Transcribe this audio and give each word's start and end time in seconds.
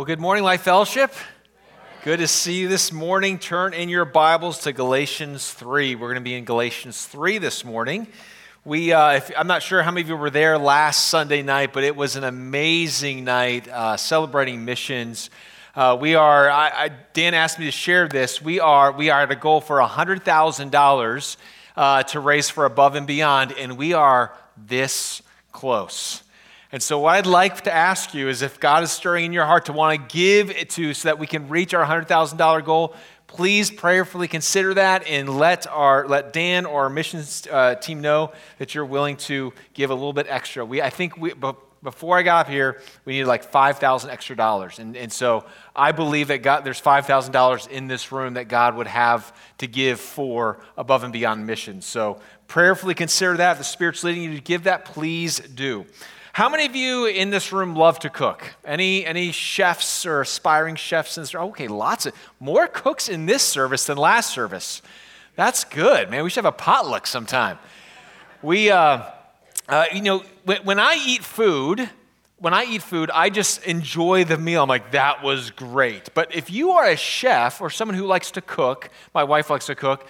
Well, 0.00 0.06
good 0.06 0.18
morning, 0.18 0.44
Life 0.44 0.62
Fellowship. 0.62 1.12
Good 2.04 2.20
to 2.20 2.26
see 2.26 2.54
you 2.54 2.68
this 2.68 2.90
morning. 2.90 3.38
Turn 3.38 3.74
in 3.74 3.90
your 3.90 4.06
Bibles 4.06 4.60
to 4.60 4.72
Galatians 4.72 5.52
3. 5.52 5.94
We're 5.94 6.06
going 6.06 6.14
to 6.14 6.22
be 6.22 6.36
in 6.36 6.46
Galatians 6.46 7.04
3 7.04 7.36
this 7.36 7.66
morning. 7.66 8.06
We, 8.64 8.94
uh, 8.94 9.16
if, 9.16 9.30
I'm 9.36 9.46
not 9.46 9.62
sure 9.62 9.82
how 9.82 9.90
many 9.90 10.00
of 10.00 10.08
you 10.08 10.16
were 10.16 10.30
there 10.30 10.56
last 10.56 11.08
Sunday 11.08 11.42
night, 11.42 11.74
but 11.74 11.84
it 11.84 11.94
was 11.96 12.16
an 12.16 12.24
amazing 12.24 13.24
night 13.24 13.68
uh, 13.68 13.98
celebrating 13.98 14.64
missions. 14.64 15.28
Uh, 15.76 15.98
we 16.00 16.14
are, 16.14 16.48
I, 16.48 16.68
I, 16.68 16.90
Dan 17.12 17.34
asked 17.34 17.58
me 17.58 17.66
to 17.66 17.70
share 17.70 18.08
this. 18.08 18.40
We 18.40 18.58
are, 18.58 18.92
we 18.92 19.10
are 19.10 19.20
at 19.20 19.30
a 19.30 19.36
goal 19.36 19.60
for 19.60 19.80
$100,000 19.80 21.36
uh, 21.76 22.02
to 22.04 22.20
raise 22.20 22.48
for 22.48 22.64
above 22.64 22.94
and 22.94 23.06
beyond, 23.06 23.52
and 23.52 23.76
we 23.76 23.92
are 23.92 24.34
this 24.56 25.20
close. 25.52 26.22
And 26.72 26.80
so, 26.80 27.00
what 27.00 27.16
I'd 27.16 27.26
like 27.26 27.62
to 27.62 27.74
ask 27.74 28.14
you 28.14 28.28
is 28.28 28.42
if 28.42 28.60
God 28.60 28.84
is 28.84 28.92
stirring 28.92 29.24
in 29.24 29.32
your 29.32 29.44
heart 29.44 29.66
to 29.66 29.72
want 29.72 29.98
to 29.98 30.16
give 30.16 30.50
it 30.50 30.70
to 30.70 30.94
so 30.94 31.08
that 31.08 31.18
we 31.18 31.26
can 31.26 31.48
reach 31.48 31.74
our 31.74 31.84
$100,000 31.84 32.64
goal, 32.64 32.94
please 33.26 33.72
prayerfully 33.72 34.28
consider 34.28 34.74
that 34.74 35.04
and 35.06 35.28
let, 35.36 35.66
our, 35.66 36.06
let 36.06 36.32
Dan 36.32 36.66
or 36.66 36.84
our 36.84 36.90
missions 36.90 37.46
uh, 37.50 37.74
team 37.74 38.00
know 38.00 38.32
that 38.58 38.74
you're 38.74 38.84
willing 38.84 39.16
to 39.16 39.52
give 39.74 39.90
a 39.90 39.94
little 39.94 40.12
bit 40.12 40.26
extra. 40.28 40.64
We, 40.64 40.80
I 40.80 40.90
think 40.90 41.16
we, 41.16 41.32
before 41.82 42.16
I 42.16 42.22
got 42.22 42.46
up 42.46 42.52
here, 42.52 42.80
we 43.04 43.14
needed 43.14 43.26
like 43.26 43.42
5,000 43.44 44.10
extra 44.10 44.36
dollars. 44.36 44.78
And, 44.78 44.96
and 44.96 45.12
so 45.12 45.46
I 45.74 45.90
believe 45.90 46.28
that 46.28 46.42
God, 46.42 46.64
there's 46.64 46.80
$5,000 46.80 47.68
in 47.68 47.88
this 47.88 48.12
room 48.12 48.34
that 48.34 48.48
God 48.48 48.76
would 48.76 48.86
have 48.86 49.36
to 49.58 49.66
give 49.66 49.98
for 49.98 50.60
above 50.76 51.02
and 51.02 51.12
beyond 51.12 51.46
missions. 51.46 51.84
So 51.86 52.20
prayerfully 52.46 52.94
consider 52.94 53.36
that. 53.38 53.52
If 53.52 53.58
the 53.58 53.64
Spirit's 53.64 54.04
leading 54.04 54.22
you 54.22 54.34
to 54.34 54.40
give 54.40 54.64
that, 54.64 54.84
please 54.84 55.40
do. 55.40 55.86
How 56.32 56.48
many 56.48 56.64
of 56.64 56.76
you 56.76 57.06
in 57.06 57.30
this 57.30 57.52
room 57.52 57.74
love 57.74 57.98
to 58.00 58.10
cook? 58.10 58.54
Any, 58.64 59.04
any 59.04 59.32
chefs 59.32 60.06
or 60.06 60.20
aspiring 60.20 60.76
chefs 60.76 61.16
in 61.16 61.24
this 61.24 61.34
room? 61.34 61.44
Okay, 61.46 61.66
lots 61.66 62.06
of 62.06 62.14
more 62.38 62.68
cooks 62.68 63.08
in 63.08 63.26
this 63.26 63.42
service 63.42 63.86
than 63.86 63.98
last 63.98 64.32
service. 64.32 64.80
That's 65.34 65.64
good, 65.64 66.08
man. 66.08 66.22
We 66.22 66.30
should 66.30 66.44
have 66.44 66.54
a 66.54 66.56
potluck 66.56 67.08
sometime. 67.08 67.58
We, 68.42 68.70
uh, 68.70 69.02
uh, 69.68 69.84
you 69.92 70.02
know, 70.02 70.22
when, 70.44 70.62
when 70.64 70.78
I 70.78 71.02
eat 71.04 71.24
food, 71.24 71.90
when 72.38 72.54
I 72.54 72.64
eat 72.64 72.82
food, 72.82 73.10
I 73.12 73.28
just 73.28 73.64
enjoy 73.64 74.24
the 74.24 74.38
meal. 74.38 74.62
I'm 74.62 74.68
like, 74.68 74.92
that 74.92 75.24
was 75.24 75.50
great. 75.50 76.14
But 76.14 76.34
if 76.34 76.48
you 76.48 76.70
are 76.70 76.86
a 76.86 76.96
chef 76.96 77.60
or 77.60 77.70
someone 77.70 77.96
who 77.96 78.06
likes 78.06 78.30
to 78.32 78.40
cook, 78.40 78.88
my 79.14 79.24
wife 79.24 79.50
likes 79.50 79.66
to 79.66 79.74
cook, 79.74 80.06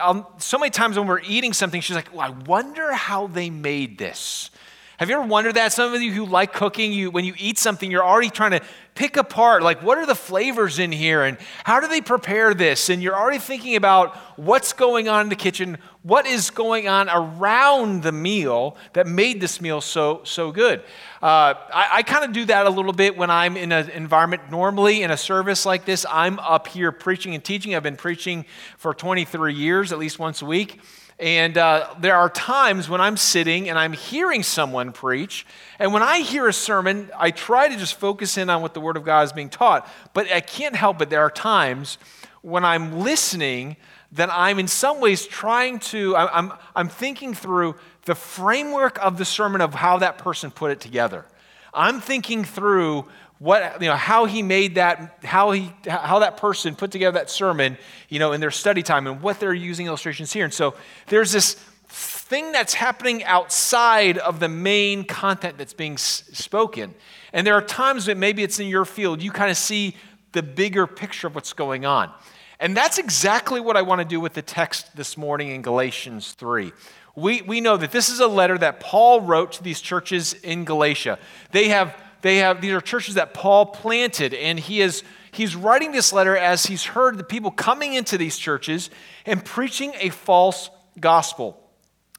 um, 0.00 0.24
so 0.38 0.56
many 0.56 0.70
times 0.70 0.96
when 0.96 1.08
we're 1.08 1.20
eating 1.20 1.52
something, 1.52 1.80
she's 1.80 1.96
like, 1.96 2.14
well, 2.14 2.20
I 2.22 2.30
wonder 2.30 2.92
how 2.92 3.26
they 3.26 3.50
made 3.50 3.98
this. 3.98 4.50
Have 4.98 5.08
you 5.08 5.14
ever 5.14 5.28
wondered 5.28 5.54
that? 5.54 5.72
Some 5.72 5.94
of 5.94 6.02
you 6.02 6.12
who 6.12 6.26
like 6.26 6.52
cooking, 6.52 6.92
you, 6.92 7.12
when 7.12 7.24
you 7.24 7.32
eat 7.38 7.56
something, 7.56 7.88
you're 7.88 8.04
already 8.04 8.30
trying 8.30 8.50
to 8.50 8.60
pick 8.96 9.16
apart, 9.16 9.62
like, 9.62 9.80
what 9.80 9.96
are 9.96 10.06
the 10.06 10.16
flavors 10.16 10.80
in 10.80 10.90
here 10.90 11.22
and 11.22 11.38
how 11.62 11.78
do 11.78 11.86
they 11.86 12.00
prepare 12.00 12.52
this? 12.52 12.88
And 12.90 13.00
you're 13.00 13.14
already 13.14 13.38
thinking 13.38 13.76
about 13.76 14.16
what's 14.36 14.72
going 14.72 15.08
on 15.08 15.20
in 15.20 15.28
the 15.28 15.36
kitchen, 15.36 15.78
what 16.02 16.26
is 16.26 16.50
going 16.50 16.88
on 16.88 17.08
around 17.08 18.02
the 18.02 18.10
meal 18.10 18.76
that 18.94 19.06
made 19.06 19.40
this 19.40 19.60
meal 19.60 19.80
so, 19.80 20.22
so 20.24 20.50
good. 20.50 20.80
Uh, 21.22 21.54
I, 21.72 21.88
I 21.92 22.02
kind 22.02 22.24
of 22.24 22.32
do 22.32 22.44
that 22.46 22.66
a 22.66 22.70
little 22.70 22.92
bit 22.92 23.16
when 23.16 23.30
I'm 23.30 23.56
in 23.56 23.70
an 23.70 23.90
environment, 23.90 24.50
normally 24.50 25.02
in 25.02 25.12
a 25.12 25.16
service 25.16 25.64
like 25.64 25.84
this. 25.84 26.06
I'm 26.10 26.40
up 26.40 26.66
here 26.66 26.90
preaching 26.90 27.36
and 27.36 27.44
teaching. 27.44 27.76
I've 27.76 27.84
been 27.84 27.96
preaching 27.96 28.46
for 28.78 28.92
23 28.94 29.54
years, 29.54 29.92
at 29.92 29.98
least 30.00 30.18
once 30.18 30.42
a 30.42 30.46
week. 30.46 30.80
And 31.18 31.58
uh, 31.58 31.94
there 31.98 32.14
are 32.14 32.30
times 32.30 32.88
when 32.88 33.00
I'm 33.00 33.16
sitting 33.16 33.68
and 33.68 33.76
I'm 33.76 33.92
hearing 33.92 34.44
someone 34.44 34.92
preach. 34.92 35.44
And 35.80 35.92
when 35.92 36.02
I 36.02 36.20
hear 36.20 36.46
a 36.46 36.52
sermon, 36.52 37.10
I 37.16 37.32
try 37.32 37.68
to 37.68 37.76
just 37.76 37.94
focus 37.94 38.38
in 38.38 38.48
on 38.48 38.62
what 38.62 38.72
the 38.72 38.80
Word 38.80 38.96
of 38.96 39.04
God 39.04 39.22
is 39.22 39.32
being 39.32 39.48
taught. 39.48 39.88
But 40.14 40.30
I 40.30 40.40
can't 40.40 40.76
help 40.76 41.02
it. 41.02 41.10
There 41.10 41.22
are 41.22 41.30
times 41.30 41.98
when 42.42 42.64
I'm 42.64 43.00
listening 43.00 43.76
that 44.12 44.30
I'm 44.32 44.58
in 44.60 44.68
some 44.68 45.00
ways 45.00 45.26
trying 45.26 45.80
to, 45.80 46.16
I'm, 46.16 46.52
I'm 46.74 46.88
thinking 46.88 47.34
through 47.34 47.74
the 48.04 48.14
framework 48.14 49.04
of 49.04 49.18
the 49.18 49.24
sermon 49.24 49.60
of 49.60 49.74
how 49.74 49.98
that 49.98 50.18
person 50.18 50.50
put 50.50 50.70
it 50.70 50.80
together. 50.80 51.26
I'm 51.74 52.00
thinking 52.00 52.44
through 52.44 53.06
what 53.38 53.80
you 53.80 53.88
know 53.88 53.96
how 53.96 54.24
he 54.24 54.42
made 54.42 54.74
that 54.74 55.18
how 55.22 55.52
he 55.52 55.72
how 55.86 56.18
that 56.18 56.36
person 56.36 56.74
put 56.74 56.90
together 56.90 57.18
that 57.18 57.30
sermon 57.30 57.78
you 58.08 58.18
know 58.18 58.32
in 58.32 58.40
their 58.40 58.50
study 58.50 58.82
time 58.82 59.06
and 59.06 59.22
what 59.22 59.38
they're 59.38 59.54
using 59.54 59.86
illustrations 59.86 60.32
here. 60.32 60.44
And 60.44 60.52
so 60.52 60.74
there's 61.06 61.32
this 61.32 61.54
thing 61.88 62.52
that's 62.52 62.74
happening 62.74 63.24
outside 63.24 64.18
of 64.18 64.40
the 64.40 64.48
main 64.48 65.04
content 65.04 65.56
that's 65.56 65.72
being 65.72 65.96
spoken. 65.96 66.94
And 67.32 67.46
there 67.46 67.54
are 67.54 67.62
times 67.62 68.06
that 68.06 68.18
maybe 68.18 68.42
it's 68.42 68.60
in 68.60 68.66
your 68.66 68.84
field 68.84 69.22
you 69.22 69.30
kind 69.30 69.50
of 69.50 69.56
see 69.56 69.96
the 70.32 70.42
bigger 70.42 70.86
picture 70.86 71.26
of 71.28 71.34
what's 71.34 71.52
going 71.52 71.86
on. 71.86 72.12
And 72.60 72.76
that's 72.76 72.98
exactly 72.98 73.60
what 73.60 73.76
i 73.76 73.82
want 73.82 74.00
to 74.00 74.04
do 74.04 74.18
with 74.18 74.34
the 74.34 74.42
text 74.42 74.96
this 74.96 75.16
morning 75.16 75.50
in 75.50 75.62
galatians 75.62 76.32
3 76.32 76.72
we, 77.14 77.42
we 77.42 77.60
know 77.60 77.76
that 77.76 77.92
this 77.92 78.08
is 78.08 78.18
a 78.18 78.26
letter 78.26 78.58
that 78.58 78.80
paul 78.80 79.20
wrote 79.20 79.52
to 79.52 79.62
these 79.62 79.80
churches 79.80 80.34
in 80.34 80.64
galatia. 80.64 81.20
They 81.52 81.68
have 81.68 81.94
they 82.20 82.38
have, 82.38 82.60
these 82.60 82.72
are 82.72 82.80
churches 82.80 83.14
that 83.14 83.34
Paul 83.34 83.66
planted, 83.66 84.34
and 84.34 84.58
he 84.58 84.80
is, 84.80 85.02
he's 85.30 85.54
writing 85.54 85.92
this 85.92 86.12
letter 86.12 86.36
as 86.36 86.66
he's 86.66 86.84
heard 86.84 87.16
the 87.16 87.24
people 87.24 87.50
coming 87.50 87.94
into 87.94 88.18
these 88.18 88.36
churches 88.36 88.90
and 89.24 89.44
preaching 89.44 89.92
a 90.00 90.08
false 90.08 90.70
gospel. 90.98 91.62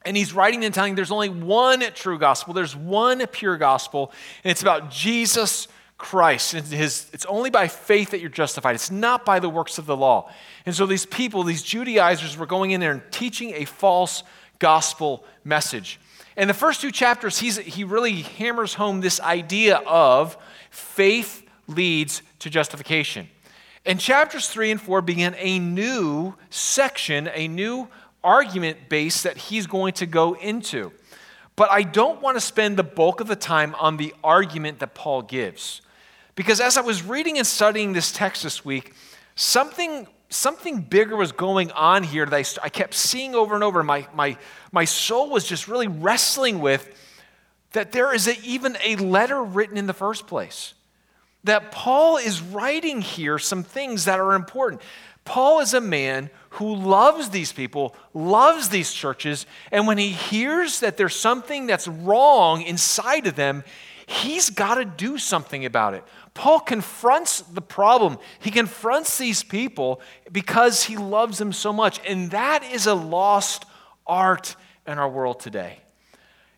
And 0.05 0.15
he's 0.15 0.33
writing 0.33 0.63
and 0.63 0.73
telling 0.73 0.95
there's 0.95 1.11
only 1.11 1.29
one 1.29 1.81
true 1.93 2.17
gospel, 2.17 2.53
there's 2.53 2.75
one 2.75 3.25
pure 3.27 3.57
gospel, 3.57 4.13
and 4.43 4.51
it's 4.51 4.61
about 4.61 4.89
Jesus 4.89 5.67
Christ. 5.97 6.53
And 6.53 6.65
his, 6.65 7.09
it's 7.11 7.25
only 7.25 7.49
by 7.49 7.67
faith 7.67 8.11
that 8.11 8.21
you're 8.21 8.29
justified, 8.29 8.75
it's 8.75 8.91
not 8.91 9.25
by 9.25 9.39
the 9.39 9.49
works 9.49 9.77
of 9.77 9.85
the 9.85 9.97
law. 9.97 10.31
And 10.65 10.73
so 10.73 10.85
these 10.85 11.05
people, 11.05 11.43
these 11.43 11.63
Judaizers, 11.63 12.37
were 12.37 12.45
going 12.45 12.71
in 12.71 12.79
there 12.79 12.93
and 12.93 13.01
teaching 13.11 13.53
a 13.55 13.65
false 13.65 14.23
gospel 14.59 15.25
message. 15.43 15.99
In 16.39 16.47
the 16.47 16.53
first 16.53 16.79
two 16.79 16.89
chapters, 16.89 17.37
he's, 17.37 17.57
he 17.57 17.83
really 17.83 18.21
hammers 18.21 18.73
home 18.73 19.01
this 19.01 19.19
idea 19.19 19.75
of 19.85 20.37
faith 20.69 21.45
leads 21.67 22.21
to 22.39 22.49
justification. 22.49 23.27
And 23.85 23.99
chapters 23.99 24.47
three 24.47 24.71
and 24.71 24.79
four 24.79 25.01
begin 25.01 25.35
a 25.37 25.59
new 25.59 26.35
section, 26.49 27.29
a 27.33 27.49
new 27.49 27.89
argument 28.23 28.87
base 28.87 29.23
that 29.23 29.35
he's 29.35 29.67
going 29.67 29.91
to 29.95 30.05
go 30.05 30.33
into. 30.33 30.93
But 31.57 31.71
I 31.71 31.83
don't 31.83 32.21
want 32.21 32.37
to 32.37 32.41
spend 32.41 32.77
the 32.77 32.83
bulk 32.83 33.19
of 33.19 33.27
the 33.27 33.35
time 33.35 33.75
on 33.75 33.97
the 33.97 34.13
argument 34.23 34.79
that 34.79 34.93
Paul 34.95 35.23
gives. 35.23 35.81
Because 36.35 36.61
as 36.61 36.77
I 36.77 36.81
was 36.81 37.03
reading 37.03 37.37
and 37.37 37.45
studying 37.45 37.91
this 37.91 38.13
text 38.13 38.43
this 38.43 38.63
week, 38.63 38.93
something 39.35 40.07
something 40.29 40.81
bigger 40.81 41.15
was 41.15 41.31
going 41.31 41.71
on 41.71 42.03
here 42.03 42.25
that 42.25 42.59
I, 42.63 42.65
I 42.65 42.69
kept 42.69 42.93
seeing 42.93 43.35
over 43.35 43.55
and 43.55 43.63
over. 43.63 43.83
My, 43.83 44.07
my, 44.13 44.37
my 44.71 44.85
soul 44.85 45.29
was 45.29 45.43
just 45.43 45.67
really 45.67 45.87
wrestling 45.87 46.59
with 46.59 46.87
that 47.71 47.91
there 47.91 48.13
is 48.13 48.27
a, 48.27 48.39
even 48.43 48.77
a 48.83 48.95
letter 48.97 49.43
written 49.43 49.77
in 49.77 49.87
the 49.87 49.93
first 49.93 50.27
place. 50.27 50.73
That 51.43 51.71
Paul 51.71 52.17
is 52.17 52.41
writing 52.41 53.01
here 53.01 53.39
some 53.39 53.63
things 53.63 54.05
that 54.05 54.19
are 54.19 54.33
important. 54.33 54.81
Paul 55.25 55.59
is 55.59 55.73
a 55.73 55.81
man 55.81 56.29
who 56.51 56.75
loves 56.75 57.29
these 57.29 57.53
people, 57.53 57.95
loves 58.13 58.69
these 58.69 58.91
churches, 58.91 59.45
and 59.71 59.85
when 59.85 59.97
he 59.97 60.09
hears 60.09 60.79
that 60.79 60.97
there's 60.97 61.15
something 61.15 61.67
that's 61.67 61.87
wrong 61.87 62.63
inside 62.63 63.27
of 63.27 63.35
them, 63.35 63.63
he's 64.07 64.49
got 64.49 64.75
to 64.75 64.85
do 64.85 65.17
something 65.17 65.65
about 65.65 65.93
it. 65.93 66.03
Paul 66.39 66.61
confronts 66.61 67.41
the 67.41 67.61
problem. 67.61 68.17
He 68.39 68.49
confronts 68.49 69.17
these 69.17 69.43
people 69.43 69.99
because 70.31 70.85
he 70.85 70.95
loves 70.95 71.37
them 71.37 71.51
so 71.51 71.73
much. 71.73 71.99
And 72.07 72.31
that 72.31 72.63
is 72.63 72.87
a 72.87 72.93
lost 72.93 73.65
art 74.07 74.55
in 74.87 74.97
our 74.97 75.09
world 75.09 75.41
today. 75.41 75.79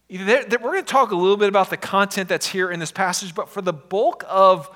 We're 0.07 0.45
going 0.45 0.75
to 0.75 0.83
talk 0.83 1.09
a 1.09 1.15
little 1.15 1.35
bit 1.35 1.49
about 1.49 1.71
the 1.71 1.77
content 1.77 2.29
that's 2.29 2.45
here 2.45 2.69
in 2.69 2.79
this 2.79 2.91
passage, 2.91 3.33
but 3.33 3.49
for 3.49 3.63
the 3.63 3.73
bulk 3.73 4.23
of 4.29 4.69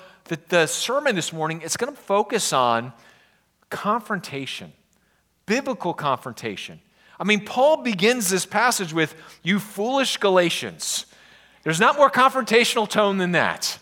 the, 0.49 0.66
sermon 0.66 1.16
this 1.16 1.31
morning, 1.31 1.61
it's 1.63 1.78
going 1.78 1.93
to 1.93 2.02
focus 2.02 2.52
on 2.52 2.91
confrontation, 3.69 4.73
biblical 5.46 5.93
confrontation. 5.93 6.79
I 7.19 7.25
mean, 7.25 7.46
Paul 7.46 7.84
begins 7.84 8.31
this 8.31 8.47
passage 8.47 8.91
with, 8.91 9.13
You 9.43 9.59
foolish 9.59 10.17
Galatians. 10.17 11.05
There's 11.61 11.79
not 11.79 11.96
more 11.96 12.09
confrontational 12.09 12.90
tone 12.90 13.19
than 13.19 13.34
that. 13.34 13.78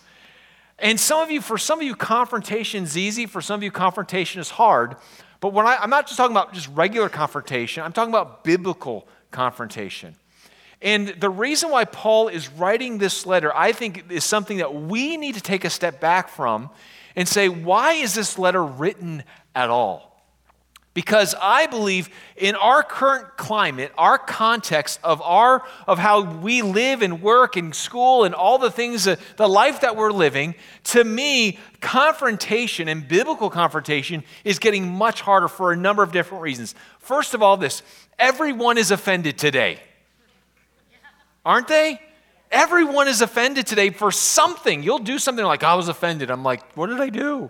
And 0.83 0.99
some 0.99 1.21
of 1.21 1.31
you, 1.31 1.39
for 1.39 1.57
some 1.57 1.79
of 1.79 1.85
you, 1.85 1.95
confrontation 1.95 2.83
is 2.83 2.97
easy. 2.97 3.25
For 3.25 3.41
some 3.41 3.55
of 3.55 3.63
you, 3.63 3.71
confrontation 3.71 4.41
is 4.41 4.49
hard. 4.49 4.97
But 5.39 5.53
when 5.53 5.65
I, 5.65 5.77
I'm 5.77 5.89
not 5.89 6.07
just 6.07 6.17
talking 6.17 6.35
about 6.35 6.53
just 6.53 6.67
regular 6.67 7.07
confrontation, 7.07 7.83
I'm 7.83 7.93
talking 7.93 8.13
about 8.13 8.43
biblical 8.43 9.07
confrontation. 9.31 10.15
And 10.81 11.07
the 11.07 11.29
reason 11.29 11.69
why 11.69 11.85
Paul 11.85 12.27
is 12.27 12.49
writing 12.49 12.97
this 12.97 13.25
letter, 13.25 13.55
I 13.55 13.71
think, 13.71 14.11
is 14.11 14.25
something 14.25 14.57
that 14.57 14.75
we 14.75 15.15
need 15.15 15.35
to 15.35 15.41
take 15.41 15.63
a 15.63 15.69
step 15.69 16.01
back 16.01 16.27
from 16.27 16.69
and 17.15 17.29
say, 17.29 17.47
why 17.47 17.93
is 17.93 18.13
this 18.13 18.37
letter 18.37 18.63
written 18.63 19.23
at 19.55 19.69
all? 19.69 20.12
Because 20.93 21.33
I 21.41 21.65
believe 21.65 22.09
in 22.37 22.53
our 22.53 22.83
current 22.83 23.35
climate, 23.35 23.91
our 23.97 24.19
context 24.19 24.99
of, 25.03 25.23
our, 25.23 25.63
of 25.87 25.97
how 25.97 26.21
we 26.21 26.61
live 26.61 27.01
and 27.01 27.19
work 27.19 27.55
and 27.55 27.73
school 27.73 28.25
and 28.25 28.35
all 28.35 28.59
the 28.59 28.69
things, 28.69 29.05
that, 29.05 29.19
the 29.37 29.49
life 29.49 29.81
that 29.81 29.95
we're 29.95 30.11
living, 30.11 30.53
to 30.85 31.03
me, 31.03 31.57
confrontation 31.81 32.87
and 32.87 33.07
biblical 33.07 33.49
confrontation 33.49 34.23
is 34.43 34.59
getting 34.59 34.87
much 34.87 35.21
harder 35.21 35.47
for 35.47 35.71
a 35.71 35.75
number 35.75 36.03
of 36.03 36.11
different 36.11 36.43
reasons. 36.43 36.75
First 36.99 37.33
of 37.33 37.41
all, 37.41 37.57
this 37.57 37.81
everyone 38.19 38.77
is 38.77 38.91
offended 38.91 39.39
today. 39.39 39.79
Aren't 41.43 41.67
they? 41.67 41.99
Everyone 42.51 43.07
is 43.07 43.21
offended 43.21 43.65
today 43.65 43.89
for 43.89 44.11
something. 44.11 44.83
You'll 44.83 44.99
do 44.99 45.17
something 45.17 45.43
like, 45.43 45.63
I 45.63 45.73
was 45.73 45.87
offended. 45.87 46.29
I'm 46.29 46.43
like, 46.43 46.77
what 46.77 46.87
did 46.87 47.01
I 47.01 47.09
do? 47.09 47.49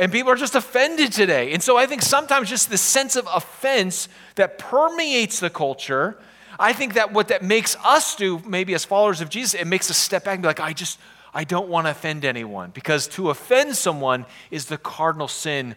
And 0.00 0.10
people 0.10 0.32
are 0.32 0.36
just 0.36 0.54
offended 0.54 1.12
today. 1.12 1.52
And 1.52 1.62
so 1.62 1.76
I 1.76 1.84
think 1.84 2.00
sometimes 2.00 2.48
just 2.48 2.70
the 2.70 2.78
sense 2.78 3.16
of 3.16 3.28
offense 3.32 4.08
that 4.36 4.58
permeates 4.58 5.40
the 5.40 5.50
culture, 5.50 6.18
I 6.58 6.72
think 6.72 6.94
that 6.94 7.12
what 7.12 7.28
that 7.28 7.44
makes 7.44 7.76
us 7.84 8.16
do, 8.16 8.40
maybe 8.46 8.72
as 8.72 8.82
followers 8.86 9.20
of 9.20 9.28
Jesus, 9.28 9.52
it 9.52 9.66
makes 9.66 9.90
us 9.90 9.98
step 9.98 10.24
back 10.24 10.36
and 10.36 10.42
be 10.42 10.46
like, 10.46 10.58
I 10.58 10.72
just, 10.72 10.98
I 11.34 11.44
don't 11.44 11.68
want 11.68 11.86
to 11.86 11.90
offend 11.90 12.24
anyone. 12.24 12.70
Because 12.70 13.08
to 13.08 13.28
offend 13.28 13.76
someone 13.76 14.24
is 14.50 14.64
the 14.64 14.78
cardinal 14.78 15.28
sin 15.28 15.76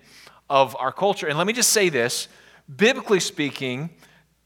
of 0.50 0.74
our 0.78 0.94
culture. 0.94 1.28
And 1.28 1.38
let 1.38 1.46
me 1.46 1.52
just 1.52 1.74
say 1.74 1.90
this 1.90 2.30
biblically 2.74 3.20
speaking, 3.20 3.90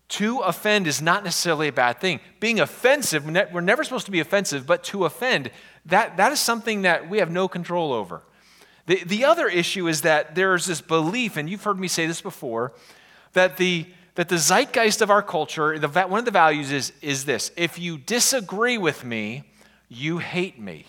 to 0.10 0.40
offend 0.40 0.88
is 0.88 1.04
not 1.04 1.24
necessarily 1.24 1.68
a 1.68 1.72
bad 1.72 2.02
thing. 2.02 2.20
Being 2.40 2.60
offensive, 2.60 3.26
we're 3.26 3.62
never 3.62 3.84
supposed 3.84 4.06
to 4.06 4.12
be 4.12 4.22
offensive, 4.22 4.66
but 4.66 4.84
to 4.86 5.06
offend, 5.06 5.52
that, 5.86 6.18
that 6.18 6.32
is 6.32 6.40
something 6.40 6.82
that 6.82 7.08
we 7.08 7.20
have 7.20 7.30
no 7.30 7.48
control 7.48 7.94
over. 7.94 8.24
The, 8.88 9.04
the 9.04 9.26
other 9.26 9.48
issue 9.48 9.88
is 9.88 10.02
that 10.02 10.34
there's 10.34 10.66
this 10.66 10.82
belief, 10.82 11.38
and 11.38 11.50
you've 11.50 11.64
heard 11.64 11.80
me 11.80 11.88
say 11.88 12.08
this 12.08 12.22
before, 12.22 12.74
that 13.34 13.58
the, 13.58 13.86
that 14.16 14.30
the 14.30 14.38
zeitgeist 14.38 15.02
of 15.02 15.12
our 15.12 15.22
culture, 15.22 15.78
the, 15.78 15.88
one 15.90 16.20
of 16.20 16.26
the 16.26 16.32
values 16.32 16.72
is, 16.72 16.94
is 17.02 17.26
this 17.26 17.52
if 17.56 17.78
you 17.78 17.98
disagree 17.98 18.78
with 18.78 19.04
me, 19.04 19.44
you 19.90 20.18
hate 20.18 20.60
me. 20.60 20.86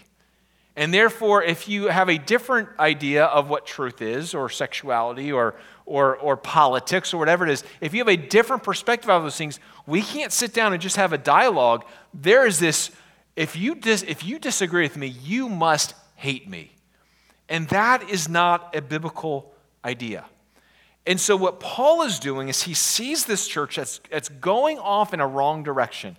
And 0.77 0.95
therefore, 0.95 1.43
if 1.43 1.69
you 1.69 1.89
have 1.89 2.09
a 2.09 2.19
different 2.19 2.69
idea 2.79 3.25
of 3.25 3.51
what 3.51 3.67
truth 3.67 4.01
is, 4.01 4.33
or 4.33 4.49
sexuality, 4.49 5.33
or, 5.33 5.57
or, 5.87 6.17
or 6.19 6.37
politics, 6.37 7.13
or 7.13 7.19
whatever 7.19 7.45
it 7.45 7.51
is, 7.51 7.65
if 7.81 7.93
you 7.93 7.99
have 7.99 8.09
a 8.09 8.17
different 8.17 8.63
perspective 8.63 9.11
of 9.11 9.25
those 9.25 9.37
things, 9.37 9.59
we 9.89 10.03
can't 10.03 10.33
sit 10.33 10.55
down 10.55 10.73
and 10.73 10.81
just 10.81 10.95
have 10.95 11.13
a 11.13 11.19
dialogue. 11.19 11.85
There 12.15 12.47
is 12.47 12.61
this 12.61 12.93
if 13.35 13.57
you, 13.57 13.75
dis, 13.75 14.05
if 14.05 14.25
you 14.25 14.39
disagree 14.39 14.85
with 14.85 14.97
me, 14.97 15.09
you 15.09 15.49
must 15.49 15.95
hate 16.15 16.49
me. 16.49 16.73
And 17.49 17.69
that 17.69 18.09
is 18.11 18.29
not 18.29 18.77
a 18.77 18.83
biblical 18.83 19.53
idea. 19.85 20.25
And 21.07 21.19
so, 21.19 21.37
what 21.37 21.59
Paul 21.61 22.03
is 22.03 22.19
doing 22.19 22.49
is 22.49 22.65
he 22.65 22.75
sees 22.75 23.25
this 23.25 23.49
church 23.49 23.77
that's, 23.77 24.01
that's 24.11 24.29
going 24.29 24.79
off 24.79 25.15
in 25.15 25.21
a 25.21 25.27
wrong 25.27 25.63
direction. 25.63 26.17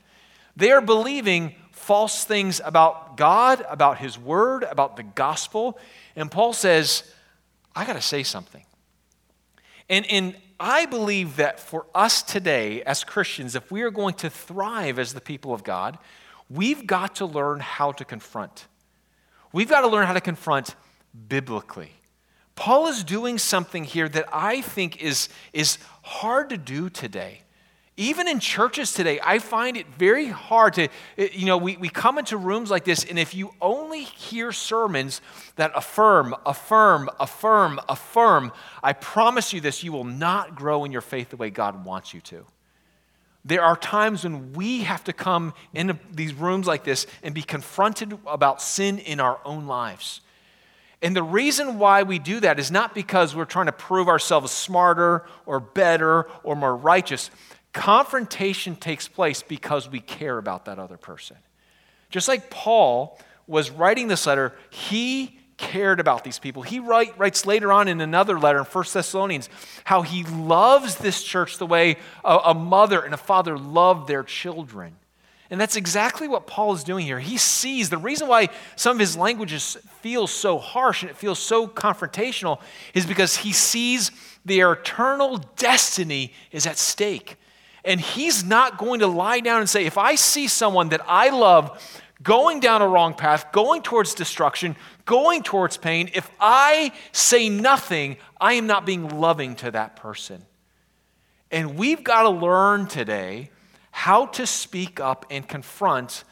They 0.55 0.71
are 0.71 0.81
believing 0.81 1.55
false 1.71 2.25
things 2.25 2.59
about 2.65 3.15
God, 3.15 3.63
about 3.69 3.99
his 3.99 4.17
word, 4.17 4.63
about 4.63 4.95
the 4.97 5.03
gospel. 5.03 5.77
And 6.15 6.31
Paul 6.31 6.53
says, 6.53 7.03
I 7.75 7.85
got 7.85 7.93
to 7.93 8.01
say 8.01 8.23
something. 8.23 8.65
And, 9.89 10.05
and 10.11 10.35
I 10.59 10.85
believe 10.85 11.37
that 11.37 11.59
for 11.59 11.85
us 11.95 12.21
today 12.21 12.83
as 12.83 13.03
Christians, 13.03 13.55
if 13.55 13.71
we 13.71 13.81
are 13.83 13.91
going 13.91 14.15
to 14.15 14.29
thrive 14.29 14.99
as 14.99 15.13
the 15.13 15.21
people 15.21 15.53
of 15.53 15.63
God, 15.63 15.97
we've 16.49 16.85
got 16.85 17.15
to 17.15 17.25
learn 17.25 17.59
how 17.59 17.91
to 17.93 18.03
confront. 18.03 18.67
We've 19.53 19.69
got 19.69 19.81
to 19.81 19.87
learn 19.87 20.05
how 20.05 20.13
to 20.13 20.21
confront 20.21 20.75
biblically. 21.27 21.91
Paul 22.55 22.87
is 22.87 23.03
doing 23.03 23.37
something 23.37 23.83
here 23.85 24.09
that 24.09 24.27
I 24.33 24.61
think 24.61 25.01
is, 25.01 25.29
is 25.53 25.77
hard 26.01 26.49
to 26.49 26.57
do 26.57 26.89
today. 26.89 27.41
Even 27.95 28.29
in 28.29 28.39
churches 28.39 28.93
today, 28.93 29.19
I 29.23 29.39
find 29.39 29.75
it 29.75 29.85
very 29.97 30.27
hard 30.27 30.73
to, 30.75 30.87
you 31.17 31.45
know, 31.45 31.57
we, 31.57 31.75
we 31.75 31.89
come 31.89 32.17
into 32.17 32.37
rooms 32.37 32.71
like 32.71 32.85
this, 32.85 33.03
and 33.03 33.19
if 33.19 33.33
you 33.33 33.53
only 33.61 34.03
hear 34.03 34.53
sermons 34.53 35.19
that 35.57 35.71
affirm, 35.75 36.33
affirm, 36.45 37.09
affirm, 37.19 37.81
affirm, 37.89 38.53
I 38.81 38.93
promise 38.93 39.51
you 39.51 39.59
this, 39.59 39.83
you 39.83 39.91
will 39.91 40.05
not 40.05 40.55
grow 40.55 40.85
in 40.85 40.93
your 40.93 41.01
faith 41.01 41.29
the 41.29 41.37
way 41.37 41.49
God 41.49 41.83
wants 41.83 42.13
you 42.13 42.21
to. 42.21 42.45
There 43.43 43.63
are 43.63 43.75
times 43.75 44.23
when 44.23 44.53
we 44.53 44.81
have 44.83 45.03
to 45.05 45.13
come 45.13 45.53
into 45.73 45.97
these 46.11 46.33
rooms 46.33 46.67
like 46.67 46.83
this 46.83 47.07
and 47.23 47.33
be 47.33 47.41
confronted 47.41 48.17
about 48.27 48.61
sin 48.61 48.99
in 48.99 49.19
our 49.19 49.39
own 49.43 49.67
lives. 49.67 50.21
And 51.01 51.15
the 51.15 51.23
reason 51.23 51.79
why 51.79 52.03
we 52.03 52.19
do 52.19 52.41
that 52.41 52.59
is 52.59 52.71
not 52.71 52.93
because 52.93 53.33
we're 53.33 53.45
trying 53.45 53.67
to 53.67 53.71
prove 53.71 54.09
ourselves 54.09 54.51
smarter 54.51 55.25
or 55.45 55.59
better 55.59 56.27
or 56.43 56.55
more 56.55 56.75
righteous. 56.75 57.31
Confrontation 57.71 58.75
takes 58.75 59.07
place 59.07 59.41
because 59.41 59.89
we 59.89 60.01
care 60.01 60.37
about 60.37 60.65
that 60.65 60.77
other 60.77 60.97
person. 60.97 61.37
Just 62.09 62.27
like 62.27 62.49
Paul 62.49 63.19
was 63.47 63.69
writing 63.71 64.07
this 64.07 64.25
letter, 64.25 64.53
he 64.69 65.39
cared 65.57 65.99
about 65.99 66.23
these 66.23 66.39
people. 66.39 66.63
He 66.63 66.79
write, 66.79 67.17
writes 67.17 67.45
later 67.45 67.71
on 67.71 67.87
in 67.87 68.01
another 68.01 68.39
letter 68.39 68.59
in 68.59 68.65
1 68.65 68.85
Thessalonians 68.93 69.49
how 69.83 70.01
he 70.01 70.23
loves 70.23 70.95
this 70.95 71.23
church 71.23 71.57
the 71.57 71.65
way 71.65 71.97
a, 72.23 72.37
a 72.47 72.53
mother 72.53 73.01
and 73.01 73.13
a 73.13 73.17
father 73.17 73.57
love 73.57 74.07
their 74.07 74.23
children. 74.23 74.95
And 75.51 75.59
that's 75.59 75.75
exactly 75.75 76.27
what 76.27 76.45
Paul 76.45 76.73
is 76.73 76.83
doing 76.83 77.05
here. 77.05 77.19
He 77.19 77.37
sees 77.37 77.89
the 77.89 77.97
reason 77.97 78.27
why 78.27 78.49
some 78.75 78.95
of 78.95 78.99
his 78.99 79.17
languages 79.17 79.77
feel 80.01 80.27
so 80.27 80.59
harsh 80.59 81.01
and 81.01 81.09
it 81.09 81.17
feels 81.17 81.39
so 81.39 81.67
confrontational 81.67 82.61
is 82.93 83.05
because 83.05 83.37
he 83.37 83.51
sees 83.51 84.11
their 84.45 84.73
eternal 84.73 85.37
destiny 85.55 86.33
is 86.51 86.67
at 86.67 86.77
stake. 86.77 87.37
And 87.83 87.99
he's 87.99 88.43
not 88.43 88.77
going 88.77 88.99
to 88.99 89.07
lie 89.07 89.39
down 89.39 89.61
and 89.61 89.69
say, 89.69 89.85
if 89.85 89.97
I 89.97 90.15
see 90.15 90.47
someone 90.47 90.89
that 90.89 91.01
I 91.07 91.29
love 91.29 91.81
going 92.21 92.59
down 92.59 92.81
a 92.81 92.87
wrong 92.87 93.13
path, 93.15 93.51
going 93.51 93.81
towards 93.81 94.13
destruction, 94.13 94.75
going 95.05 95.41
towards 95.41 95.77
pain, 95.77 96.11
if 96.13 96.29
I 96.39 96.91
say 97.11 97.49
nothing, 97.49 98.17
I 98.39 98.53
am 98.53 98.67
not 98.67 98.85
being 98.85 99.09
loving 99.19 99.55
to 99.57 99.71
that 99.71 99.95
person. 99.95 100.45
And 101.49 101.77
we've 101.77 102.03
got 102.03 102.23
to 102.23 102.29
learn 102.29 102.85
today 102.85 103.49
how 103.99 104.25
to 104.27 104.47
speak 104.47 104.99
up 104.99 105.25
and 105.29 105.47
confront 105.47 106.23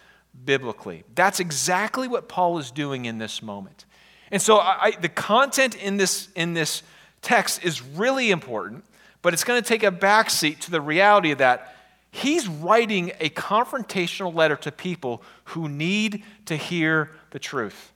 biblically. 0.46 1.04
That's 1.16 1.40
exactly 1.40 2.08
what 2.08 2.30
Paul 2.30 2.60
is 2.60 2.72
doing 2.72 3.06
in 3.06 3.18
this 3.18 3.42
moment. 3.42 3.86
And 4.32 4.42
so 4.42 4.60
I, 4.60 4.94
the 5.02 5.10
content 5.10 5.76
in 5.76 5.98
this, 5.98 6.30
in 6.36 6.54
this 6.54 6.84
text 7.22 7.64
is 7.66 7.82
really 7.82 8.32
important, 8.32 8.86
but 9.22 9.34
it's 9.34 9.44
going 9.44 9.62
to 9.62 9.68
take 9.68 9.84
a 9.84 9.92
backseat 9.92 10.60
to 10.60 10.72
the 10.72 10.82
reality 10.82 11.32
of 11.32 11.40
that 11.40 11.74
he's 12.12 12.48
writing 12.48 13.12
a 13.20 13.30
confrontational 13.30 14.34
letter 14.34 14.56
to 14.56 14.72
people 14.72 15.22
who 15.46 15.70
need 15.70 16.24
to 16.46 16.56
hear 16.56 17.12
the 17.32 17.40
truth. 17.40 17.94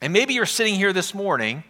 And 0.00 0.12
maybe 0.12 0.34
you're 0.34 0.46
sitting 0.46 0.74
here 0.74 0.92
this 0.92 1.14
morning, 1.14 1.64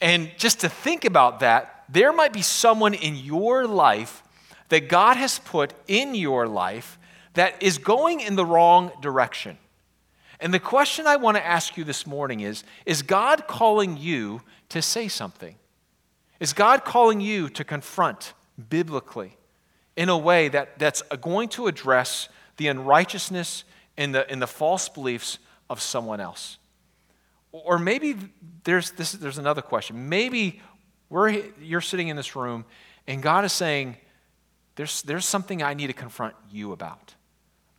and 0.00 0.30
just 0.36 0.60
to 0.60 0.68
think 0.68 1.04
about 1.04 1.40
that, 1.40 1.84
there 1.88 2.12
might 2.12 2.32
be 2.32 2.42
someone 2.42 2.94
in 2.94 3.16
your 3.16 3.66
life 3.66 4.22
that 4.68 4.88
God 4.88 5.16
has 5.16 5.38
put 5.38 5.72
in 5.86 6.14
your 6.14 6.46
life 6.46 6.98
that 7.34 7.62
is 7.62 7.78
going 7.78 8.20
in 8.20 8.36
the 8.36 8.44
wrong 8.44 8.90
direction. 9.00 9.58
And 10.40 10.54
the 10.54 10.60
question 10.60 11.06
I 11.06 11.16
want 11.16 11.36
to 11.36 11.44
ask 11.44 11.76
you 11.76 11.84
this 11.84 12.06
morning 12.06 12.40
is 12.40 12.64
Is 12.86 13.02
God 13.02 13.46
calling 13.46 13.96
you 13.96 14.42
to 14.68 14.82
say 14.82 15.08
something? 15.08 15.56
Is 16.40 16.52
God 16.52 16.84
calling 16.84 17.20
you 17.20 17.48
to 17.50 17.64
confront 17.64 18.32
biblically 18.68 19.36
in 19.96 20.08
a 20.08 20.16
way 20.16 20.48
that, 20.48 20.78
that's 20.78 21.02
going 21.20 21.48
to 21.50 21.66
address 21.66 22.28
the 22.56 22.68
unrighteousness 22.68 23.64
and 23.96 24.14
the, 24.14 24.30
and 24.30 24.40
the 24.40 24.46
false 24.46 24.88
beliefs 24.88 25.38
of 25.68 25.80
someone 25.80 26.20
else? 26.20 26.58
Or 27.50 27.78
maybe 27.78 28.16
there's, 28.62 28.92
this, 28.92 29.12
there's 29.12 29.38
another 29.38 29.62
question. 29.62 30.08
Maybe 30.08 30.60
we're, 31.08 31.42
you're 31.60 31.80
sitting 31.80 32.08
in 32.08 32.16
this 32.16 32.36
room 32.36 32.64
and 33.06 33.22
God 33.22 33.44
is 33.44 33.52
saying, 33.52 33.96
there's, 34.78 35.02
there's 35.02 35.26
something 35.26 35.60
I 35.60 35.74
need 35.74 35.88
to 35.88 35.92
confront 35.92 36.36
you 36.52 36.70
about. 36.70 37.16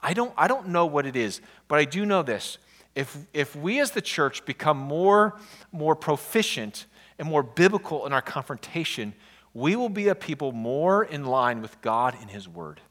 I 0.01 0.13
don't, 0.13 0.33
I 0.35 0.49
don't 0.49 0.67
know 0.67 0.85
what 0.85 1.05
it 1.05 1.15
is, 1.15 1.39
but 1.69 1.79
I 1.79 1.85
do 1.85 2.05
know 2.05 2.23
this. 2.23 2.57
If, 2.93 3.15
if 3.33 3.55
we 3.55 3.79
as 3.79 3.91
the 3.91 4.01
church 4.01 4.43
become 4.43 4.77
more, 4.77 5.39
more 5.71 5.95
proficient 5.95 6.87
and 7.17 7.25
more 7.25 7.41
biblical 7.41 8.05
in 8.05 8.11
our 8.11 8.21
confrontation, 8.21 9.13
we 9.53 9.77
will 9.77 9.87
be 9.87 10.09
a 10.09 10.15
people 10.15 10.51
more 10.51 11.05
in 11.05 11.23
line 11.23 11.61
with 11.61 11.79
God 11.79 12.17
and 12.19 12.29
His 12.29 12.49
Word. 12.49 12.81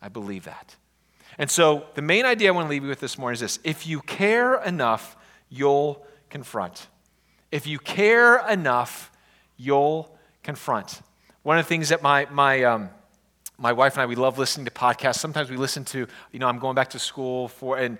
I 0.00 0.08
believe 0.08 0.44
that. 0.44 0.76
And 1.36 1.50
so, 1.50 1.84
the 1.96 2.02
main 2.02 2.24
idea 2.24 2.48
I 2.48 2.52
want 2.52 2.64
to 2.64 2.70
leave 2.70 2.82
you 2.82 2.88
with 2.88 3.00
this 3.00 3.18
morning 3.18 3.34
is 3.34 3.40
this 3.40 3.58
if 3.62 3.86
you 3.86 4.00
care 4.00 4.62
enough, 4.62 5.18
you'll 5.50 6.06
confront. 6.30 6.86
If 7.52 7.66
you 7.66 7.78
care 7.78 8.38
enough, 8.48 9.12
you'll 9.58 10.16
confront. 10.42 11.02
One 11.42 11.58
of 11.58 11.66
the 11.66 11.68
things 11.68 11.90
that 11.90 12.00
my, 12.00 12.26
my, 12.30 12.64
um, 12.64 12.88
my 13.58 13.72
wife 13.72 13.94
and 13.94 14.02
I, 14.02 14.06
we 14.06 14.16
love 14.16 14.38
listening 14.38 14.64
to 14.64 14.70
podcasts. 14.70 15.16
Sometimes 15.18 15.50
we 15.50 15.56
listen 15.56 15.84
to, 15.86 16.06
you 16.32 16.38
know, 16.38 16.48
I'm 16.48 16.58
going 16.58 16.74
back 16.74 16.90
to 16.90 16.98
school 16.98 17.48
for, 17.48 17.78
and 17.78 17.98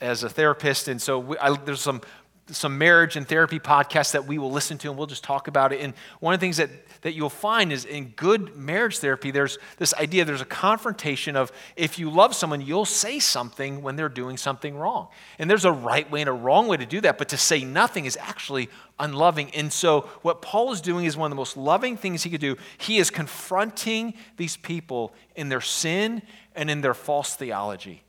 as, 0.00 0.22
a 0.22 0.28
therapist, 0.28 0.88
and 0.88 1.00
so 1.00 1.18
we, 1.18 1.38
I, 1.38 1.56
there's 1.56 1.80
some 1.80 2.02
some 2.50 2.78
marriage 2.78 3.16
and 3.16 3.28
therapy 3.28 3.58
podcasts 3.58 4.12
that 4.12 4.26
we 4.26 4.38
will 4.38 4.50
listen 4.50 4.78
to 4.78 4.88
and 4.88 4.96
we'll 4.96 5.06
just 5.06 5.24
talk 5.24 5.48
about 5.48 5.72
it. 5.72 5.80
And 5.80 5.94
one 6.20 6.34
of 6.34 6.40
the 6.40 6.44
things 6.44 6.56
that, 6.56 6.70
that 7.02 7.12
you'll 7.12 7.30
find 7.30 7.72
is 7.72 7.84
in 7.84 8.08
good 8.16 8.56
marriage 8.56 8.98
therapy, 8.98 9.30
there's 9.30 9.58
this 9.76 9.94
idea, 9.94 10.24
there's 10.24 10.40
a 10.40 10.46
confrontation 10.46 11.36
of 11.36 11.52
if 11.76 11.98
you 11.98 12.10
love 12.10 12.34
someone, 12.34 12.60
you'll 12.60 12.84
say 12.84 13.18
something 13.18 13.82
when 13.82 13.96
they're 13.96 14.08
doing 14.08 14.36
something 14.36 14.76
wrong. 14.76 15.08
And 15.38 15.50
there's 15.50 15.64
a 15.64 15.72
right 15.72 16.10
way 16.10 16.20
and 16.20 16.28
a 16.28 16.32
wrong 16.32 16.68
way 16.68 16.76
to 16.76 16.86
do 16.86 17.00
that, 17.02 17.18
but 17.18 17.28
to 17.30 17.36
say 17.36 17.64
nothing 17.64 18.04
is 18.04 18.16
actually 18.20 18.68
unloving. 18.98 19.54
And 19.54 19.72
so 19.72 20.02
what 20.22 20.42
Paul 20.42 20.72
is 20.72 20.80
doing 20.80 21.04
is 21.04 21.16
one 21.16 21.30
of 21.30 21.36
the 21.36 21.40
most 21.40 21.56
loving 21.56 21.96
things 21.96 22.22
he 22.22 22.30
could 22.30 22.40
do. 22.40 22.56
He 22.78 22.98
is 22.98 23.10
confronting 23.10 24.14
these 24.36 24.56
people 24.56 25.12
in 25.36 25.48
their 25.48 25.60
sin 25.60 26.22
and 26.54 26.70
in 26.70 26.80
their 26.80 26.94
false 26.94 27.34
theology. 27.34 28.02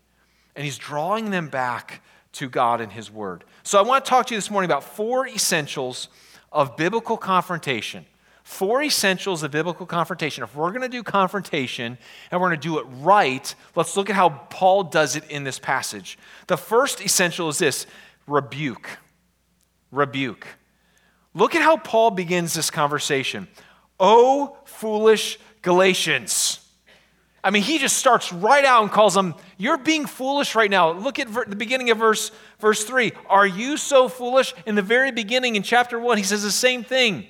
And 0.56 0.66
he's 0.66 0.78
drawing 0.78 1.30
them 1.30 1.48
back 1.48 2.02
to 2.34 2.50
God 2.50 2.82
and 2.82 2.92
His 2.92 3.12
Word. 3.12 3.44
So 3.64 3.80
I 3.80 3.82
want 3.82 4.06
to 4.06 4.10
talk 4.10 4.28
to 4.28 4.34
you 4.34 4.38
this 4.38 4.52
morning 4.52 4.70
about 4.70 4.84
four 4.84 5.28
essentials 5.28 6.10
of 6.52 6.78
biblical 6.78 7.18
confrontation. 7.18 8.06
Four 8.44 8.82
essentials 8.82 9.44
of 9.44 9.52
biblical 9.52 9.86
confrontation. 9.86 10.44
If 10.44 10.56
we're 10.56 10.72
going 10.72 10.82
to 10.82 10.90
do 10.90 11.04
confrontation 11.04 12.00
and 12.32 12.42
we're 12.42 12.48
going 12.48 12.60
to 12.60 12.68
do 12.68 12.80
it 12.80 12.86
right, 13.00 13.54
let's 13.76 13.96
look 13.96 14.10
at 14.10 14.16
how 14.16 14.30
Paul 14.30 14.86
does 14.86 15.16
it 15.16 15.30
in 15.30 15.44
this 15.44 15.60
passage. 15.60 16.18
The 16.48 16.58
first 16.58 17.00
essential 17.00 17.50
is 17.50 17.60
this 17.60 17.86
rebuke. 18.26 18.90
Rebuke. 19.92 20.48
Look 21.36 21.54
at 21.54 21.62
how 21.62 21.78
Paul 21.78 22.10
begins 22.10 22.56
this 22.56 22.72
conversation. 22.72 23.48
Oh, 24.00 24.58
foolish 24.66 25.38
Galatians. 25.62 26.49
I 27.44 27.52
mean, 27.52 27.64
he 27.64 27.78
just 27.78 27.98
starts 27.98 28.34
right 28.34 28.66
out 28.66 28.84
and 28.84 28.92
calls 28.92 29.14
them, 29.14 29.34
You're 29.58 29.78
being 29.78 30.06
foolish 30.06 30.56
right 30.56 30.70
now. 30.70 30.92
Look 30.92 31.20
at 31.20 31.30
ver- 31.30 31.46
the 31.46 31.56
beginning 31.56 31.90
of 31.90 31.98
verse, 31.98 32.32
verse 32.60 32.84
3. 32.84 33.14
Are 33.28 33.48
you 33.48 33.78
so 33.78 34.10
foolish? 34.10 34.54
In 34.66 34.76
the 34.76 34.82
very 34.82 35.12
beginning, 35.12 35.56
in 35.56 35.64
chapter 35.64 36.00
1, 36.00 36.18
he 36.18 36.24
says 36.24 36.44
the 36.44 36.52
same 36.52 36.84
thing. 36.84 37.26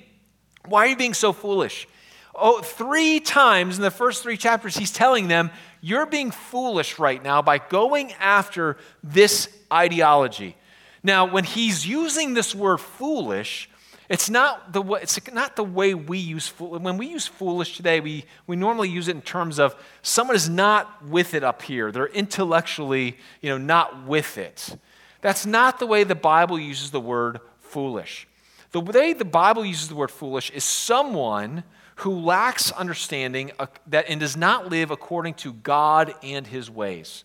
Why 0.66 0.86
are 0.86 0.88
you 0.88 0.96
being 0.96 1.14
so 1.14 1.32
foolish? 1.32 1.86
Oh, 2.34 2.60
three 2.60 3.20
times 3.20 3.76
in 3.76 3.82
the 3.82 3.90
first 3.90 4.22
three 4.22 4.36
chapters, 4.36 4.76
he's 4.76 4.92
telling 4.92 5.28
them, 5.28 5.50
You're 5.80 6.06
being 6.06 6.32
foolish 6.32 6.98
right 6.98 7.22
now 7.22 7.40
by 7.40 7.58
going 7.58 8.12
after 8.14 8.76
this 9.04 9.48
ideology. 9.72 10.56
Now, 11.02 11.24
when 11.26 11.44
he's 11.44 11.86
using 11.86 12.34
this 12.34 12.54
word 12.54 12.78
foolish, 12.78 13.69
it's 14.10 14.28
not 14.28 14.72
the 14.72 14.82
way, 14.82 15.00
it's 15.02 15.20
not 15.32 15.54
the 15.54 15.62
way 15.62 15.94
we 15.94 16.18
use 16.18 16.48
foolish. 16.48 16.82
when 16.82 16.98
we 16.98 17.06
use 17.06 17.28
foolish 17.28 17.76
today. 17.76 18.00
We 18.00 18.24
we 18.48 18.56
normally 18.56 18.88
use 18.88 19.06
it 19.06 19.14
in 19.14 19.22
terms 19.22 19.60
of 19.60 19.76
someone 20.02 20.34
is 20.34 20.48
not 20.48 21.06
with 21.06 21.32
it 21.32 21.44
up 21.44 21.62
here. 21.62 21.92
They're 21.92 22.08
intellectually, 22.08 23.18
you 23.40 23.50
know, 23.50 23.56
not 23.56 24.04
with 24.06 24.36
it. 24.36 24.76
That's 25.20 25.46
not 25.46 25.78
the 25.78 25.86
way 25.86 26.02
the 26.02 26.16
Bible 26.16 26.58
uses 26.58 26.90
the 26.90 27.00
word 27.00 27.38
foolish. 27.60 28.26
The 28.72 28.80
way 28.80 29.12
the 29.12 29.24
Bible 29.24 29.64
uses 29.64 29.88
the 29.88 29.94
word 29.94 30.10
foolish 30.10 30.50
is 30.50 30.64
someone 30.64 31.62
who 31.96 32.18
lacks 32.18 32.72
understanding 32.72 33.52
uh, 33.60 33.66
that 33.86 34.06
and 34.08 34.18
does 34.18 34.36
not 34.36 34.68
live 34.68 34.90
according 34.90 35.34
to 35.34 35.52
God 35.52 36.14
and 36.24 36.48
his 36.48 36.68
ways. 36.68 37.22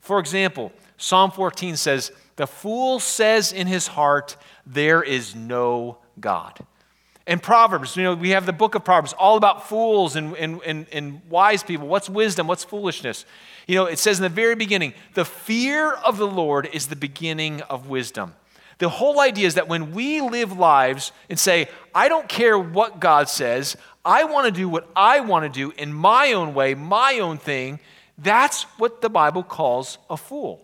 For 0.00 0.18
example, 0.18 0.72
Psalm 0.96 1.30
14 1.30 1.76
says, 1.76 2.10
"The 2.34 2.48
fool 2.48 2.98
says 2.98 3.52
in 3.52 3.68
his 3.68 3.86
heart, 3.86 4.36
there 4.66 5.00
is 5.00 5.36
no 5.36 5.98
God. 6.20 6.58
And 7.26 7.42
Proverbs, 7.42 7.96
you 7.96 8.02
know, 8.02 8.14
we 8.14 8.30
have 8.30 8.44
the 8.44 8.52
book 8.52 8.74
of 8.74 8.84
Proverbs 8.84 9.14
all 9.14 9.36
about 9.36 9.66
fools 9.66 10.14
and, 10.14 10.36
and, 10.36 10.60
and, 10.66 10.86
and 10.92 11.22
wise 11.30 11.62
people. 11.62 11.88
What's 11.88 12.10
wisdom? 12.10 12.46
What's 12.46 12.64
foolishness? 12.64 13.24
You 13.66 13.76
know, 13.76 13.86
it 13.86 13.98
says 13.98 14.18
in 14.18 14.22
the 14.22 14.28
very 14.28 14.54
beginning, 14.54 14.92
the 15.14 15.24
fear 15.24 15.92
of 15.92 16.18
the 16.18 16.26
Lord 16.26 16.68
is 16.72 16.88
the 16.88 16.96
beginning 16.96 17.62
of 17.62 17.88
wisdom. 17.88 18.34
The 18.78 18.90
whole 18.90 19.20
idea 19.20 19.46
is 19.46 19.54
that 19.54 19.68
when 19.68 19.92
we 19.92 20.20
live 20.20 20.58
lives 20.58 21.12
and 21.30 21.38
say, 21.38 21.68
I 21.94 22.08
don't 22.08 22.28
care 22.28 22.58
what 22.58 23.00
God 23.00 23.28
says, 23.28 23.76
I 24.04 24.24
want 24.24 24.46
to 24.46 24.50
do 24.50 24.68
what 24.68 24.88
I 24.94 25.20
want 25.20 25.44
to 25.44 25.48
do 25.48 25.72
in 25.78 25.94
my 25.94 26.32
own 26.32 26.52
way, 26.52 26.74
my 26.74 27.20
own 27.20 27.38
thing, 27.38 27.80
that's 28.18 28.64
what 28.78 29.00
the 29.00 29.08
Bible 29.08 29.42
calls 29.42 29.96
a 30.10 30.16
fool. 30.16 30.60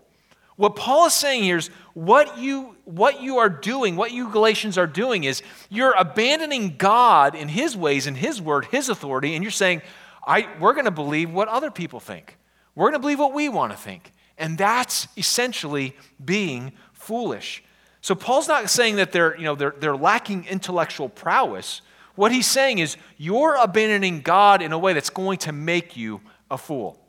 What 0.60 0.76
Paul 0.76 1.06
is 1.06 1.14
saying 1.14 1.44
here 1.44 1.56
is 1.56 1.70
what 1.94 2.36
you, 2.36 2.76
what 2.84 3.22
you 3.22 3.38
are 3.38 3.48
doing, 3.48 3.96
what 3.96 4.12
you 4.12 4.28
Galatians 4.28 4.76
are 4.76 4.86
doing 4.86 5.24
is 5.24 5.42
you're 5.70 5.94
abandoning 5.94 6.76
God 6.76 7.34
in 7.34 7.48
his 7.48 7.74
ways, 7.74 8.06
in 8.06 8.14
his 8.14 8.42
word, 8.42 8.66
his 8.66 8.90
authority, 8.90 9.34
and 9.34 9.42
you're 9.42 9.50
saying, 9.50 9.80
I, 10.26 10.46
we're 10.60 10.74
going 10.74 10.84
to 10.84 10.90
believe 10.90 11.30
what 11.30 11.48
other 11.48 11.70
people 11.70 11.98
think. 11.98 12.36
We're 12.74 12.90
going 12.90 12.92
to 12.92 12.98
believe 12.98 13.18
what 13.18 13.32
we 13.32 13.48
want 13.48 13.72
to 13.72 13.78
think. 13.78 14.12
And 14.36 14.58
that's 14.58 15.08
essentially 15.16 15.96
being 16.22 16.72
foolish. 16.92 17.64
So 18.02 18.14
Paul's 18.14 18.46
not 18.46 18.68
saying 18.68 18.96
that 18.96 19.12
they're, 19.12 19.38
you 19.38 19.44
know, 19.44 19.54
they're, 19.54 19.74
they're 19.80 19.96
lacking 19.96 20.44
intellectual 20.44 21.08
prowess. 21.08 21.80
What 22.16 22.32
he's 22.32 22.46
saying 22.46 22.80
is 22.80 22.98
you're 23.16 23.54
abandoning 23.54 24.20
God 24.20 24.60
in 24.60 24.72
a 24.72 24.78
way 24.78 24.92
that's 24.92 25.08
going 25.08 25.38
to 25.38 25.52
make 25.52 25.96
you 25.96 26.20
a 26.50 26.58
fool. 26.58 27.00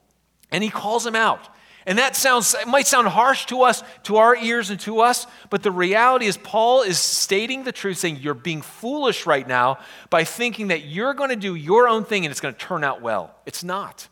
And 0.51 0.63
he 0.63 0.69
calls 0.69 1.05
him 1.05 1.17
out. 1.17 1.49
And 1.85 1.97
that 1.97 2.15
sounds, 2.15 2.53
it 2.53 2.67
might 2.67 2.85
sound 2.85 3.07
harsh 3.07 3.45
to 3.47 3.63
us, 3.63 3.83
to 4.03 4.17
our 4.17 4.35
ears 4.35 4.69
and 4.69 4.79
to 4.81 5.01
us, 5.01 5.25
but 5.49 5.63
the 5.63 5.71
reality 5.71 6.27
is 6.27 6.37
Paul 6.37 6.83
is 6.83 6.99
stating 6.99 7.63
the 7.63 7.71
truth, 7.71 7.97
saying 7.97 8.17
you're 8.21 8.35
being 8.35 8.61
foolish 8.61 9.25
right 9.25 9.47
now 9.47 9.79
by 10.09 10.23
thinking 10.23 10.67
that 10.67 10.85
you're 10.85 11.15
going 11.15 11.31
to 11.31 11.35
do 11.35 11.55
your 11.55 11.87
own 11.87 12.05
thing 12.05 12.23
and 12.23 12.31
it's 12.31 12.41
going 12.41 12.53
to 12.53 12.59
turn 12.59 12.83
out 12.83 13.01
well. 13.01 13.35
It's 13.45 13.63
not. 13.63 14.07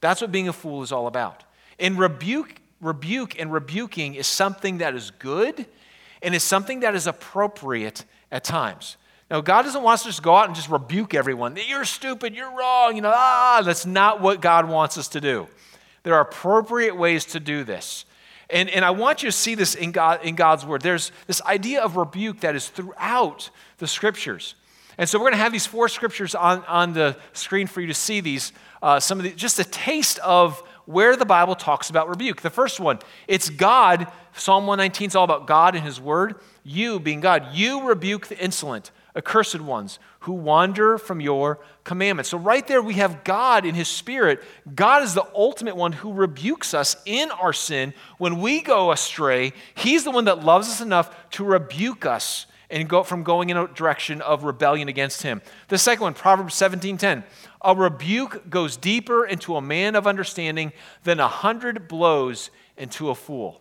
That's 0.00 0.22
what 0.22 0.32
being 0.32 0.48
a 0.48 0.52
fool 0.52 0.82
is 0.82 0.92
all 0.92 1.06
about. 1.06 1.44
And 1.78 1.98
rebuke, 1.98 2.54
rebuke 2.80 3.38
and 3.38 3.52
rebuking 3.52 4.14
is 4.14 4.26
something 4.26 4.78
that 4.78 4.94
is 4.94 5.10
good 5.10 5.66
and 6.22 6.34
is 6.34 6.42
something 6.42 6.80
that 6.80 6.94
is 6.94 7.06
appropriate 7.06 8.04
at 8.32 8.44
times. 8.44 8.96
Now, 9.30 9.40
God 9.40 9.62
doesn't 9.62 9.82
want 9.82 9.94
us 9.94 10.02
to 10.02 10.08
just 10.08 10.22
go 10.22 10.34
out 10.34 10.46
and 10.46 10.56
just 10.56 10.68
rebuke 10.68 11.14
everyone. 11.14 11.56
You're 11.68 11.84
stupid, 11.84 12.34
you're 12.34 12.50
wrong, 12.56 12.96
you 12.96 13.02
know, 13.02 13.12
ah, 13.14 13.62
that's 13.64 13.86
not 13.86 14.20
what 14.20 14.40
God 14.40 14.68
wants 14.68 14.98
us 14.98 15.08
to 15.08 15.20
do. 15.20 15.46
There 16.02 16.14
are 16.14 16.22
appropriate 16.22 16.96
ways 16.96 17.24
to 17.26 17.40
do 17.40 17.64
this. 17.64 18.04
And, 18.48 18.68
and 18.70 18.84
I 18.84 18.90
want 18.90 19.22
you 19.22 19.28
to 19.28 19.36
see 19.36 19.54
this 19.54 19.74
in, 19.74 19.92
God, 19.92 20.24
in 20.24 20.34
God's 20.34 20.66
word. 20.66 20.82
There's 20.82 21.12
this 21.26 21.40
idea 21.42 21.82
of 21.82 21.96
rebuke 21.96 22.40
that 22.40 22.56
is 22.56 22.68
throughout 22.68 23.50
the 23.78 23.86
scriptures. 23.86 24.54
And 24.98 25.08
so 25.08 25.18
we're 25.18 25.24
going 25.24 25.34
to 25.34 25.38
have 25.38 25.52
these 25.52 25.66
four 25.66 25.88
scriptures 25.88 26.34
on, 26.34 26.64
on 26.64 26.92
the 26.92 27.16
screen 27.32 27.66
for 27.66 27.80
you 27.80 27.86
to 27.86 27.94
see 27.94 28.20
these, 28.20 28.52
uh, 28.82 28.98
some 28.98 29.18
of 29.18 29.24
the, 29.24 29.30
just 29.30 29.58
a 29.58 29.64
taste 29.64 30.18
of 30.18 30.60
where 30.84 31.14
the 31.14 31.24
Bible 31.24 31.54
talks 31.54 31.90
about 31.90 32.08
rebuke. 32.08 32.42
The 32.42 32.50
first 32.50 32.80
one, 32.80 32.98
it's 33.28 33.48
God. 33.48 34.10
Psalm 34.34 34.66
119 34.66 35.08
is 35.08 35.16
all 35.16 35.24
about 35.24 35.46
God 35.46 35.76
and 35.76 35.84
his 35.84 36.00
word. 36.00 36.36
You 36.64 36.98
being 36.98 37.20
God, 37.20 37.54
you 37.54 37.88
rebuke 37.88 38.26
the 38.26 38.38
insolent 38.38 38.90
accursed 39.16 39.60
ones 39.60 39.98
who 40.20 40.32
wander 40.32 40.98
from 40.98 41.20
your 41.20 41.58
commandments. 41.84 42.30
So, 42.30 42.38
right 42.38 42.66
there, 42.66 42.82
we 42.82 42.94
have 42.94 43.24
God 43.24 43.64
in 43.64 43.74
His 43.74 43.88
Spirit. 43.88 44.42
God 44.74 45.02
is 45.02 45.14
the 45.14 45.26
ultimate 45.34 45.76
one 45.76 45.92
who 45.92 46.12
rebukes 46.12 46.74
us 46.74 46.96
in 47.06 47.30
our 47.30 47.52
sin. 47.52 47.94
When 48.18 48.40
we 48.40 48.60
go 48.60 48.92
astray, 48.92 49.52
He's 49.74 50.04
the 50.04 50.10
one 50.10 50.26
that 50.26 50.44
loves 50.44 50.68
us 50.68 50.80
enough 50.80 51.30
to 51.32 51.44
rebuke 51.44 52.06
us 52.06 52.46
and 52.70 52.88
go 52.88 53.02
from 53.02 53.24
going 53.24 53.50
in 53.50 53.56
a 53.56 53.66
direction 53.66 54.22
of 54.22 54.44
rebellion 54.44 54.88
against 54.88 55.22
Him. 55.22 55.42
The 55.68 55.78
second 55.78 56.02
one, 56.02 56.14
Proverbs 56.14 56.54
17 56.54 56.96
10. 56.98 57.24
A 57.62 57.74
rebuke 57.74 58.48
goes 58.48 58.76
deeper 58.76 59.26
into 59.26 59.56
a 59.56 59.60
man 59.60 59.94
of 59.94 60.06
understanding 60.06 60.72
than 61.04 61.20
a 61.20 61.28
hundred 61.28 61.88
blows 61.88 62.50
into 62.76 63.10
a 63.10 63.14
fool 63.14 63.60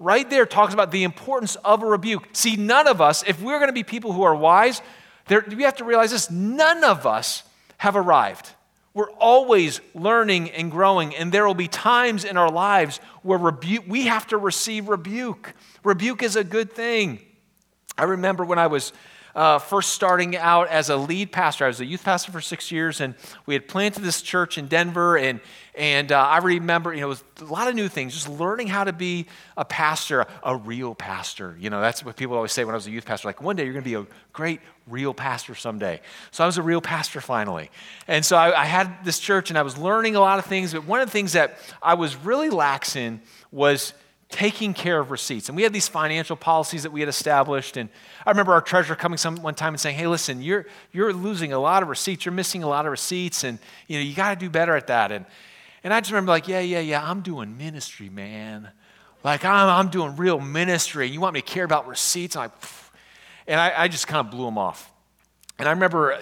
right 0.00 0.28
there 0.28 0.46
talks 0.46 0.74
about 0.74 0.90
the 0.90 1.04
importance 1.04 1.54
of 1.56 1.84
a 1.84 1.86
rebuke. 1.86 2.26
See, 2.32 2.56
none 2.56 2.88
of 2.88 3.00
us, 3.00 3.22
if 3.26 3.40
we're 3.40 3.58
going 3.58 3.68
to 3.68 3.72
be 3.72 3.84
people 3.84 4.12
who 4.12 4.22
are 4.22 4.34
wise, 4.34 4.82
there, 5.28 5.44
we 5.48 5.62
have 5.62 5.76
to 5.76 5.84
realize 5.84 6.10
this 6.10 6.30
none 6.30 6.82
of 6.82 7.06
us 7.06 7.44
have 7.76 7.94
arrived. 7.94 8.50
We're 8.92 9.10
always 9.12 9.80
learning 9.94 10.50
and 10.50 10.72
growing, 10.72 11.14
and 11.14 11.30
there 11.30 11.46
will 11.46 11.54
be 11.54 11.68
times 11.68 12.24
in 12.24 12.36
our 12.36 12.50
lives 12.50 12.98
where 13.22 13.38
rebuke, 13.38 13.84
we 13.86 14.06
have 14.06 14.26
to 14.28 14.36
receive 14.36 14.88
rebuke. 14.88 15.54
Rebuke 15.84 16.24
is 16.24 16.34
a 16.34 16.42
good 16.42 16.72
thing. 16.72 17.20
I 17.96 18.04
remember 18.04 18.44
when 18.44 18.58
I 18.58 18.66
was 18.66 18.92
uh, 19.34 19.58
first 19.58 19.90
starting 19.90 20.36
out 20.36 20.68
as 20.68 20.90
a 20.90 20.96
lead 20.96 21.30
pastor. 21.30 21.64
I 21.64 21.68
was 21.68 21.80
a 21.80 21.84
youth 21.84 22.02
pastor 22.02 22.32
for 22.32 22.40
six 22.40 22.72
years, 22.72 23.00
and 23.00 23.14
we 23.46 23.54
had 23.54 23.68
planted 23.68 24.02
this 24.02 24.22
church 24.22 24.58
in 24.58 24.66
Denver. 24.66 25.16
And, 25.16 25.40
and 25.80 26.12
uh, 26.12 26.20
I 26.20 26.38
remember, 26.38 26.92
you 26.92 27.00
know, 27.00 27.06
it 27.06 27.08
was 27.08 27.24
a 27.40 27.44
lot 27.44 27.66
of 27.66 27.74
new 27.74 27.88
things, 27.88 28.12
just 28.12 28.28
learning 28.28 28.66
how 28.66 28.84
to 28.84 28.92
be 28.92 29.24
a 29.56 29.64
pastor, 29.64 30.26
a 30.42 30.54
real 30.54 30.94
pastor. 30.94 31.56
You 31.58 31.70
know, 31.70 31.80
that's 31.80 32.04
what 32.04 32.16
people 32.16 32.36
always 32.36 32.52
say 32.52 32.66
when 32.66 32.74
I 32.74 32.76
was 32.76 32.86
a 32.86 32.90
youth 32.90 33.06
pastor 33.06 33.26
like, 33.26 33.40
one 33.40 33.56
day 33.56 33.64
you're 33.64 33.72
going 33.72 33.82
to 33.82 33.88
be 33.88 33.94
a 33.94 34.06
great 34.34 34.60
real 34.86 35.14
pastor 35.14 35.54
someday. 35.54 36.02
So 36.32 36.44
I 36.44 36.46
was 36.46 36.58
a 36.58 36.62
real 36.62 36.82
pastor 36.82 37.22
finally. 37.22 37.70
And 38.06 38.22
so 38.22 38.36
I, 38.36 38.60
I 38.60 38.64
had 38.66 39.06
this 39.06 39.18
church, 39.18 39.48
and 39.48 39.58
I 39.58 39.62
was 39.62 39.78
learning 39.78 40.16
a 40.16 40.20
lot 40.20 40.38
of 40.38 40.44
things. 40.44 40.74
But 40.74 40.84
one 40.84 41.00
of 41.00 41.08
the 41.08 41.12
things 41.12 41.32
that 41.32 41.56
I 41.82 41.94
was 41.94 42.14
really 42.14 42.50
lax 42.50 42.94
in 42.94 43.22
was 43.50 43.94
taking 44.28 44.74
care 44.74 45.00
of 45.00 45.10
receipts. 45.10 45.48
And 45.48 45.56
we 45.56 45.62
had 45.62 45.72
these 45.72 45.88
financial 45.88 46.36
policies 46.36 46.82
that 46.82 46.92
we 46.92 47.00
had 47.00 47.08
established. 47.08 47.78
And 47.78 47.88
I 48.26 48.30
remember 48.30 48.52
our 48.52 48.60
treasurer 48.60 48.96
coming 48.96 49.16
some 49.16 49.36
one 49.36 49.54
time 49.54 49.72
and 49.72 49.80
saying, 49.80 49.96
"Hey, 49.96 50.06
listen, 50.06 50.42
you're 50.42 50.66
you're 50.92 51.14
losing 51.14 51.54
a 51.54 51.58
lot 51.58 51.82
of 51.82 51.88
receipts. 51.88 52.26
You're 52.26 52.34
missing 52.34 52.62
a 52.62 52.68
lot 52.68 52.84
of 52.84 52.90
receipts, 52.90 53.44
and 53.44 53.58
you 53.88 53.98
know 53.98 54.04
you 54.04 54.14
got 54.14 54.34
to 54.34 54.36
do 54.36 54.50
better 54.50 54.76
at 54.76 54.88
that." 54.88 55.10
And 55.10 55.24
and 55.82 55.94
I 55.94 56.00
just 56.00 56.10
remember 56.10 56.30
like, 56.30 56.48
"Yeah, 56.48 56.60
yeah, 56.60 56.80
yeah. 56.80 57.02
I'm 57.08 57.22
doing 57.22 57.56
ministry, 57.56 58.08
man. 58.08 58.70
Like, 59.22 59.44
I'm, 59.44 59.68
I'm 59.68 59.88
doing 59.90 60.16
real 60.16 60.40
ministry. 60.40 61.08
You 61.08 61.20
want 61.20 61.34
me 61.34 61.40
to 61.40 61.46
care 61.46 61.64
about 61.64 61.86
receipts? 61.86 62.36
And 62.36 62.44
I, 62.44 62.50
and 63.46 63.60
I, 63.60 63.82
I 63.82 63.88
just 63.88 64.06
kind 64.06 64.26
of 64.26 64.30
blew 64.30 64.46
him 64.46 64.58
off. 64.58 64.90
And 65.58 65.68
I 65.68 65.72
remember 65.72 66.18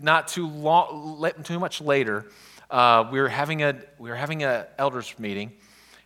not 0.00 0.28
too 0.28 0.48
long, 0.48 1.32
too 1.44 1.60
much 1.60 1.80
later, 1.80 2.26
uh, 2.70 3.08
we 3.12 3.20
were 3.20 3.28
having 3.28 3.62
a 3.62 3.76
we 3.98 4.10
were 4.10 4.16
having 4.16 4.42
a 4.42 4.66
elders 4.78 5.14
meeting, 5.18 5.52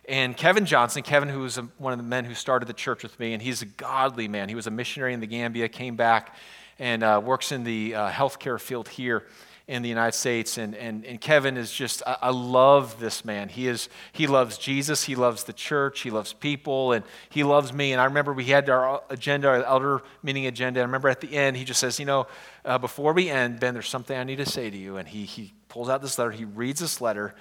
and 0.07 0.35
Kevin 0.35 0.65
Johnson, 0.65 1.01
Kevin, 1.01 1.29
who 1.29 1.39
was 1.39 1.57
a, 1.57 1.63
one 1.77 1.93
of 1.93 1.97
the 1.97 2.03
men 2.03 2.25
who 2.25 2.33
started 2.33 2.67
the 2.67 2.73
church 2.73 3.03
with 3.03 3.19
me, 3.19 3.33
and 3.33 3.41
he's 3.41 3.61
a 3.61 3.65
godly 3.65 4.27
man. 4.27 4.49
He 4.49 4.55
was 4.55 4.67
a 4.67 4.71
missionary 4.71 5.13
in 5.13 5.21
the 5.21 5.27
Gambia, 5.27 5.69
came 5.69 5.95
back, 5.95 6.35
and 6.77 7.03
uh, 7.03 7.21
works 7.23 7.51
in 7.51 7.63
the 7.63 7.95
uh, 7.95 8.09
healthcare 8.11 8.59
field 8.59 8.89
here 8.89 9.23
in 9.67 9.81
the 9.81 9.89
United 9.89 10.17
States. 10.17 10.57
And, 10.57 10.73
and, 10.75 11.05
and 11.05 11.19
Kevin 11.19 11.57
is 11.57 11.71
just, 11.71 12.01
I, 12.07 12.17
I, 12.23 12.29
love 12.29 12.99
this 12.99 13.25
man. 13.25 13.49
He, 13.49 13.67
is, 13.67 13.89
he 14.13 14.25
loves 14.25 14.57
Jesus, 14.57 15.03
he 15.03 15.15
loves 15.15 15.43
the 15.43 15.53
church, 15.53 16.01
he 16.01 16.09
loves 16.09 16.31
people, 16.31 16.93
and 16.93 17.03
he 17.29 17.43
loves 17.43 17.73
me. 17.73 17.91
And 17.91 17.99
I 17.99 18.05
remember 18.05 18.31
we 18.31 18.45
had 18.45 18.69
our 18.69 19.01
agenda, 19.09 19.49
our 19.49 19.63
elder 19.63 20.01
meeting 20.23 20.45
agenda. 20.47 20.79
I 20.79 20.83
remember 20.83 21.09
at 21.09 21.19
the 21.19 21.35
end, 21.35 21.57
he 21.57 21.65
just 21.65 21.81
says, 21.81 21.99
You 21.99 22.05
know, 22.05 22.27
uh, 22.63 22.77
before 22.77 23.11
we 23.11 23.29
end, 23.29 23.59
Ben, 23.59 23.73
there's 23.73 23.89
something 23.89 24.17
I 24.17 24.23
need 24.23 24.37
to 24.37 24.45
say 24.45 24.69
to 24.69 24.77
you. 24.77 24.97
And 24.97 25.07
he, 25.07 25.25
he 25.25 25.53
pulls 25.67 25.89
out 25.89 26.01
this 26.01 26.17
letter, 26.17 26.31
he 26.31 26.45
reads 26.45 26.79
this 26.79 27.01
letter, 27.01 27.35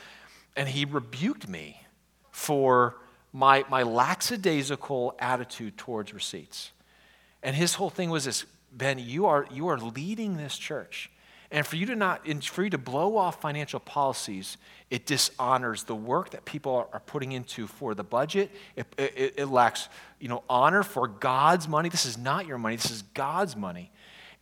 and 0.56 0.68
he 0.68 0.84
rebuked 0.84 1.48
me 1.48 1.80
for 2.32 2.96
my, 3.32 3.64
my 3.70 3.84
lackadaisical 3.84 5.14
attitude 5.20 5.76
towards 5.76 6.12
receipts. 6.12 6.72
And 7.42 7.54
his 7.54 7.74
whole 7.74 7.90
thing 7.90 8.10
was 8.10 8.24
this 8.24 8.46
Ben, 8.72 8.98
you 8.98 9.26
are, 9.26 9.46
you 9.52 9.68
are 9.68 9.78
leading 9.78 10.36
this 10.36 10.58
church. 10.58 11.10
And 11.50 11.66
for 11.66 11.76
you 11.76 11.86
to 11.86 11.96
not, 11.96 12.26
for 12.44 12.64
you 12.64 12.70
to 12.70 12.78
blow 12.78 13.16
off 13.16 13.40
financial 13.40 13.78
policies, 13.78 14.56
it 14.90 15.06
dishonors 15.06 15.84
the 15.84 15.94
work 15.94 16.30
that 16.30 16.44
people 16.44 16.88
are, 16.92 17.00
putting 17.00 17.32
into 17.32 17.66
for 17.66 17.94
the 17.94 18.02
budget. 18.02 18.50
It, 18.74 18.86
it, 18.98 19.34
it, 19.36 19.48
lacks, 19.48 19.88
you 20.18 20.28
know, 20.28 20.42
honor 20.48 20.82
for 20.82 21.06
God's 21.06 21.68
money. 21.68 21.88
This 21.88 22.04
is 22.04 22.18
not 22.18 22.46
your 22.46 22.58
money. 22.58 22.76
This 22.76 22.90
is 22.90 23.02
God's 23.02 23.56
money. 23.56 23.92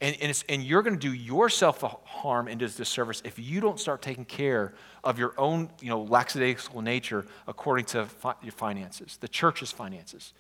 And, 0.00 0.16
and, 0.20 0.44
and 0.49 0.62
you're 0.62 0.82
going 0.82 0.99
to 0.99 1.00
do 1.00 1.12
yourself 1.12 1.82
harm 2.04 2.49
and 2.49 2.58
disservice 2.58 3.23
if 3.25 3.38
you 3.38 3.61
don't 3.61 3.78
start 3.78 4.02
taking 4.02 4.25
care 4.25 4.75
of 5.02 5.18
your 5.18 5.34
own, 5.38 5.70
you 5.80 5.88
know, 5.88 6.02
lackadaisical 6.02 6.82
nature 6.82 7.26
according 7.46 7.84
to 7.87 8.06
fi- 8.06 8.34
your 8.42 8.52
finances, 8.52 9.18
the 9.18 9.28
church's 9.28 9.70
finances. 9.70 10.32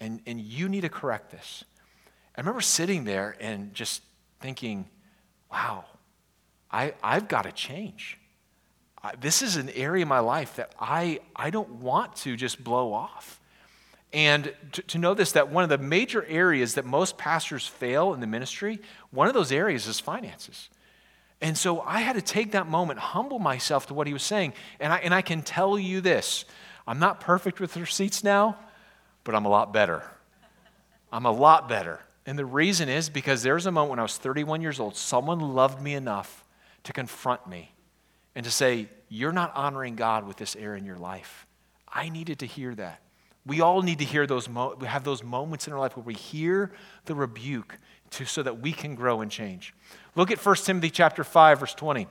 And, 0.00 0.20
and 0.26 0.40
you 0.40 0.68
need 0.68 0.82
to 0.82 0.88
correct 0.88 1.30
this. 1.30 1.64
I 2.36 2.40
remember 2.40 2.60
sitting 2.60 3.04
there 3.04 3.36
and 3.40 3.74
just 3.74 4.02
thinking, 4.40 4.88
wow, 5.50 5.84
I, 6.76 6.92
I've 7.02 7.26
got 7.26 7.42
to 7.42 7.52
change. 7.52 8.18
I, 9.02 9.14
this 9.18 9.40
is 9.40 9.56
an 9.56 9.70
area 9.70 10.02
of 10.02 10.08
my 10.08 10.18
life 10.18 10.56
that 10.56 10.74
I, 10.78 11.20
I 11.34 11.48
don't 11.48 11.70
want 11.76 12.16
to 12.16 12.36
just 12.36 12.62
blow 12.62 12.92
off. 12.92 13.40
And 14.12 14.52
to, 14.72 14.82
to 14.82 14.98
know 14.98 15.14
this, 15.14 15.32
that 15.32 15.48
one 15.48 15.64
of 15.64 15.70
the 15.70 15.78
major 15.78 16.22
areas 16.26 16.74
that 16.74 16.84
most 16.84 17.16
pastors 17.16 17.66
fail 17.66 18.12
in 18.12 18.20
the 18.20 18.26
ministry, 18.26 18.78
one 19.10 19.26
of 19.26 19.32
those 19.32 19.52
areas 19.52 19.86
is 19.86 20.00
finances. 20.00 20.68
And 21.40 21.56
so 21.56 21.80
I 21.80 22.00
had 22.00 22.12
to 22.16 22.22
take 22.22 22.52
that 22.52 22.68
moment, 22.68 22.98
humble 22.98 23.38
myself 23.38 23.86
to 23.86 23.94
what 23.94 24.06
he 24.06 24.12
was 24.12 24.22
saying. 24.22 24.52
And 24.78 24.92
I, 24.92 24.98
and 24.98 25.14
I 25.14 25.22
can 25.22 25.40
tell 25.40 25.78
you 25.78 26.02
this 26.02 26.44
I'm 26.86 26.98
not 26.98 27.20
perfect 27.20 27.58
with 27.58 27.74
receipts 27.78 28.22
now, 28.22 28.58
but 29.24 29.34
I'm 29.34 29.46
a 29.46 29.50
lot 29.50 29.72
better. 29.72 30.02
I'm 31.10 31.24
a 31.24 31.32
lot 31.32 31.70
better. 31.70 32.00
And 32.26 32.38
the 32.38 32.44
reason 32.44 32.90
is 32.90 33.08
because 33.08 33.42
there 33.42 33.54
was 33.54 33.64
a 33.64 33.72
moment 33.72 33.90
when 33.90 33.98
I 33.98 34.02
was 34.02 34.18
31 34.18 34.60
years 34.60 34.78
old, 34.78 34.94
someone 34.94 35.40
loved 35.40 35.80
me 35.80 35.94
enough 35.94 36.42
to 36.86 36.92
confront 36.92 37.46
me 37.46 37.72
and 38.34 38.44
to 38.44 38.50
say, 38.50 38.88
You're 39.08 39.32
not 39.32 39.54
honoring 39.54 39.96
God 39.96 40.26
with 40.26 40.36
this 40.36 40.56
area 40.56 40.78
in 40.78 40.84
your 40.84 40.98
life. 40.98 41.46
I 41.88 42.08
needed 42.08 42.40
to 42.40 42.46
hear 42.46 42.74
that. 42.74 43.00
We 43.44 43.60
all 43.60 43.82
need 43.82 44.00
to 44.00 44.04
hear 44.04 44.26
those, 44.26 44.48
mo- 44.48 44.76
we 44.78 44.86
have 44.86 45.04
those 45.04 45.22
moments 45.22 45.66
in 45.66 45.72
our 45.72 45.78
life 45.78 45.96
where 45.96 46.04
we 46.04 46.14
hear 46.14 46.72
the 47.04 47.14
rebuke 47.14 47.78
to, 48.10 48.24
so 48.24 48.42
that 48.42 48.60
we 48.60 48.72
can 48.72 48.94
grow 48.94 49.20
and 49.20 49.30
change. 49.30 49.72
Look 50.16 50.30
at 50.30 50.44
1 50.44 50.56
Timothy 50.56 50.90
chapter 50.90 51.22
5, 51.22 51.60
verse 51.60 51.74
20. 51.74 52.08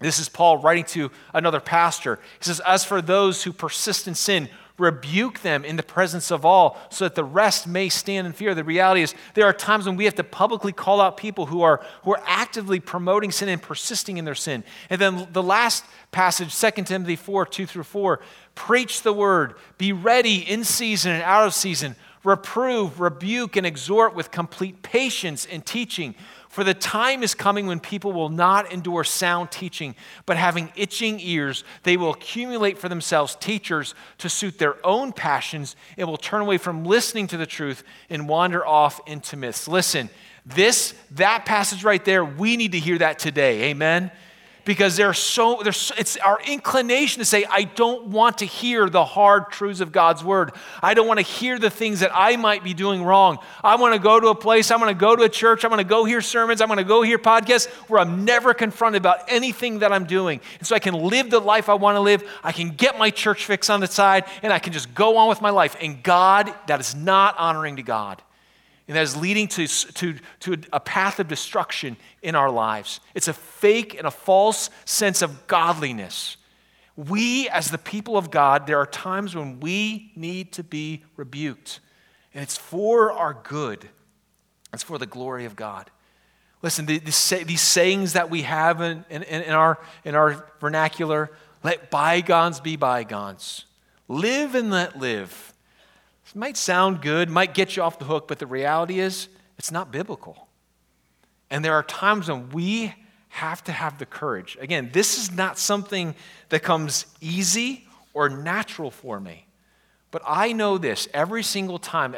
This 0.00 0.18
is 0.18 0.28
Paul 0.28 0.58
writing 0.58 0.84
to 0.86 1.10
another 1.32 1.60
pastor. 1.60 2.18
He 2.38 2.44
says, 2.44 2.60
As 2.60 2.84
for 2.84 3.00
those 3.00 3.44
who 3.44 3.52
persist 3.52 4.08
in 4.08 4.14
sin, 4.14 4.48
rebuke 4.76 5.40
them 5.42 5.64
in 5.64 5.76
the 5.76 5.82
presence 5.82 6.30
of 6.30 6.44
all 6.44 6.78
so 6.90 7.04
that 7.04 7.14
the 7.14 7.24
rest 7.24 7.66
may 7.66 7.88
stand 7.88 8.26
in 8.26 8.32
fear. 8.32 8.54
The 8.54 8.64
reality 8.64 9.02
is, 9.02 9.14
there 9.34 9.46
are 9.46 9.52
times 9.52 9.86
when 9.86 9.96
we 9.96 10.04
have 10.04 10.16
to 10.16 10.24
publicly 10.24 10.72
call 10.72 11.00
out 11.00 11.16
people 11.16 11.46
who 11.46 11.62
are, 11.62 11.80
who 12.02 12.12
are 12.12 12.22
actively 12.26 12.80
promoting 12.80 13.30
sin 13.30 13.48
and 13.48 13.62
persisting 13.62 14.16
in 14.16 14.24
their 14.24 14.34
sin. 14.34 14.64
And 14.90 15.00
then 15.00 15.28
the 15.32 15.42
last 15.42 15.84
passage, 16.10 16.58
2 16.58 16.82
Timothy 16.82 17.16
4 17.16 17.46
2 17.46 17.66
through 17.66 17.84
4, 17.84 18.20
preach 18.56 19.02
the 19.02 19.12
word, 19.12 19.54
be 19.78 19.92
ready 19.92 20.38
in 20.38 20.64
season 20.64 21.12
and 21.12 21.22
out 21.22 21.46
of 21.46 21.54
season, 21.54 21.94
reprove, 22.24 23.00
rebuke, 23.00 23.54
and 23.54 23.66
exhort 23.66 24.14
with 24.14 24.30
complete 24.30 24.82
patience 24.82 25.46
and 25.46 25.64
teaching. 25.64 26.14
For 26.54 26.62
the 26.62 26.72
time 26.72 27.24
is 27.24 27.34
coming 27.34 27.66
when 27.66 27.80
people 27.80 28.12
will 28.12 28.28
not 28.28 28.72
endure 28.72 29.02
sound 29.02 29.50
teaching, 29.50 29.96
but 30.24 30.36
having 30.36 30.70
itching 30.76 31.18
ears, 31.18 31.64
they 31.82 31.96
will 31.96 32.12
accumulate 32.12 32.78
for 32.78 32.88
themselves 32.88 33.34
teachers 33.34 33.92
to 34.18 34.28
suit 34.28 34.56
their 34.60 34.76
own 34.86 35.12
passions 35.12 35.74
and 35.96 36.06
will 36.06 36.16
turn 36.16 36.42
away 36.42 36.58
from 36.58 36.84
listening 36.84 37.26
to 37.26 37.36
the 37.36 37.44
truth 37.44 37.82
and 38.08 38.28
wander 38.28 38.64
off 38.64 39.00
into 39.08 39.36
myths. 39.36 39.66
Listen, 39.66 40.08
this, 40.46 40.94
that 41.10 41.44
passage 41.44 41.82
right 41.82 42.04
there, 42.04 42.24
we 42.24 42.56
need 42.56 42.70
to 42.70 42.78
hear 42.78 42.98
that 42.98 43.18
today. 43.18 43.70
Amen 43.70 44.12
because 44.64 44.96
there's 44.96 45.18
so 45.18 45.60
there's 45.62 45.92
it's 45.98 46.16
our 46.18 46.40
inclination 46.46 47.20
to 47.20 47.24
say 47.24 47.44
i 47.50 47.62
don't 47.62 48.06
want 48.06 48.38
to 48.38 48.44
hear 48.44 48.88
the 48.88 49.04
hard 49.04 49.50
truths 49.50 49.80
of 49.80 49.92
god's 49.92 50.24
word. 50.24 50.52
I 50.82 50.94
don't 50.94 51.06
want 51.06 51.18
to 51.18 51.26
hear 51.26 51.58
the 51.58 51.70
things 51.70 52.00
that 52.00 52.10
i 52.14 52.36
might 52.36 52.64
be 52.64 52.74
doing 52.74 53.02
wrong. 53.02 53.38
I 53.62 53.76
want 53.76 53.94
to 53.94 54.00
go 54.00 54.18
to 54.20 54.28
a 54.28 54.34
place 54.34 54.70
i'm 54.70 54.80
going 54.80 54.94
to 54.94 54.98
go 54.98 55.14
to 55.16 55.22
a 55.22 55.28
church 55.28 55.64
i'm 55.64 55.70
going 55.70 55.82
to 55.82 55.88
go 55.88 56.04
hear 56.04 56.20
sermons 56.20 56.60
i'm 56.60 56.68
going 56.68 56.78
to 56.78 56.84
go 56.84 57.02
hear 57.02 57.18
podcasts 57.18 57.66
where 57.88 58.00
i'm 58.00 58.24
never 58.24 58.54
confronted 58.54 59.00
about 59.00 59.20
anything 59.28 59.80
that 59.80 59.92
i'm 59.92 60.04
doing. 60.04 60.40
And 60.58 60.66
so 60.66 60.74
i 60.74 60.78
can 60.78 60.94
live 60.94 61.30
the 61.30 61.40
life 61.40 61.68
i 61.68 61.74
want 61.74 61.96
to 61.96 62.00
live. 62.00 62.22
I 62.42 62.52
can 62.52 62.70
get 62.70 62.98
my 62.98 63.10
church 63.10 63.44
fix 63.44 63.70
on 63.70 63.80
the 63.80 63.86
side 63.86 64.24
and 64.42 64.52
i 64.52 64.58
can 64.58 64.72
just 64.72 64.94
go 64.94 65.16
on 65.16 65.28
with 65.28 65.40
my 65.40 65.50
life. 65.50 65.76
And 65.80 66.02
god 66.02 66.52
that 66.66 66.80
is 66.80 66.94
not 66.94 67.36
honoring 67.38 67.76
to 67.76 67.82
god 67.82 68.22
and 68.86 68.96
that 68.96 69.02
is 69.02 69.16
leading 69.16 69.48
to, 69.48 69.66
to, 69.66 70.14
to 70.40 70.58
a 70.72 70.80
path 70.80 71.18
of 71.18 71.28
destruction 71.28 71.96
in 72.22 72.34
our 72.34 72.50
lives. 72.50 73.00
It's 73.14 73.28
a 73.28 73.32
fake 73.32 73.94
and 73.96 74.06
a 74.06 74.10
false 74.10 74.70
sense 74.84 75.22
of 75.22 75.46
godliness. 75.46 76.36
We, 76.96 77.48
as 77.48 77.70
the 77.70 77.78
people 77.78 78.16
of 78.16 78.30
God, 78.30 78.66
there 78.66 78.78
are 78.78 78.86
times 78.86 79.34
when 79.34 79.58
we 79.60 80.12
need 80.14 80.52
to 80.52 80.62
be 80.62 81.02
rebuked, 81.16 81.80
and 82.32 82.42
it's 82.42 82.56
for 82.56 83.10
our 83.10 83.34
good, 83.34 83.88
it's 84.72 84.82
for 84.82 84.98
the 84.98 85.06
glory 85.06 85.44
of 85.44 85.56
God. 85.56 85.90
Listen, 86.62 86.86
the, 86.86 86.98
the, 86.98 87.44
these 87.46 87.60
sayings 87.60 88.14
that 88.14 88.30
we 88.30 88.42
have 88.42 88.80
in, 88.80 89.04
in, 89.10 89.22
in, 89.22 89.52
our, 89.52 89.78
in 90.04 90.14
our 90.14 90.46
vernacular 90.60 91.30
let 91.62 91.90
bygones 91.90 92.60
be 92.60 92.76
bygones, 92.76 93.64
live 94.06 94.54
and 94.54 94.70
let 94.70 94.98
live. 94.98 95.53
Might 96.34 96.56
sound 96.56 97.00
good, 97.00 97.30
might 97.30 97.54
get 97.54 97.76
you 97.76 97.82
off 97.82 97.98
the 97.98 98.04
hook, 98.04 98.26
but 98.26 98.38
the 98.38 98.46
reality 98.46 98.98
is 98.98 99.28
it's 99.58 99.70
not 99.70 99.92
biblical. 99.92 100.48
And 101.50 101.64
there 101.64 101.74
are 101.74 101.82
times 101.84 102.28
when 102.28 102.50
we 102.50 102.92
have 103.28 103.62
to 103.64 103.72
have 103.72 103.98
the 103.98 104.06
courage. 104.06 104.56
Again, 104.60 104.90
this 104.92 105.18
is 105.18 105.32
not 105.32 105.58
something 105.58 106.14
that 106.48 106.62
comes 106.62 107.06
easy 107.20 107.86
or 108.12 108.28
natural 108.28 108.90
for 108.90 109.20
me. 109.20 109.46
But 110.10 110.22
I 110.26 110.52
know 110.52 110.78
this 110.78 111.08
every 111.12 111.42
single 111.42 111.78
time. 111.78 112.14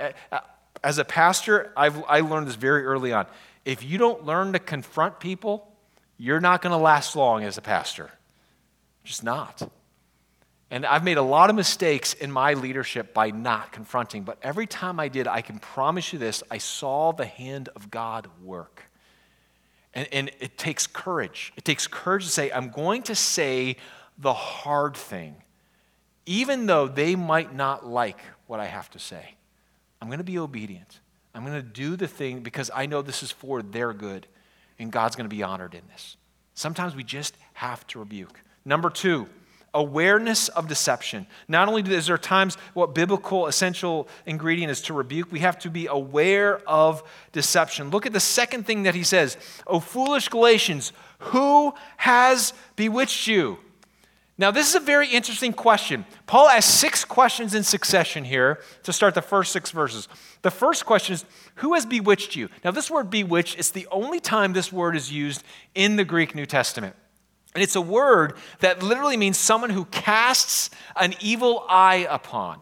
As 0.84 0.98
a 0.98 1.04
pastor, 1.04 1.72
I've, 1.76 2.04
I 2.06 2.20
learned 2.20 2.46
this 2.46 2.54
very 2.54 2.84
early 2.84 3.12
on. 3.12 3.26
If 3.64 3.82
you 3.82 3.98
don't 3.98 4.24
learn 4.24 4.52
to 4.52 4.58
confront 4.58 5.18
people, 5.18 5.72
you're 6.18 6.40
not 6.40 6.62
going 6.62 6.72
to 6.72 6.76
last 6.76 7.16
long 7.16 7.42
as 7.44 7.58
a 7.58 7.62
pastor. 7.62 8.10
Just 9.04 9.24
not. 9.24 9.62
And 10.70 10.84
I've 10.84 11.04
made 11.04 11.16
a 11.16 11.22
lot 11.22 11.48
of 11.48 11.54
mistakes 11.54 12.14
in 12.14 12.30
my 12.30 12.54
leadership 12.54 13.14
by 13.14 13.30
not 13.30 13.70
confronting, 13.70 14.24
but 14.24 14.38
every 14.42 14.66
time 14.66 14.98
I 14.98 15.08
did, 15.08 15.28
I 15.28 15.40
can 15.40 15.58
promise 15.58 16.12
you 16.12 16.18
this 16.18 16.42
I 16.50 16.58
saw 16.58 17.12
the 17.12 17.26
hand 17.26 17.68
of 17.76 17.90
God 17.90 18.28
work. 18.42 18.82
And, 19.94 20.08
and 20.12 20.30
it 20.40 20.58
takes 20.58 20.86
courage. 20.86 21.52
It 21.56 21.64
takes 21.64 21.86
courage 21.86 22.24
to 22.24 22.30
say, 22.30 22.50
I'm 22.50 22.70
going 22.70 23.02
to 23.04 23.14
say 23.14 23.76
the 24.18 24.34
hard 24.34 24.96
thing, 24.96 25.36
even 26.26 26.66
though 26.66 26.88
they 26.88 27.16
might 27.16 27.54
not 27.54 27.86
like 27.86 28.18
what 28.46 28.60
I 28.60 28.66
have 28.66 28.90
to 28.90 28.98
say. 28.98 29.34
I'm 30.02 30.08
going 30.08 30.18
to 30.18 30.24
be 30.24 30.38
obedient. 30.38 31.00
I'm 31.34 31.44
going 31.44 31.60
to 31.60 31.62
do 31.62 31.96
the 31.96 32.08
thing 32.08 32.40
because 32.40 32.70
I 32.74 32.86
know 32.86 33.02
this 33.02 33.22
is 33.22 33.30
for 33.30 33.62
their 33.62 33.92
good, 33.92 34.26
and 34.78 34.90
God's 34.90 35.16
going 35.16 35.28
to 35.28 35.34
be 35.34 35.42
honored 35.42 35.74
in 35.74 35.82
this. 35.92 36.16
Sometimes 36.54 36.96
we 36.96 37.04
just 37.04 37.36
have 37.54 37.86
to 37.88 37.98
rebuke. 37.98 38.40
Number 38.64 38.90
two, 38.90 39.28
awareness 39.74 40.48
of 40.48 40.68
deception. 40.68 41.26
Not 41.48 41.68
only 41.68 41.82
is 41.94 42.06
there 42.06 42.18
times 42.18 42.56
what 42.74 42.94
biblical 42.94 43.46
essential 43.46 44.08
ingredient 44.24 44.70
is 44.70 44.80
to 44.82 44.94
rebuke, 44.94 45.30
we 45.30 45.40
have 45.40 45.58
to 45.60 45.70
be 45.70 45.86
aware 45.86 46.58
of 46.66 47.02
deception. 47.32 47.90
Look 47.90 48.06
at 48.06 48.12
the 48.12 48.20
second 48.20 48.66
thing 48.66 48.84
that 48.84 48.94
he 48.94 49.04
says 49.04 49.36
O 49.66 49.80
foolish 49.80 50.28
Galatians, 50.28 50.92
who 51.18 51.74
has 51.98 52.52
bewitched 52.76 53.26
you? 53.26 53.58
Now, 54.38 54.50
this 54.50 54.68
is 54.68 54.74
a 54.74 54.80
very 54.80 55.08
interesting 55.08 55.54
question. 55.54 56.04
Paul 56.26 56.48
asks 56.48 56.72
six 56.72 57.06
questions 57.06 57.54
in 57.54 57.62
succession 57.62 58.22
here 58.22 58.60
to 58.82 58.92
start 58.92 59.14
the 59.14 59.22
first 59.22 59.50
six 59.50 59.70
verses. 59.70 60.08
The 60.42 60.50
first 60.50 60.84
question 60.84 61.14
is 61.14 61.24
Who 61.56 61.72
has 61.72 61.86
bewitched 61.86 62.36
you? 62.36 62.50
Now, 62.62 62.70
this 62.70 62.90
word 62.90 63.08
bewitched 63.08 63.58
is 63.58 63.70
the 63.70 63.86
only 63.90 64.20
time 64.20 64.52
this 64.52 64.70
word 64.70 64.94
is 64.94 65.10
used 65.10 65.42
in 65.74 65.96
the 65.96 66.04
Greek 66.04 66.34
New 66.34 66.44
Testament. 66.44 66.96
And 67.56 67.62
it's 67.62 67.74
a 67.74 67.80
word 67.80 68.34
that 68.60 68.82
literally 68.82 69.16
means 69.16 69.38
someone 69.38 69.70
who 69.70 69.86
casts 69.86 70.68
an 70.94 71.14
evil 71.20 71.64
eye 71.70 72.06
upon, 72.10 72.60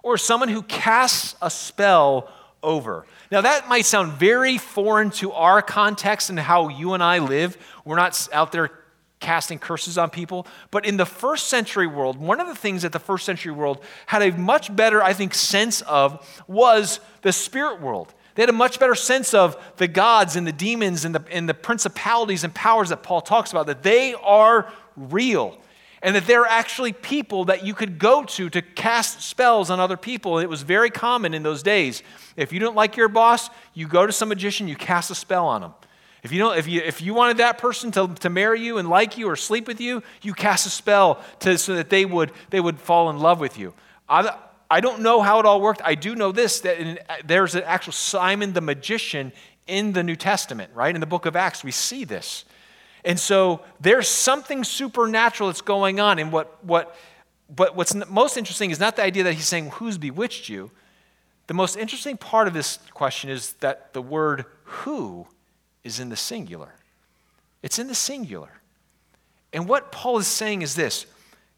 or 0.00 0.16
someone 0.16 0.48
who 0.48 0.62
casts 0.62 1.34
a 1.42 1.50
spell 1.50 2.30
over. 2.62 3.04
Now, 3.32 3.40
that 3.40 3.68
might 3.68 3.84
sound 3.84 4.12
very 4.12 4.56
foreign 4.56 5.10
to 5.10 5.32
our 5.32 5.60
context 5.60 6.30
and 6.30 6.38
how 6.38 6.68
you 6.68 6.92
and 6.92 7.02
I 7.02 7.18
live. 7.18 7.58
We're 7.84 7.96
not 7.96 8.28
out 8.32 8.52
there 8.52 8.70
casting 9.18 9.58
curses 9.58 9.98
on 9.98 10.08
people. 10.08 10.46
But 10.70 10.86
in 10.86 10.98
the 10.98 11.04
first 11.04 11.48
century 11.48 11.88
world, 11.88 12.16
one 12.16 12.38
of 12.38 12.46
the 12.46 12.54
things 12.54 12.82
that 12.82 12.92
the 12.92 13.00
first 13.00 13.26
century 13.26 13.50
world 13.50 13.82
had 14.06 14.22
a 14.22 14.30
much 14.38 14.74
better, 14.76 15.02
I 15.02 15.14
think, 15.14 15.34
sense 15.34 15.80
of 15.80 16.24
was 16.46 17.00
the 17.22 17.32
spirit 17.32 17.80
world. 17.80 18.14
They 18.38 18.42
had 18.42 18.50
a 18.50 18.52
much 18.52 18.78
better 18.78 18.94
sense 18.94 19.34
of 19.34 19.60
the 19.78 19.88
gods 19.88 20.36
and 20.36 20.46
the 20.46 20.52
demons 20.52 21.04
and 21.04 21.12
the, 21.12 21.24
and 21.32 21.48
the 21.48 21.54
principalities 21.54 22.44
and 22.44 22.54
powers 22.54 22.90
that 22.90 23.02
Paul 23.02 23.20
talks 23.20 23.50
about, 23.50 23.66
that 23.66 23.82
they 23.82 24.14
are 24.14 24.72
real 24.96 25.58
and 26.02 26.14
that 26.14 26.24
they're 26.24 26.46
actually 26.46 26.92
people 26.92 27.46
that 27.46 27.66
you 27.66 27.74
could 27.74 27.98
go 27.98 28.22
to 28.22 28.48
to 28.48 28.62
cast 28.62 29.22
spells 29.22 29.70
on 29.70 29.80
other 29.80 29.96
people. 29.96 30.38
It 30.38 30.48
was 30.48 30.62
very 30.62 30.88
common 30.88 31.34
in 31.34 31.42
those 31.42 31.64
days. 31.64 32.04
If 32.36 32.52
you 32.52 32.60
don't 32.60 32.76
like 32.76 32.96
your 32.96 33.08
boss, 33.08 33.50
you 33.74 33.88
go 33.88 34.06
to 34.06 34.12
some 34.12 34.28
magician, 34.28 34.68
you 34.68 34.76
cast 34.76 35.10
a 35.10 35.16
spell 35.16 35.48
on 35.48 35.62
them. 35.62 35.74
If 36.22 36.30
you, 36.30 36.38
don't, 36.38 36.56
if 36.56 36.68
you, 36.68 36.80
if 36.80 37.02
you 37.02 37.14
wanted 37.14 37.38
that 37.38 37.58
person 37.58 37.90
to, 37.90 38.06
to 38.20 38.30
marry 38.30 38.60
you 38.60 38.78
and 38.78 38.88
like 38.88 39.18
you 39.18 39.28
or 39.28 39.34
sleep 39.34 39.66
with 39.66 39.80
you, 39.80 40.00
you 40.22 40.32
cast 40.32 40.64
a 40.64 40.70
spell 40.70 41.24
to, 41.40 41.58
so 41.58 41.74
that 41.74 41.90
they 41.90 42.04
would, 42.04 42.30
they 42.50 42.60
would 42.60 42.78
fall 42.78 43.10
in 43.10 43.18
love 43.18 43.40
with 43.40 43.58
you. 43.58 43.74
I 44.70 44.80
don't 44.80 45.00
know 45.00 45.22
how 45.22 45.40
it 45.40 45.46
all 45.46 45.60
worked. 45.60 45.80
I 45.84 45.94
do 45.94 46.14
know 46.14 46.32
this 46.32 46.60
that 46.60 46.78
in, 46.78 46.98
uh, 47.08 47.16
there's 47.24 47.54
an 47.54 47.62
actual 47.64 47.92
Simon 47.92 48.52
the 48.52 48.60
magician 48.60 49.32
in 49.66 49.92
the 49.92 50.02
New 50.02 50.16
Testament, 50.16 50.70
right? 50.74 50.94
In 50.94 51.00
the 51.00 51.06
book 51.06 51.26
of 51.26 51.36
Acts, 51.36 51.64
we 51.64 51.70
see 51.70 52.04
this. 52.04 52.44
And 53.04 53.18
so 53.18 53.62
there's 53.80 54.08
something 54.08 54.64
supernatural 54.64 55.48
that's 55.48 55.60
going 55.60 56.00
on. 56.00 56.18
And 56.18 56.32
what, 56.32 56.62
what, 56.64 56.96
but 57.54 57.76
what's 57.76 57.94
most 57.94 58.36
interesting 58.36 58.70
is 58.70 58.80
not 58.80 58.96
the 58.96 59.02
idea 59.02 59.24
that 59.24 59.34
he's 59.34 59.46
saying, 59.46 59.70
Who's 59.72 59.98
bewitched 59.98 60.48
you? 60.48 60.70
The 61.46 61.54
most 61.54 61.76
interesting 61.76 62.18
part 62.18 62.46
of 62.46 62.54
this 62.54 62.78
question 62.92 63.30
is 63.30 63.54
that 63.54 63.94
the 63.94 64.02
word 64.02 64.44
who 64.64 65.26
is 65.82 65.98
in 65.98 66.10
the 66.10 66.16
singular. 66.16 66.74
It's 67.62 67.78
in 67.78 67.86
the 67.86 67.94
singular. 67.94 68.60
And 69.52 69.66
what 69.66 69.90
Paul 69.90 70.18
is 70.18 70.26
saying 70.26 70.62
is 70.62 70.74
this 70.74 71.06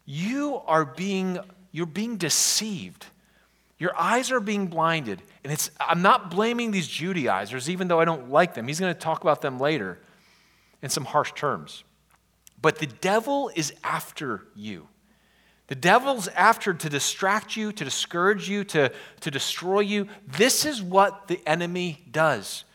you 0.05 0.61
are 0.65 0.85
being, 0.85 1.39
you're 1.71 1.85
being 1.85 2.17
deceived. 2.17 3.05
Your 3.77 3.97
eyes 3.97 4.31
are 4.31 4.39
being 4.39 4.67
blinded. 4.67 5.21
And 5.43 5.51
it's, 5.51 5.71
I'm 5.79 6.01
not 6.01 6.29
blaming 6.29 6.71
these 6.71 6.87
Judaizers, 6.87 7.69
even 7.69 7.87
though 7.87 7.99
I 7.99 8.05
don't 8.05 8.29
like 8.29 8.53
them. 8.53 8.67
He's 8.67 8.79
going 8.79 8.93
to 8.93 8.99
talk 8.99 9.21
about 9.21 9.41
them 9.41 9.59
later 9.59 9.99
in 10.81 10.89
some 10.89 11.05
harsh 11.05 11.31
terms. 11.33 11.83
But 12.61 12.77
the 12.77 12.87
devil 12.87 13.51
is 13.55 13.73
after 13.83 14.45
you. 14.55 14.87
The 15.67 15.75
devil's 15.75 16.27
after 16.27 16.73
to 16.73 16.89
distract 16.89 17.55
you, 17.55 17.71
to 17.71 17.83
discourage 17.85 18.49
you, 18.49 18.63
to, 18.65 18.91
to 19.21 19.31
destroy 19.31 19.79
you. 19.79 20.07
This 20.27 20.65
is 20.65 20.81
what 20.81 21.27
the 21.27 21.39
enemy 21.47 22.03
does. 22.11 22.65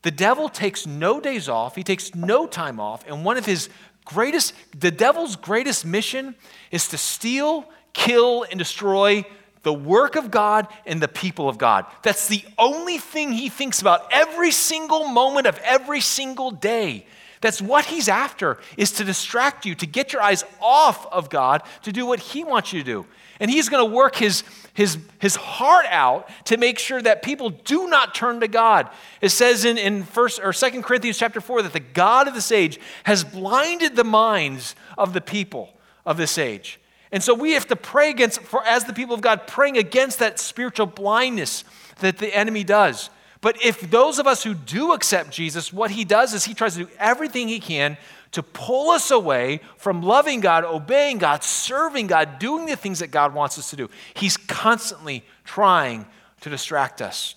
The 0.00 0.10
devil 0.10 0.48
takes 0.48 0.86
no 0.86 1.20
days 1.20 1.48
off, 1.48 1.76
he 1.76 1.84
takes 1.84 2.14
no 2.14 2.46
time 2.46 2.80
off, 2.80 3.04
and 3.06 3.24
one 3.24 3.36
of 3.36 3.46
his 3.46 3.68
greatest, 4.04 4.54
the 4.76 4.90
devil's 4.90 5.36
greatest 5.36 5.84
mission 5.84 6.34
is 6.70 6.88
to 6.88 6.98
steal, 6.98 7.68
kill, 7.92 8.44
and 8.44 8.58
destroy 8.58 9.24
the 9.62 9.72
work 9.72 10.16
of 10.16 10.30
God 10.30 10.66
and 10.86 11.00
the 11.00 11.08
people 11.08 11.48
of 11.48 11.58
God. 11.58 11.86
That's 12.02 12.28
the 12.28 12.44
only 12.58 12.98
thing 12.98 13.32
he 13.32 13.48
thinks 13.48 13.80
about 13.80 14.12
every 14.12 14.50
single 14.50 15.06
moment 15.06 15.46
of 15.46 15.58
every 15.58 16.00
single 16.00 16.50
day. 16.50 17.06
That's 17.40 17.60
what 17.60 17.86
he's 17.86 18.08
after, 18.08 18.58
is 18.76 18.92
to 18.92 19.04
distract 19.04 19.66
you, 19.66 19.74
to 19.74 19.86
get 19.86 20.12
your 20.12 20.22
eyes 20.22 20.44
off 20.60 21.12
of 21.12 21.28
God, 21.28 21.62
to 21.82 21.92
do 21.92 22.06
what 22.06 22.20
he 22.20 22.44
wants 22.44 22.72
you 22.72 22.80
to 22.80 22.84
do. 22.84 23.06
And 23.40 23.50
he's 23.50 23.68
going 23.68 23.84
to 23.84 23.94
work 23.94 24.14
his, 24.14 24.44
his, 24.74 24.96
his 25.18 25.34
heart 25.34 25.86
out 25.88 26.28
to 26.44 26.56
make 26.56 26.78
sure 26.78 27.02
that 27.02 27.22
people 27.22 27.50
do 27.50 27.88
not 27.88 28.14
turn 28.14 28.38
to 28.40 28.48
God. 28.48 28.88
It 29.20 29.30
says 29.30 29.64
in, 29.64 29.76
in 29.76 30.04
first 30.04 30.40
or 30.40 30.52
second 30.52 30.84
Corinthians 30.84 31.18
chapter 31.18 31.40
4 31.40 31.62
that 31.62 31.72
the 31.72 31.80
God 31.80 32.28
of 32.28 32.34
this 32.34 32.52
age 32.52 32.78
has 33.02 33.24
blinded 33.24 33.96
the 33.96 34.04
minds 34.04 34.76
of 34.96 35.12
the 35.12 35.20
people 35.20 35.74
of 36.06 36.16
this 36.16 36.38
age. 36.38 36.78
And 37.12 37.22
so 37.22 37.34
we 37.34 37.52
have 37.52 37.66
to 37.68 37.76
pray 37.76 38.10
against, 38.10 38.40
for 38.40 38.64
as 38.64 38.84
the 38.84 38.94
people 38.94 39.14
of 39.14 39.20
God, 39.20 39.46
praying 39.46 39.76
against 39.76 40.18
that 40.18 40.40
spiritual 40.40 40.86
blindness 40.86 41.62
that 42.00 42.18
the 42.18 42.34
enemy 42.34 42.64
does. 42.64 43.10
But 43.42 43.62
if 43.62 43.80
those 43.90 44.18
of 44.18 44.26
us 44.26 44.42
who 44.42 44.54
do 44.54 44.92
accept 44.92 45.30
Jesus, 45.30 45.72
what 45.72 45.90
he 45.90 46.04
does 46.04 46.32
is 46.32 46.44
he 46.44 46.54
tries 46.54 46.74
to 46.74 46.84
do 46.84 46.90
everything 46.98 47.48
he 47.48 47.60
can 47.60 47.98
to 48.30 48.42
pull 48.42 48.90
us 48.90 49.10
away 49.10 49.60
from 49.76 50.00
loving 50.00 50.40
God, 50.40 50.64
obeying 50.64 51.18
God, 51.18 51.44
serving 51.44 52.06
God, 52.06 52.38
doing 52.38 52.66
the 52.66 52.76
things 52.76 53.00
that 53.00 53.10
God 53.10 53.34
wants 53.34 53.58
us 53.58 53.68
to 53.70 53.76
do. 53.76 53.90
He's 54.14 54.36
constantly 54.36 55.22
trying 55.44 56.06
to 56.40 56.50
distract 56.50 57.02
us. 57.02 57.34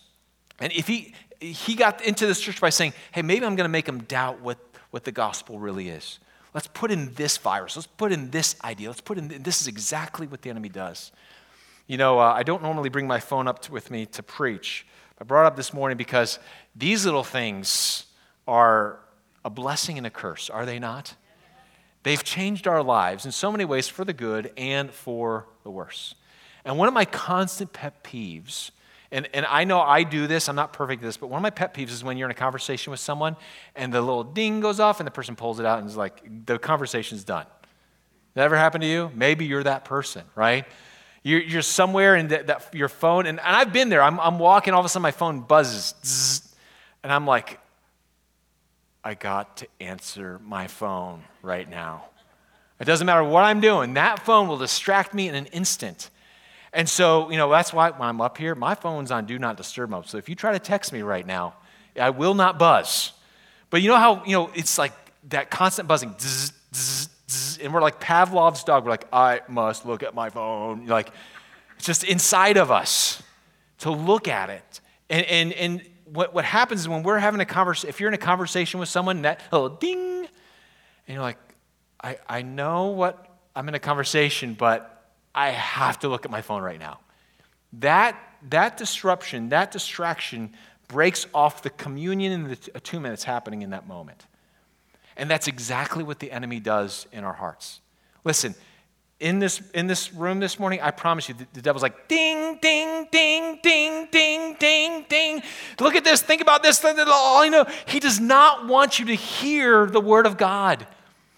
And 0.59 0.71
if 0.71 0.87
he, 0.87 1.13
he 1.41 1.75
got 1.75 2.01
into 2.01 2.25
this 2.25 2.39
church 2.39 2.61
by 2.61 2.69
saying, 2.69 2.93
hey, 3.11 3.23
maybe 3.23 3.45
I'm 3.45 3.55
going 3.55 3.65
to 3.65 3.69
make 3.69 3.85
them 3.85 4.03
doubt 4.03 4.39
what, 4.39 4.57
what 4.91 5.03
the 5.03 5.11
gospel 5.11 5.59
really 5.59 5.89
is. 5.89 6.19
Let's 6.55 6.67
put 6.67 6.89
in 6.89 7.13
this 7.15 7.35
virus. 7.35 7.75
Let's 7.75 7.85
put 7.85 8.13
in 8.13 8.31
this 8.31 8.55
idea. 8.63 8.87
Let's 8.87 9.01
put 9.01 9.17
in, 9.17 9.27
this 9.43 9.59
is 9.59 9.67
exactly 9.67 10.25
what 10.25 10.41
the 10.41 10.49
enemy 10.49 10.69
does. 10.69 11.11
You 11.85 11.97
know, 11.97 12.17
uh, 12.17 12.33
I 12.33 12.43
don't 12.43 12.63
normally 12.63 12.87
bring 12.87 13.07
my 13.07 13.19
phone 13.19 13.45
up 13.45 13.61
to, 13.63 13.73
with 13.73 13.91
me 13.91 14.05
to 14.05 14.23
preach. 14.23 14.87
I 15.19 15.25
brought 15.25 15.45
up 15.45 15.57
this 15.57 15.73
morning 15.73 15.97
because 15.97 16.39
these 16.73 17.03
little 17.03 17.25
things 17.25 18.05
are 18.47 18.99
a 19.43 19.49
blessing 19.49 19.97
and 19.97 20.07
a 20.07 20.09
curse, 20.09 20.49
are 20.49 20.65
they 20.65 20.79
not? 20.79 21.15
They've 22.03 22.23
changed 22.23 22.67
our 22.67 22.81
lives 22.81 23.25
in 23.25 23.33
so 23.33 23.51
many 23.51 23.65
ways 23.65 23.89
for 23.89 24.05
the 24.05 24.13
good 24.13 24.53
and 24.55 24.91
for 24.91 25.47
the 25.63 25.69
worse. 25.69 26.15
And 26.63 26.77
one 26.77 26.87
of 26.87 26.93
my 26.93 27.03
constant 27.03 27.73
pet 27.73 28.01
peeves, 28.01 28.71
and, 29.15 29.29
and 29.33 29.45
I 29.45 29.63
know 29.63 29.79
I 29.79 30.03
do 30.03 30.27
this, 30.27 30.49
I'm 30.49 30.57
not 30.57 30.73
perfect 30.73 31.01
at 31.01 31.05
this, 31.05 31.15
but 31.15 31.27
one 31.27 31.37
of 31.37 31.41
my 31.41 31.49
pet 31.49 31.73
peeves 31.73 31.89
is 31.91 32.03
when 32.03 32.17
you're 32.17 32.27
in 32.27 32.31
a 32.31 32.37
conversation 32.37 32.91
with 32.91 32.99
someone 32.99 33.37
and 33.73 33.93
the 33.93 34.01
little 34.01 34.25
ding 34.25 34.59
goes 34.59 34.81
off 34.81 34.99
and 34.99 35.07
the 35.07 35.11
person 35.11 35.37
pulls 35.37 35.57
it 35.57 35.65
out 35.65 35.79
and 35.79 35.87
is 35.87 35.95
like, 35.95 36.45
the 36.45 36.59
conversation's 36.59 37.23
done. 37.23 37.45
That 38.33 38.43
ever 38.43 38.57
happened 38.57 38.81
to 38.81 38.89
you? 38.89 39.09
Maybe 39.15 39.45
you're 39.45 39.63
that 39.63 39.85
person, 39.85 40.23
right? 40.35 40.65
You're, 41.23 41.39
you're 41.39 41.61
somewhere 41.61 42.17
in 42.17 42.27
that, 42.27 42.47
that, 42.47 42.75
your 42.75 42.89
phone, 42.89 43.25
and, 43.25 43.39
and 43.39 43.55
I've 43.55 43.71
been 43.71 43.87
there. 43.87 44.03
I'm, 44.03 44.19
I'm 44.19 44.37
walking, 44.37 44.73
all 44.73 44.81
of 44.81 44.85
a 44.85 44.89
sudden 44.89 45.03
my 45.03 45.11
phone 45.11 45.39
buzzes, 45.39 45.93
zzz, 46.05 46.53
and 47.01 47.13
I'm 47.13 47.25
like, 47.25 47.61
I 49.01 49.13
got 49.13 49.57
to 49.57 49.67
answer 49.79 50.41
my 50.43 50.67
phone 50.67 51.23
right 51.41 51.69
now. 51.69 52.03
It 52.81 52.83
doesn't 52.83 53.05
matter 53.05 53.23
what 53.23 53.45
I'm 53.45 53.61
doing, 53.61 53.93
that 53.93 54.25
phone 54.25 54.49
will 54.49 54.57
distract 54.57 55.13
me 55.13 55.29
in 55.29 55.35
an 55.35 55.45
instant. 55.45 56.09
And 56.75 56.89
so, 56.89 57.31
you 57.31 57.37
know, 57.37 57.49
that's 57.49 57.71
why 57.71 57.89
when 57.91 58.09
I'm 58.09 58.19
up 58.19 58.37
here, 58.37 58.53
my 58.53 58.75
phone's 58.75 59.09
on 59.09 59.25
do 59.25 59.39
not 59.39 59.55
disturb 59.55 59.89
mode. 59.89 60.07
So 60.07 60.17
if 60.17 60.27
you 60.27 60.35
try 60.35 60.51
to 60.51 60.59
text 60.59 60.91
me 60.91 61.03
right 61.03 61.25
now, 61.25 61.55
I 61.99 62.09
will 62.09 62.33
not 62.33 62.59
buzz. 62.59 63.13
But 63.69 63.81
you 63.81 63.87
know 63.87 63.95
how, 63.95 64.25
you 64.25 64.33
know, 64.33 64.51
it's 64.53 64.77
like 64.77 64.91
that 65.29 65.49
constant 65.49 65.87
buzzing, 65.87 66.13
zzz, 66.19 66.51
zzz, 66.75 67.09
zzz, 67.31 67.57
and 67.59 67.73
we're 67.73 67.81
like 67.81 68.01
Pavlov's 68.01 68.65
dog. 68.65 68.83
We're 68.83 68.91
like, 68.91 69.07
I 69.13 69.39
must 69.47 69.85
look 69.85 70.03
at 70.03 70.13
my 70.13 70.29
phone. 70.29 70.85
Like, 70.85 71.11
it's 71.77 71.85
just 71.85 72.03
inside 72.03 72.57
of 72.57 72.71
us 72.71 73.23
to 73.79 73.91
look 73.91 74.27
at 74.27 74.49
it. 74.49 74.81
And, 75.09 75.25
and, 75.27 75.53
and 75.53 75.89
what, 76.03 76.33
what 76.33 76.43
happens 76.43 76.81
is 76.81 76.89
when 76.89 77.03
we're 77.03 77.19
having 77.19 77.39
a 77.39 77.45
conversation, 77.45 77.89
if 77.89 78.01
you're 78.01 78.09
in 78.09 78.13
a 78.15 78.17
conversation 78.17 78.81
with 78.81 78.89
someone, 78.89 79.21
that 79.21 79.41
little 79.49 79.69
ding, 79.69 80.27
and 81.07 81.13
you're 81.13 81.21
like, 81.21 81.39
I, 82.03 82.17
I 82.27 82.41
know 82.41 82.87
what 82.87 83.25
I'm 83.55 83.69
in 83.69 83.75
a 83.75 83.79
conversation, 83.79 84.55
but 84.55 84.94
I 85.35 85.49
have 85.49 85.99
to 85.99 86.07
look 86.07 86.25
at 86.25 86.31
my 86.31 86.41
phone 86.41 86.63
right 86.63 86.79
now. 86.79 86.99
That, 87.73 88.17
that 88.49 88.77
disruption, 88.77 89.49
that 89.49 89.71
distraction 89.71 90.53
breaks 90.87 91.27
off 91.33 91.61
the 91.61 91.69
communion 91.69 92.31
and 92.31 92.49
the 92.49 92.71
attunement 92.73 93.11
that's 93.11 93.25
happening 93.25 93.61
in 93.61 93.71
that 93.71 93.85
moment. 93.85 94.25
And 95.17 95.29
that's 95.29 95.47
exactly 95.47 96.03
what 96.03 96.19
the 96.19 96.31
enemy 96.31 96.59
does 96.59 97.05
in 97.11 97.23
our 97.23 97.33
hearts. 97.33 97.81
Listen, 98.23 98.55
in 99.19 99.39
this, 99.39 99.61
in 99.73 99.87
this 99.87 100.13
room 100.13 100.39
this 100.39 100.59
morning, 100.59 100.79
I 100.81 100.91
promise 100.91 101.29
you, 101.29 101.35
the, 101.35 101.47
the, 101.53 101.61
devil's 101.61 101.83
like, 101.83 102.07
ding, 102.07 102.59
ding, 102.61 103.07
ding, 103.11 103.59
ding, 103.61 104.07
ding, 104.11 104.55
ding, 104.59 105.05
ding. 105.07 105.41
Look 105.79 105.95
at 105.95 106.03
this. 106.03 106.21
Think 106.21 106.41
about 106.41 106.63
this. 106.63 106.83
All 106.83 107.45
you 107.45 107.51
know, 107.51 107.65
he 107.87 107.99
does 107.99 108.19
not 108.19 108.67
want 108.67 108.99
you 108.99 109.05
to 109.05 109.15
hear 109.15 109.85
the 109.85 110.01
word 110.01 110.25
of 110.25 110.37
God. 110.37 110.85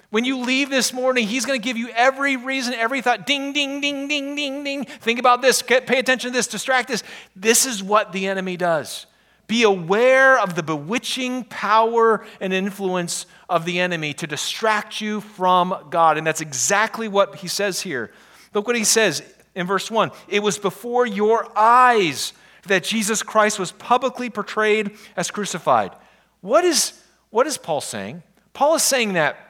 When 0.10 0.24
you 0.24 0.38
leave 0.38 0.70
this 0.70 0.94
morning, 0.94 1.28
he's 1.28 1.46
going 1.46 1.60
to 1.60 1.64
give 1.64 1.78
you 1.78 1.90
every 1.90 2.38
reason, 2.38 2.74
every 2.74 3.02
thought. 3.02 3.26
Ding, 3.26 3.52
ding, 3.52 3.82
ding, 3.82 4.08
ding, 4.08 4.36
ding, 4.36 4.64
ding. 4.64 4.86
Think 4.86 5.20
about 5.20 5.42
this. 5.42 5.62
Pay 5.62 6.00
attention 6.00 6.32
to 6.32 6.38
this. 6.38 6.48
Distract 6.48 6.88
this. 6.88 7.04
This 7.36 7.66
is 7.66 7.84
what 7.84 8.14
the 8.14 8.28
enemy 8.28 8.56
does 8.56 9.06
Be 9.48 9.64
aware 9.64 10.40
of 10.40 10.56
the 10.56 10.64
bewitching 10.64 11.44
power 11.44 12.26
and 12.40 12.54
influence 12.54 13.26
of 13.50 13.66
the 13.66 13.80
enemy 13.80 14.14
to 14.14 14.28
distract 14.28 15.02
you 15.02 15.20
from 15.20 15.76
God. 15.90 16.18
And 16.18 16.26
that's 16.26 16.42
exactly 16.42 17.10
what 17.10 17.36
he 17.36 17.50
says 17.50 17.82
here. 17.82 18.12
Look 18.54 18.66
what 18.66 18.78
he 18.78 18.86
says 18.86 19.22
in 19.56 19.68
verse 19.68 19.92
1 19.92 20.12
It 20.30 20.42
was 20.42 20.58
before 20.58 21.06
your 21.06 21.48
eyes 21.58 22.32
that 22.64 22.84
Jesus 22.84 23.24
Christ 23.24 23.60
was 23.60 23.74
publicly 23.74 24.30
portrayed 24.30 24.92
as 25.18 25.32
crucified. 25.32 25.92
What 26.40 26.64
is, 26.64 27.02
what 27.30 27.46
is 27.46 27.58
Paul 27.58 27.82
saying? 27.82 28.24
Paul 28.54 28.76
is 28.76 28.84
saying 28.84 29.14
that, 29.14 29.47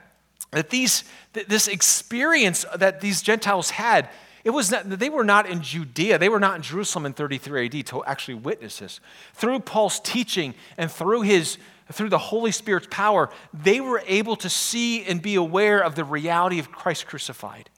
that 0.51 0.69
these, 0.69 1.03
this 1.33 1.67
experience 1.67 2.65
that 2.75 3.01
these 3.01 3.21
Gentiles 3.21 3.71
had, 3.71 4.10
it 4.43 4.51
was 4.51 4.71
not, 4.71 4.89
they 4.89 5.10
were 5.10 5.25
not 5.25 5.49
in 5.49 5.62
Judea. 5.62 6.17
They 6.17 6.29
were 6.29 6.39
not 6.39 6.55
in 6.55 6.62
Jerusalem 6.62 7.05
in 7.05 7.13
33 7.13 7.65
AD 7.65 7.86
to 7.88 8.03
actually 8.05 8.36
witness 8.36 8.79
this. 8.79 8.99
Through 9.33 9.60
Paul's 9.60 9.99
teaching 9.99 10.53
and 10.77 10.89
through 10.89 11.23
his 11.23 11.57
through 11.91 12.10
the 12.10 12.17
Holy 12.17 12.51
Spirit's 12.51 12.88
power, 12.89 13.29
they 13.53 13.79
were 13.79 14.03
able 14.07 14.36
to 14.38 14.49
see 14.49 15.05
and 15.05 15.21
be 15.21 15.36
aware 15.36 15.79
of 15.79 15.95
the 15.95 16.03
reality 16.03 16.60
of 16.60 16.71
Christ 16.71 17.07
crucified. 17.07 17.69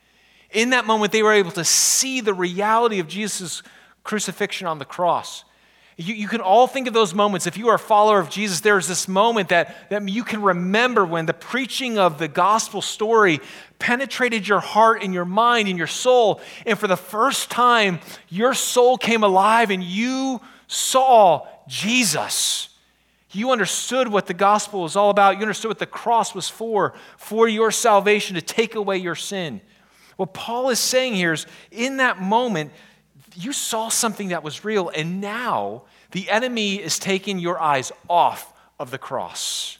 In 0.51 0.71
that 0.71 0.85
moment, 0.85 1.11
they 1.11 1.21
were 1.21 1.33
able 1.33 1.51
to 1.51 1.63
see 1.63 2.21
the 2.21 2.33
reality 2.33 2.99
of 2.99 3.07
Jesus' 3.07 3.61
crucifixion 4.03 4.65
on 4.65 4.79
the 4.79 4.85
cross. 4.85 5.43
You, 6.01 6.13
you 6.13 6.29
can 6.29 6.39
all 6.39 6.65
think 6.65 6.87
of 6.87 6.93
those 6.93 7.13
moments. 7.13 7.45
If 7.45 7.57
you 7.57 7.67
are 7.67 7.75
a 7.75 7.79
follower 7.79 8.19
of 8.19 8.29
Jesus, 8.29 8.61
there's 8.61 8.87
this 8.87 9.09
moment 9.09 9.49
that, 9.49 9.89
that 9.89 10.07
you 10.07 10.23
can 10.23 10.41
remember 10.41 11.05
when 11.05 11.25
the 11.25 11.33
preaching 11.33 11.97
of 11.97 12.19
the 12.19 12.29
gospel 12.29 12.81
story 12.81 13.41
penetrated 13.79 14.47
your 14.47 14.61
heart 14.61 15.03
and 15.03 15.13
your 15.13 15.25
mind 15.25 15.67
and 15.67 15.77
your 15.77 15.87
soul. 15.87 16.39
And 16.65 16.79
for 16.79 16.87
the 16.87 16.95
first 16.95 17.51
time, 17.51 17.99
your 18.29 18.53
soul 18.53 18.97
came 18.97 19.23
alive 19.23 19.71
and 19.71 19.83
you 19.83 20.39
saw 20.67 21.45
Jesus. 21.67 22.69
You 23.31 23.51
understood 23.51 24.07
what 24.07 24.25
the 24.25 24.33
gospel 24.33 24.83
was 24.83 24.95
all 24.95 25.09
about. 25.09 25.35
You 25.35 25.41
understood 25.41 25.67
what 25.67 25.79
the 25.79 25.85
cross 25.85 26.33
was 26.33 26.47
for, 26.47 26.93
for 27.17 27.49
your 27.49 27.71
salvation, 27.71 28.35
to 28.35 28.41
take 28.41 28.75
away 28.75 28.99
your 28.99 29.15
sin. 29.15 29.59
What 30.15 30.33
Paul 30.33 30.69
is 30.69 30.79
saying 30.79 31.15
here 31.15 31.33
is 31.33 31.45
in 31.71 31.97
that 31.97 32.21
moment, 32.21 32.71
you 33.35 33.53
saw 33.53 33.89
something 33.89 34.29
that 34.29 34.43
was 34.43 34.63
real, 34.65 34.89
and 34.89 35.21
now 35.21 35.83
the 36.11 36.29
enemy 36.29 36.75
is 36.75 36.99
taking 36.99 37.39
your 37.39 37.59
eyes 37.59 37.91
off 38.09 38.53
of 38.79 38.91
the 38.91 38.97
cross. 38.97 39.77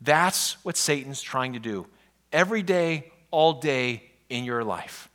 That's 0.00 0.62
what 0.64 0.76
Satan's 0.76 1.22
trying 1.22 1.54
to 1.54 1.58
do 1.58 1.86
every 2.32 2.62
day, 2.62 3.12
all 3.30 3.54
day 3.54 4.04
in 4.28 4.44
your 4.44 4.64
life. 4.64 5.08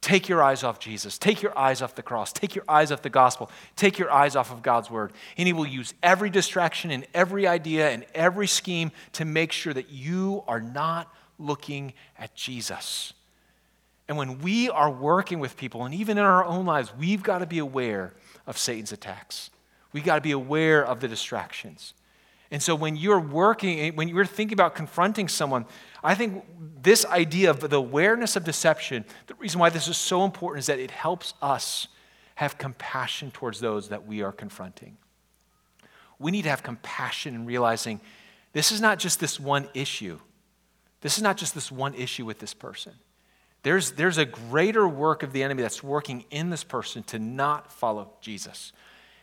Take 0.00 0.28
your 0.28 0.42
eyes 0.42 0.62
off 0.62 0.78
Jesus. 0.78 1.18
Take 1.18 1.42
your 1.42 1.56
eyes 1.58 1.82
off 1.82 1.94
the 1.94 2.02
cross. 2.02 2.32
Take 2.32 2.54
your 2.54 2.64
eyes 2.68 2.92
off 2.92 3.02
the 3.02 3.10
gospel. 3.10 3.50
Take 3.74 3.98
your 3.98 4.10
eyes 4.10 4.36
off 4.36 4.52
of 4.52 4.62
God's 4.62 4.90
word. 4.90 5.12
And 5.36 5.46
He 5.46 5.52
will 5.52 5.66
use 5.66 5.92
every 6.02 6.30
distraction 6.30 6.90
and 6.90 7.06
every 7.12 7.46
idea 7.46 7.90
and 7.90 8.06
every 8.14 8.46
scheme 8.46 8.92
to 9.14 9.24
make 9.24 9.50
sure 9.50 9.74
that 9.74 9.90
you 9.90 10.44
are 10.46 10.60
not 10.60 11.12
looking 11.38 11.94
at 12.16 12.34
Jesus. 12.34 13.12
And 14.08 14.16
when 14.16 14.38
we 14.38 14.70
are 14.70 14.90
working 14.90 15.38
with 15.38 15.56
people, 15.56 15.84
and 15.84 15.94
even 15.94 16.16
in 16.16 16.24
our 16.24 16.44
own 16.44 16.64
lives, 16.64 16.92
we've 16.98 17.22
got 17.22 17.38
to 17.38 17.46
be 17.46 17.58
aware 17.58 18.14
of 18.46 18.56
Satan's 18.56 18.90
attacks. 18.90 19.50
We've 19.92 20.04
got 20.04 20.16
to 20.16 20.20
be 20.22 20.32
aware 20.32 20.84
of 20.84 21.00
the 21.00 21.08
distractions. 21.08 21.92
And 22.50 22.62
so 22.62 22.74
when 22.74 22.96
you're 22.96 23.20
working, 23.20 23.80
eh, 23.80 23.90
when 23.90 24.08
you're 24.08 24.24
thinking 24.24 24.54
about 24.54 24.74
confronting 24.74 25.28
someone, 25.28 25.66
I 26.02 26.14
think 26.14 26.44
this 26.80 27.04
idea 27.04 27.50
of 27.50 27.60
the 27.60 27.76
awareness 27.76 28.36
of 28.36 28.44
deception, 28.44 29.04
the 29.26 29.34
reason 29.34 29.60
why 29.60 29.68
this 29.68 29.86
is 29.88 29.98
so 29.98 30.24
important 30.24 30.60
is 30.60 30.66
that 30.66 30.78
it 30.78 30.90
helps 30.90 31.34
us 31.42 31.88
have 32.36 32.56
compassion 32.56 33.30
towards 33.30 33.60
those 33.60 33.90
that 33.90 34.06
we 34.06 34.22
are 34.22 34.32
confronting. 34.32 34.96
We 36.18 36.30
need 36.30 36.42
to 36.42 36.50
have 36.50 36.62
compassion 36.62 37.34
in 37.34 37.44
realizing 37.44 38.00
this 38.52 38.72
is 38.72 38.80
not 38.80 38.98
just 38.98 39.20
this 39.20 39.38
one 39.38 39.68
issue. 39.74 40.18
This 41.02 41.18
is 41.18 41.22
not 41.22 41.36
just 41.36 41.54
this 41.54 41.70
one 41.70 41.94
issue 41.94 42.24
with 42.24 42.38
this 42.38 42.54
person. 42.54 42.94
There's, 43.62 43.92
there's 43.92 44.18
a 44.18 44.24
greater 44.24 44.86
work 44.86 45.22
of 45.22 45.32
the 45.32 45.42
enemy 45.42 45.62
that's 45.62 45.82
working 45.82 46.24
in 46.30 46.50
this 46.50 46.64
person 46.64 47.02
to 47.04 47.18
not 47.18 47.72
follow 47.72 48.12
Jesus. 48.20 48.72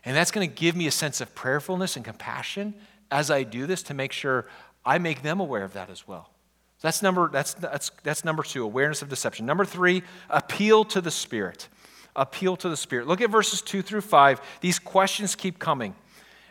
And 0.03 0.15
that's 0.15 0.31
going 0.31 0.47
to 0.47 0.53
give 0.53 0.75
me 0.75 0.87
a 0.87 0.91
sense 0.91 1.21
of 1.21 1.33
prayerfulness 1.33 1.95
and 1.95 2.05
compassion 2.05 2.75
as 3.11 3.31
I 3.31 3.43
do 3.43 3.65
this 3.65 3.83
to 3.83 3.93
make 3.93 4.11
sure 4.11 4.45
I 4.85 4.97
make 4.97 5.21
them 5.21 5.39
aware 5.39 5.63
of 5.63 5.73
that 5.73 5.89
as 5.89 6.07
well. 6.07 6.29
So 6.77 6.87
that's 6.87 7.01
number, 7.01 7.29
that's, 7.29 7.53
that's, 7.55 7.91
that's 8.03 8.25
number 8.25 8.43
two, 8.43 8.63
awareness 8.63 9.01
of 9.01 9.09
deception. 9.09 9.45
Number 9.45 9.65
three, 9.65 10.03
appeal 10.29 10.83
to 10.85 11.01
the 11.01 11.11
Spirit. 11.11 11.69
Appeal 12.15 12.55
to 12.57 12.69
the 12.69 12.77
Spirit. 12.77 13.07
Look 13.07 13.21
at 13.21 13.29
verses 13.29 13.61
two 13.61 13.81
through 13.81 14.01
five. 14.01 14.41
These 14.61 14.79
questions 14.79 15.35
keep 15.35 15.57
coming. 15.59 15.95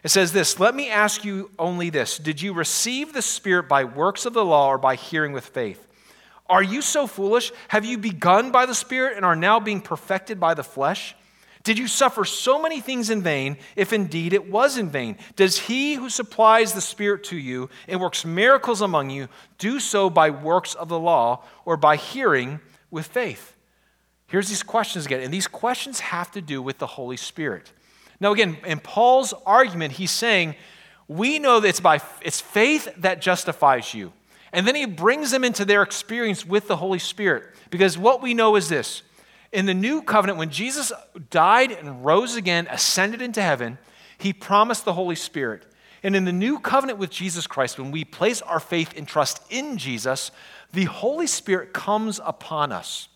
It 0.02 0.10
says 0.10 0.32
this 0.32 0.58
Let 0.58 0.74
me 0.74 0.90
ask 0.90 1.24
you 1.24 1.50
only 1.58 1.90
this 1.90 2.18
Did 2.18 2.40
you 2.40 2.52
receive 2.52 3.12
the 3.12 3.22
Spirit 3.22 3.68
by 3.68 3.84
works 3.84 4.26
of 4.26 4.32
the 4.32 4.44
law 4.44 4.68
or 4.68 4.78
by 4.78 4.96
hearing 4.96 5.32
with 5.32 5.46
faith? 5.46 5.86
Are 6.48 6.62
you 6.62 6.82
so 6.82 7.06
foolish? 7.06 7.52
Have 7.68 7.84
you 7.84 7.98
begun 7.98 8.50
by 8.50 8.66
the 8.66 8.74
Spirit 8.74 9.16
and 9.16 9.24
are 9.24 9.36
now 9.36 9.60
being 9.60 9.80
perfected 9.80 10.38
by 10.38 10.54
the 10.54 10.64
flesh? 10.64 11.14
Did 11.62 11.78
you 11.78 11.88
suffer 11.88 12.26
so 12.26 12.60
many 12.60 12.80
things 12.82 13.08
in 13.08 13.22
vain, 13.22 13.56
if 13.74 13.94
indeed 13.94 14.34
it 14.34 14.50
was 14.50 14.76
in 14.76 14.90
vain? 14.90 15.16
Does 15.34 15.58
he 15.58 15.94
who 15.94 16.10
supplies 16.10 16.74
the 16.74 16.82
Spirit 16.82 17.24
to 17.24 17.38
you 17.38 17.70
and 17.88 18.00
works 18.00 18.26
miracles 18.26 18.82
among 18.82 19.08
you 19.08 19.28
do 19.56 19.80
so 19.80 20.10
by 20.10 20.28
works 20.28 20.74
of 20.74 20.90
the 20.90 20.98
law 20.98 21.42
or 21.64 21.78
by 21.78 21.96
hearing 21.96 22.60
with 22.90 23.06
faith? 23.06 23.56
Here's 24.26 24.50
these 24.50 24.62
questions 24.62 25.06
again, 25.06 25.22
and 25.22 25.32
these 25.32 25.46
questions 25.46 26.00
have 26.00 26.30
to 26.32 26.42
do 26.42 26.60
with 26.60 26.78
the 26.78 26.86
Holy 26.86 27.16
Spirit. 27.16 27.72
Now, 28.20 28.32
again, 28.32 28.58
in 28.66 28.80
Paul's 28.80 29.32
argument, 29.46 29.92
he's 29.92 30.10
saying, 30.10 30.56
we 31.08 31.38
know 31.38 31.60
that 31.60 31.68
it's 31.68 31.80
by 31.80 32.00
it's 32.20 32.40
faith 32.40 32.88
that 32.98 33.22
justifies 33.22 33.94
you. 33.94 34.12
And 34.54 34.66
then 34.66 34.76
he 34.76 34.86
brings 34.86 35.32
them 35.32 35.42
into 35.42 35.64
their 35.64 35.82
experience 35.82 36.46
with 36.46 36.68
the 36.68 36.76
Holy 36.76 37.00
Spirit. 37.00 37.44
Because 37.70 37.98
what 37.98 38.22
we 38.22 38.34
know 38.34 38.54
is 38.54 38.68
this 38.68 39.02
in 39.52 39.66
the 39.66 39.74
new 39.74 40.00
covenant, 40.00 40.38
when 40.38 40.50
Jesus 40.50 40.92
died 41.30 41.72
and 41.72 42.04
rose 42.04 42.36
again, 42.36 42.68
ascended 42.70 43.20
into 43.20 43.42
heaven, 43.42 43.78
he 44.16 44.32
promised 44.32 44.84
the 44.84 44.92
Holy 44.92 45.16
Spirit. 45.16 45.66
And 46.04 46.14
in 46.14 46.24
the 46.24 46.32
new 46.32 46.58
covenant 46.60 46.98
with 46.98 47.10
Jesus 47.10 47.46
Christ, 47.46 47.78
when 47.78 47.90
we 47.90 48.04
place 48.04 48.42
our 48.42 48.60
faith 48.60 48.94
and 48.96 49.08
trust 49.08 49.42
in 49.50 49.76
Jesus, 49.76 50.30
the 50.72 50.84
Holy 50.84 51.26
Spirit 51.26 51.72
comes 51.72 52.20
upon 52.24 52.70
us. 52.72 53.08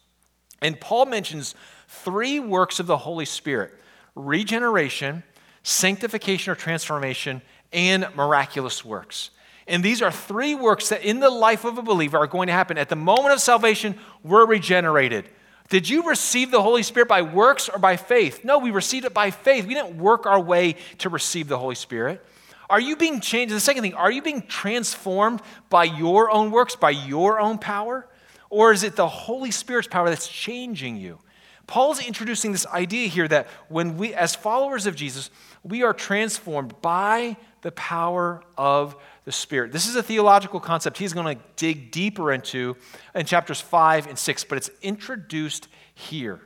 And 0.61 0.81
Paul 0.81 1.07
mentions 1.07 1.55
three 1.87 2.41
works 2.41 2.81
of 2.81 2.87
the 2.87 2.99
Holy 2.99 3.25
Spirit 3.25 3.75
regeneration, 4.17 5.23
sanctification 5.63 6.51
or 6.51 6.57
transformation, 6.57 7.43
and 7.73 8.09
miraculous 8.17 8.85
works. 8.85 9.31
And 9.69 9.85
these 9.85 10.01
are 10.01 10.11
three 10.11 10.55
works 10.55 10.89
that 10.89 11.05
in 11.05 11.21
the 11.21 11.31
life 11.31 11.65
of 11.65 11.77
a 11.79 11.83
believer 11.83 12.17
are 12.17 12.27
going 12.27 12.47
to 12.47 12.53
happen. 12.53 12.79
At 12.79 12.89
the 12.89 12.97
moment 12.97 13.35
of 13.35 13.41
salvation, 13.41 13.97
we're 14.25 14.47
regenerated. 14.47 15.29
Did 15.69 15.89
you 15.89 16.09
receive 16.09 16.51
the 16.51 16.63
Holy 16.63 16.83
Spirit 16.83 17.09
by 17.09 17.21
works 17.21 17.69
or 17.69 17.79
by 17.79 17.97
faith? 17.97 18.43
No, 18.43 18.59
we 18.59 18.71
received 18.71 19.05
it 19.05 19.13
by 19.13 19.31
faith. 19.31 19.67
We 19.67 19.75
didn't 19.75 19.99
work 19.99 20.25
our 20.25 20.41
way 20.41 20.77
to 20.99 21.11
receive 21.11 21.49
the 21.49 21.59
Holy 21.59 21.75
Spirit. 21.75 22.25
Are 22.71 22.81
you 22.81 22.97
being 22.97 23.21
changed? 23.21 23.55
The 23.55 23.61
second 23.61 23.83
thing, 23.83 23.95
are 23.95 24.11
you 24.11 24.23
being 24.23 24.47
transformed 24.47 25.43
by 25.69 25.85
your 25.85 26.31
own 26.31 26.51
works, 26.51 26.75
by 26.75 26.91
your 26.91 27.39
own 27.39 27.59
power? 27.59 28.09
Or 28.51 28.73
is 28.73 28.83
it 28.83 28.97
the 28.97 29.09
Holy 29.09 29.51
Spirit's 29.51 29.89
power 29.89 30.09
that's 30.09 30.29
changing 30.29 30.97
you? 30.97 31.19
Paul's 31.67 32.03
introducing 32.03 32.53
this 32.53 32.67
idea 32.67 33.09
here 33.09 33.29
that 33.29 33.47
when 33.69 33.99
we, 33.99 34.15
as 34.15 34.35
followers 34.35 34.87
of 34.87 34.97
Jesus, 34.97 35.31
we 35.63 35.83
are 35.83 35.93
transformed 35.93 36.81
by 36.81 37.37
the 37.61 37.73
power 37.73 38.43
of 38.57 38.97
the 39.29 39.33
Spirit. 39.33 39.73
This 39.73 39.87
is 39.87 39.95
a 39.95 40.03
theological 40.03 40.59
concept 40.59 40.97
he's 40.97 41.13
going 41.13 41.37
to 41.37 41.43
dig 41.57 41.91
deeper 41.91 42.33
into 42.33 42.79
in 43.15 43.27
chapters 43.27 43.61
5 43.61 44.07
and 44.07 44.19
6, 44.19 44.45
but 44.45 44.57
it's 44.57 44.71
introduced 44.81 45.69
here. 45.95 46.41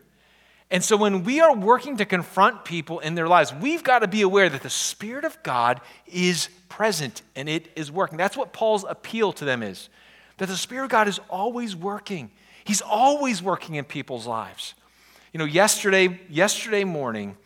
And 0.69 0.83
so 0.83 0.97
when 0.97 1.23
we 1.23 1.39
are 1.39 1.55
working 1.55 1.99
to 1.99 2.05
confront 2.05 2.65
people 2.65 2.99
in 2.99 3.15
their 3.15 3.29
lives, 3.29 3.55
we've 3.55 3.85
got 3.85 4.01
to 4.01 4.09
be 4.09 4.23
aware 4.23 4.49
that 4.49 4.65
the 4.65 4.69
Spirit 4.69 5.25
of 5.25 5.41
God 5.45 5.81
is 6.09 6.49
present 6.69 7.23
and 7.37 7.49
it 7.49 7.71
is 7.77 7.93
working. 7.93 8.19
That's 8.19 8.37
what 8.37 8.53
Paul's 8.53 8.85
appeal 8.89 9.33
to 9.35 9.45
them 9.45 9.63
is 9.63 9.89
that 10.39 10.47
the 10.47 10.57
Spirit 10.57 10.87
of 10.87 10.91
God 10.91 11.07
is 11.07 11.21
always 11.31 11.77
working. 11.77 12.33
He's 12.65 12.83
always 12.83 13.41
working 13.41 13.77
in 13.77 13.85
people's 13.85 14.27
lives. 14.27 14.75
You 15.33 15.39
know, 15.39 15.45
yesterday, 15.45 16.19
yesterday 16.29 16.83
morning, 16.83 17.37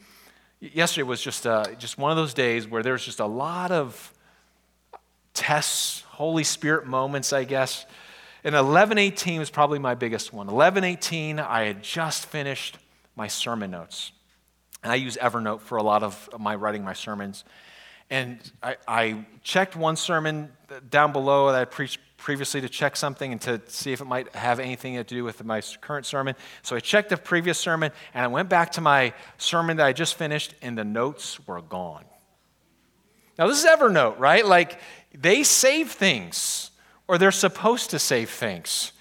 yesterday 0.61 1.03
was 1.03 1.21
just, 1.21 1.47
uh, 1.47 1.75
just 1.75 1.99
one 1.99 2.11
of 2.11 2.17
those 2.17 2.33
days 2.33 2.67
where 2.67 2.83
there's 2.83 3.05
just 3.05 3.21
a 3.21 3.27
lot 3.27 3.71
of 3.71 4.15
tests, 5.37 6.01
Holy 6.09 6.43
Spirit 6.43 6.87
moments, 6.87 7.33
I 7.33 7.45
guess. 7.45 7.87
And 8.43 8.55
1118 8.55 9.39
was 9.39 9.51
probably 9.51 9.79
my 9.79 9.95
biggest 9.95 10.33
one. 10.33 10.47
1118, 10.47 11.39
I 11.39 11.65
had 11.65 11.83
just 11.83 12.27
finished 12.27 12.79
my 13.15 13.29
sermon 13.29 13.71
notes. 13.71 14.13
And 14.83 14.93
I 14.93 14.97
use 14.97 15.17
Evernote 15.17 15.61
for 15.61 15.79
a 15.79 15.83
lot 15.83 16.03
of 16.03 16.29
my 16.39 16.55
writing 16.55 16.83
my 16.83 16.93
sermons. 16.93 17.45
And 18.09 18.39
I, 18.63 18.77
I 18.87 19.27
checked 19.43 19.75
one 19.77 19.97
sermon 19.97 20.53
down 20.91 21.13
below 21.13 21.53
that 21.53 21.61
I 21.61 21.65
preached 21.65 21.99
previously 22.17 22.61
to 22.61 22.69
check 22.69 22.97
something 22.97 23.33
and 23.33 23.41
to 23.43 23.61
see 23.67 23.93
if 23.93 24.01
it 24.01 24.07
might 24.07 24.35
have 24.35 24.59
anything 24.59 24.95
to 24.95 25.05
do 25.05 25.25
with 25.25 25.45
my 25.45 25.61
current 25.81 26.07
sermon. 26.07 26.35
So 26.63 26.77
I 26.77 26.81
checked 26.81 27.11
the 27.11 27.17
previous 27.17 27.59
sermon 27.59 27.93
and 28.15 28.25
I 28.25 28.29
went 28.29 28.49
back 28.49 28.73
to 28.73 28.81
my 28.81 29.13
sermon 29.39 29.77
that 29.79 29.87
I 29.87 29.93
just 29.93 30.15
finished, 30.15 30.55
and 30.63 30.79
the 30.79 30.85
notes 30.85 31.45
were 31.47 31.61
gone. 31.61 32.05
Now, 33.39 33.49
this 33.49 33.63
is 33.63 33.69
Evernote, 33.69 34.19
right? 34.19 34.45
Like, 34.45 34.79
they 35.13 35.43
save 35.43 35.91
things, 35.91 36.71
or 37.09 37.19
they're 37.19 37.33
supposed 37.33 37.91
to 37.91 37.99
save 37.99 38.31
things. 38.31 38.93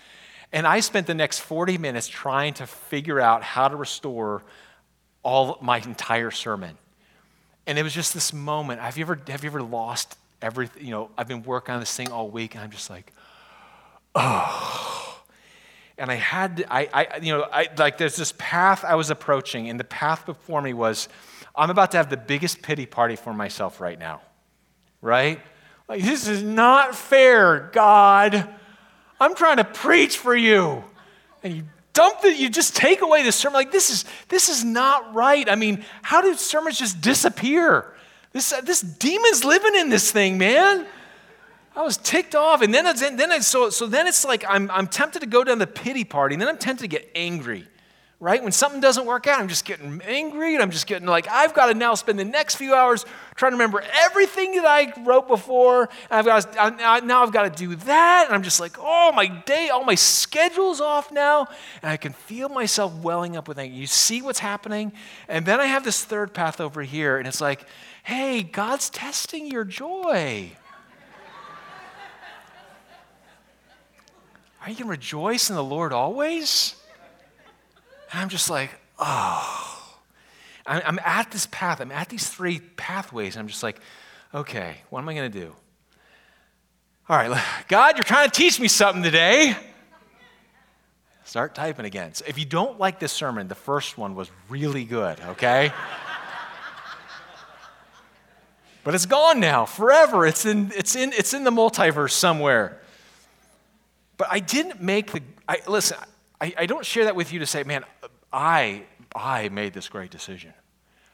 And 0.51 0.65
I 0.65 0.79
spent 0.79 1.07
the 1.07 1.13
next 1.13 1.39
40 1.39 1.77
minutes 1.77 2.07
trying 2.07 2.53
to 2.55 2.67
figure 2.67 3.19
out 3.19 3.43
how 3.43 3.67
to 3.67 3.75
restore 3.75 4.43
all 5.23 5.57
my 5.61 5.79
entire 5.79 6.31
sermon. 6.31 6.77
And 7.67 7.79
it 7.79 7.83
was 7.83 7.93
just 7.93 8.13
this 8.13 8.31
moment. 8.31 8.79
Have 8.79 8.97
you 8.97 9.03
ever, 9.03 9.19
have 9.27 9.43
you 9.43 9.49
ever 9.49 9.63
lost 9.63 10.17
everything? 10.41 10.85
You 10.85 10.91
know, 10.91 11.09
I've 11.17 11.27
been 11.27 11.43
working 11.43 11.73
on 11.73 11.79
this 11.79 11.95
thing 11.95 12.11
all 12.11 12.29
week, 12.29 12.55
and 12.55 12.63
I'm 12.63 12.71
just 12.71 12.89
like, 12.89 13.11
oh. 14.13 15.21
And 15.97 16.11
I 16.11 16.15
had, 16.15 16.65
I, 16.69 16.89
I, 16.93 17.17
you 17.21 17.33
know, 17.33 17.47
I, 17.51 17.69
like 17.77 17.97
there's 17.97 18.17
this 18.17 18.33
path 18.37 18.83
I 18.83 18.95
was 18.95 19.09
approaching, 19.09 19.69
and 19.69 19.79
the 19.79 19.85
path 19.85 20.25
before 20.25 20.61
me 20.61 20.73
was, 20.73 21.09
I'm 21.57 21.69
about 21.69 21.91
to 21.91 21.97
have 21.97 22.09
the 22.09 22.17
biggest 22.17 22.61
pity 22.61 22.85
party 22.85 23.15
for 23.15 23.33
myself 23.33 23.79
right 23.79 23.97
now, 23.97 24.21
right? 25.01 25.39
Like, 25.87 26.01
this 26.01 26.27
is 26.27 26.43
not 26.43 26.95
fair, 26.95 27.69
God. 27.71 28.49
I'm 29.19 29.35
trying 29.35 29.57
to 29.57 29.63
preach 29.63 30.17
for 30.17 30.35
you. 30.35 30.83
And 31.43 31.53
you 31.53 31.63
dump 31.93 32.23
it, 32.23 32.37
you 32.37 32.49
just 32.49 32.75
take 32.75 33.01
away 33.01 33.23
the 33.23 33.31
sermon. 33.31 33.55
Like, 33.55 33.71
this 33.71 33.89
is, 33.89 34.05
this 34.27 34.49
is 34.49 34.63
not 34.63 35.13
right. 35.13 35.47
I 35.49 35.55
mean, 35.55 35.85
how 36.01 36.21
do 36.21 36.33
sermons 36.35 36.77
just 36.77 37.01
disappear? 37.01 37.93
This, 38.33 38.53
this 38.63 38.81
demon's 38.81 39.45
living 39.45 39.75
in 39.75 39.89
this 39.89 40.11
thing, 40.11 40.37
man. 40.37 40.85
I 41.75 41.83
was 41.83 41.97
ticked 41.97 42.35
off. 42.35 42.61
And 42.61 42.73
then, 42.73 42.85
then 43.15 43.31
I, 43.31 43.39
so, 43.39 43.69
so 43.69 43.85
then 43.87 44.07
it's 44.07 44.25
like 44.25 44.43
I'm, 44.47 44.69
I'm 44.71 44.87
tempted 44.87 45.19
to 45.19 45.27
go 45.27 45.43
down 45.43 45.59
the 45.59 45.67
pity 45.67 46.03
party, 46.03 46.35
and 46.35 46.41
then 46.41 46.49
I'm 46.49 46.57
tempted 46.57 46.83
to 46.83 46.87
get 46.87 47.09
angry 47.15 47.67
right? 48.19 48.41
When 48.41 48.53
something 48.53 48.79
doesn't 48.79 49.05
work 49.05 49.27
out, 49.27 49.39
I'm 49.39 49.49
just 49.49 49.65
getting 49.65 50.01
angry 50.05 50.53
and 50.53 50.63
I'm 50.63 50.71
just 50.71 50.87
getting 50.87 51.07
like, 51.07 51.27
I've 51.27 51.53
got 51.53 51.67
to 51.67 51.73
now 51.73 51.95
spend 51.95 52.17
the 52.17 52.25
next 52.25 52.55
few 52.55 52.73
hours 52.73 53.05
trying 53.35 53.51
to 53.51 53.55
remember 53.55 53.83
everything 53.93 54.53
that 54.55 54.65
I 54.65 54.93
wrote 55.03 55.27
before. 55.27 55.89
And 56.09 56.11
I've 56.11 56.25
got 56.25 56.53
to, 56.53 57.05
now 57.05 57.23
I've 57.23 57.33
got 57.33 57.43
to 57.43 57.49
do 57.49 57.75
that. 57.75 58.25
And 58.27 58.33
I'm 58.33 58.43
just 58.43 58.59
like, 58.59 58.77
oh, 58.79 59.11
my 59.13 59.27
day, 59.27 59.69
all 59.69 59.83
my 59.83 59.95
schedule's 59.95 60.79
off 60.79 61.11
now. 61.11 61.47
And 61.81 61.91
I 61.91 61.97
can 61.97 62.13
feel 62.13 62.47
myself 62.47 62.93
welling 62.95 63.35
up 63.35 63.49
with 63.49 63.59
anger. 63.59 63.75
You 63.75 63.87
see 63.87 64.21
what's 64.21 64.39
happening? 64.39 64.93
And 65.27 65.45
then 65.45 65.59
I 65.59 65.65
have 65.65 65.83
this 65.83 66.03
third 66.03 66.33
path 66.33 66.61
over 66.61 66.83
here, 66.83 67.17
and 67.17 67.27
it's 67.27 67.41
like, 67.41 67.65
hey, 68.03 68.43
God's 68.43 68.89
testing 68.89 69.47
your 69.47 69.65
joy. 69.65 70.51
Are 74.61 74.69
you 74.69 74.75
going 74.75 74.85
to 74.85 74.85
rejoice 74.85 75.49
in 75.49 75.55
the 75.55 75.63
Lord 75.63 75.93
always? 75.93 76.75
And 78.15 78.21
I'm 78.21 78.29
just 78.29 78.49
like, 78.49 78.69
oh. 78.97 79.93
I'm 80.65 81.01
at 81.03 81.31
this 81.31 81.47
path, 81.47 81.81
I'm 81.81 81.91
at 81.91 82.07
these 82.07 82.29
three 82.29 82.61
pathways, 82.77 83.35
and 83.35 83.41
I'm 83.41 83.49
just 83.49 83.61
like, 83.61 83.81
okay, 84.33 84.77
what 84.89 85.01
am 85.01 85.09
I 85.09 85.15
going 85.15 85.29
to 85.29 85.39
do? 85.39 85.53
All 87.09 87.17
right, 87.17 87.43
God, 87.67 87.97
you're 87.97 88.05
trying 88.05 88.29
to 88.29 88.33
teach 88.33 88.57
me 88.57 88.69
something 88.69 89.03
today. 89.03 89.57
Start 91.25 91.55
typing 91.55 91.83
again. 91.83 92.13
So 92.13 92.23
if 92.25 92.39
you 92.39 92.45
don't 92.45 92.79
like 92.79 93.01
this 93.01 93.11
sermon, 93.11 93.49
the 93.49 93.53
first 93.53 93.97
one 93.97 94.15
was 94.15 94.31
really 94.47 94.85
good, 94.85 95.19
okay? 95.19 95.67
but 98.85 98.95
it's 98.95 99.05
gone 99.05 99.41
now, 99.41 99.65
forever. 99.65 100.25
It's 100.25 100.45
in, 100.45 100.71
it's 100.73 100.95
in, 100.95 101.11
it's 101.11 101.33
in 101.33 101.43
the 101.43 101.51
multiverse 101.51 102.11
somewhere. 102.11 102.79
But 104.15 104.29
I 104.31 104.39
didn't 104.39 104.81
make 104.81 105.11
the, 105.11 105.21
I, 105.49 105.59
listen, 105.67 105.97
I, 106.45 106.53
I 106.59 106.65
don't 106.67 106.85
share 106.85 107.05
that 107.05 107.15
with 107.15 107.33
you 107.33 107.39
to 107.39 107.47
say, 107.47 107.63
man, 107.63 107.83
I, 108.31 108.83
I 109.15 109.49
made 109.49 109.73
this 109.73 109.89
great 109.89 110.11
decision. 110.11 110.53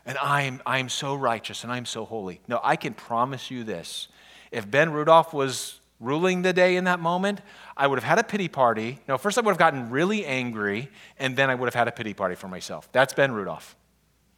And 0.05 0.17
I'm, 0.17 0.61
I'm 0.65 0.89
so 0.89 1.15
righteous 1.15 1.63
and 1.63 1.71
I'm 1.71 1.85
so 1.85 2.03
holy. 2.03 2.41
No, 2.49 2.59
I 2.61 2.75
can 2.75 2.93
promise 2.93 3.49
you 3.49 3.63
this. 3.63 4.09
If 4.51 4.69
Ben 4.69 4.91
Rudolph 4.91 5.33
was 5.33 5.79
ruling 6.01 6.41
the 6.41 6.51
day 6.51 6.75
in 6.75 6.83
that 6.83 6.99
moment, 6.99 7.39
I 7.77 7.87
would 7.87 7.97
have 7.97 8.03
had 8.03 8.19
a 8.19 8.23
pity 8.23 8.49
party. 8.49 8.99
No, 9.07 9.17
first 9.17 9.37
I 9.37 9.41
would 9.41 9.51
have 9.51 9.57
gotten 9.57 9.89
really 9.89 10.25
angry, 10.25 10.89
and 11.17 11.37
then 11.37 11.49
I 11.49 11.55
would 11.55 11.67
have 11.67 11.75
had 11.75 11.87
a 11.87 11.93
pity 11.93 12.13
party 12.13 12.35
for 12.35 12.49
myself. 12.49 12.91
That's 12.91 13.13
Ben 13.13 13.31
Rudolph. 13.31 13.77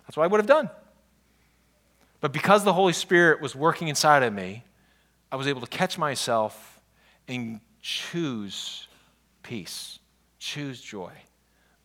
That's 0.06 0.16
what 0.16 0.26
I 0.26 0.28
would 0.28 0.42
have 0.42 0.46
done. 0.46 0.70
But 2.22 2.34
because 2.34 2.64
the 2.64 2.74
Holy 2.74 2.94
Spirit 2.94 3.42
was 3.42 3.56
working 3.56 3.88
inside 3.88 4.22
of 4.22 4.32
me, 4.32 4.64
I 5.32 5.38
was 5.38 5.48
able 5.48 5.62
to 5.62 5.68
catch 5.68 5.98
myself 5.98 6.80
and 7.28 7.62
choose 7.82 8.88
peace 9.42 9.98
choose 10.44 10.82
joy. 10.82 11.14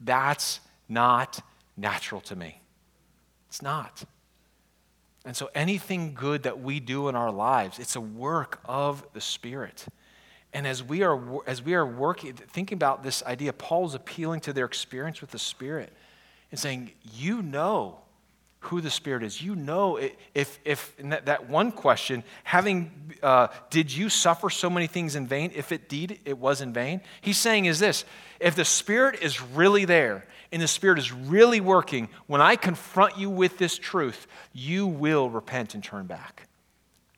That's 0.01 0.61
not 0.89 1.41
natural 1.77 2.21
to 2.23 2.35
me. 2.35 2.61
It's 3.49 3.63
not. 3.63 4.05
And 5.25 5.37
so 5.37 5.49
anything 5.55 6.15
good 6.15 6.43
that 6.43 6.61
we 6.61 6.81
do 6.81 7.09
in 7.09 7.15
our 7.15 7.31
lives, 7.31 7.79
it's 7.79 7.95
a 7.95 8.01
work 8.01 8.61
of 8.65 9.07
the 9.13 9.21
Spirit. 9.21 9.87
And 10.53 10.67
as 10.67 10.83
we 10.83 11.03
are 11.03 11.21
as 11.47 11.63
we 11.63 11.75
are 11.75 11.87
working 11.87 12.33
thinking 12.33 12.77
about 12.77 13.03
this 13.03 13.23
idea, 13.25 13.53
Paul's 13.53 13.95
appealing 13.95 14.41
to 14.41 14.53
their 14.53 14.65
experience 14.65 15.21
with 15.21 15.31
the 15.31 15.39
Spirit 15.39 15.93
and 16.51 16.59
saying, 16.59 16.93
"You 17.13 17.43
know 17.43 18.01
who 18.61 18.81
the 18.81 18.91
Spirit 18.91 19.23
is. 19.23 19.41
You 19.41 19.55
know, 19.55 19.99
if, 20.35 20.59
if 20.65 20.97
that, 20.99 21.27
that, 21.27 21.49
one 21.49 21.71
question, 21.71 22.25
having, 22.45 23.15
uh, 23.23 23.49
did 23.71 23.95
you 23.95 24.09
suffer 24.09 24.51
so 24.51 24.69
many 24.69 24.87
things 24.87 25.15
in 25.15 25.27
vain? 25.27 25.53
If 25.55 25.71
it 25.71 25.89
did, 25.89 26.19
it 26.25 26.39
was 26.39 26.61
in 26.61 26.73
vain. 26.73 27.01
He's 27.21 27.39
saying 27.39 27.67
is 27.67 27.79
this 27.79 28.05
if 28.41 28.55
the 28.55 28.65
Spirit 28.65 29.23
is 29.23 29.41
really 29.41 29.85
there 29.85 30.27
and 30.53 30.63
the 30.63 30.69
Spirit 30.69 30.99
is 30.99 31.13
really 31.13 31.61
working, 31.61 32.09
when 32.27 32.41
I 32.41 32.57
confront 32.57 33.19
you 33.19 33.31
with 33.31 33.59
this 33.59 33.77
truth, 33.77 34.27
you 34.53 34.87
will 34.87 35.31
repent 35.31 35.75
and 35.75 35.83
turn 35.83 36.07
back. 36.07 36.49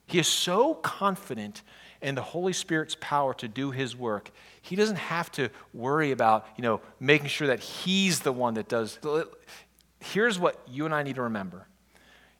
He 0.06 0.18
is 0.18 0.26
so 0.26 0.74
confident 0.74 1.62
in 2.02 2.14
the 2.14 2.22
Holy 2.22 2.52
Spirit's 2.52 2.96
power 3.00 3.34
to 3.34 3.48
do 3.48 3.70
his 3.70 3.94
work. 3.94 4.30
He 4.62 4.74
doesn't 4.74 4.96
have 4.96 5.30
to 5.32 5.50
worry 5.72 6.10
about, 6.10 6.46
you 6.56 6.62
know, 6.62 6.80
making 6.98 7.28
sure 7.28 7.48
that 7.48 7.60
he's 7.60 8.20
the 8.20 8.32
one 8.32 8.54
that 8.54 8.68
does 8.68 8.98
here's 10.00 10.38
what 10.38 10.60
you 10.66 10.86
and 10.86 10.94
I 10.94 11.02
need 11.02 11.16
to 11.16 11.22
remember 11.22 11.66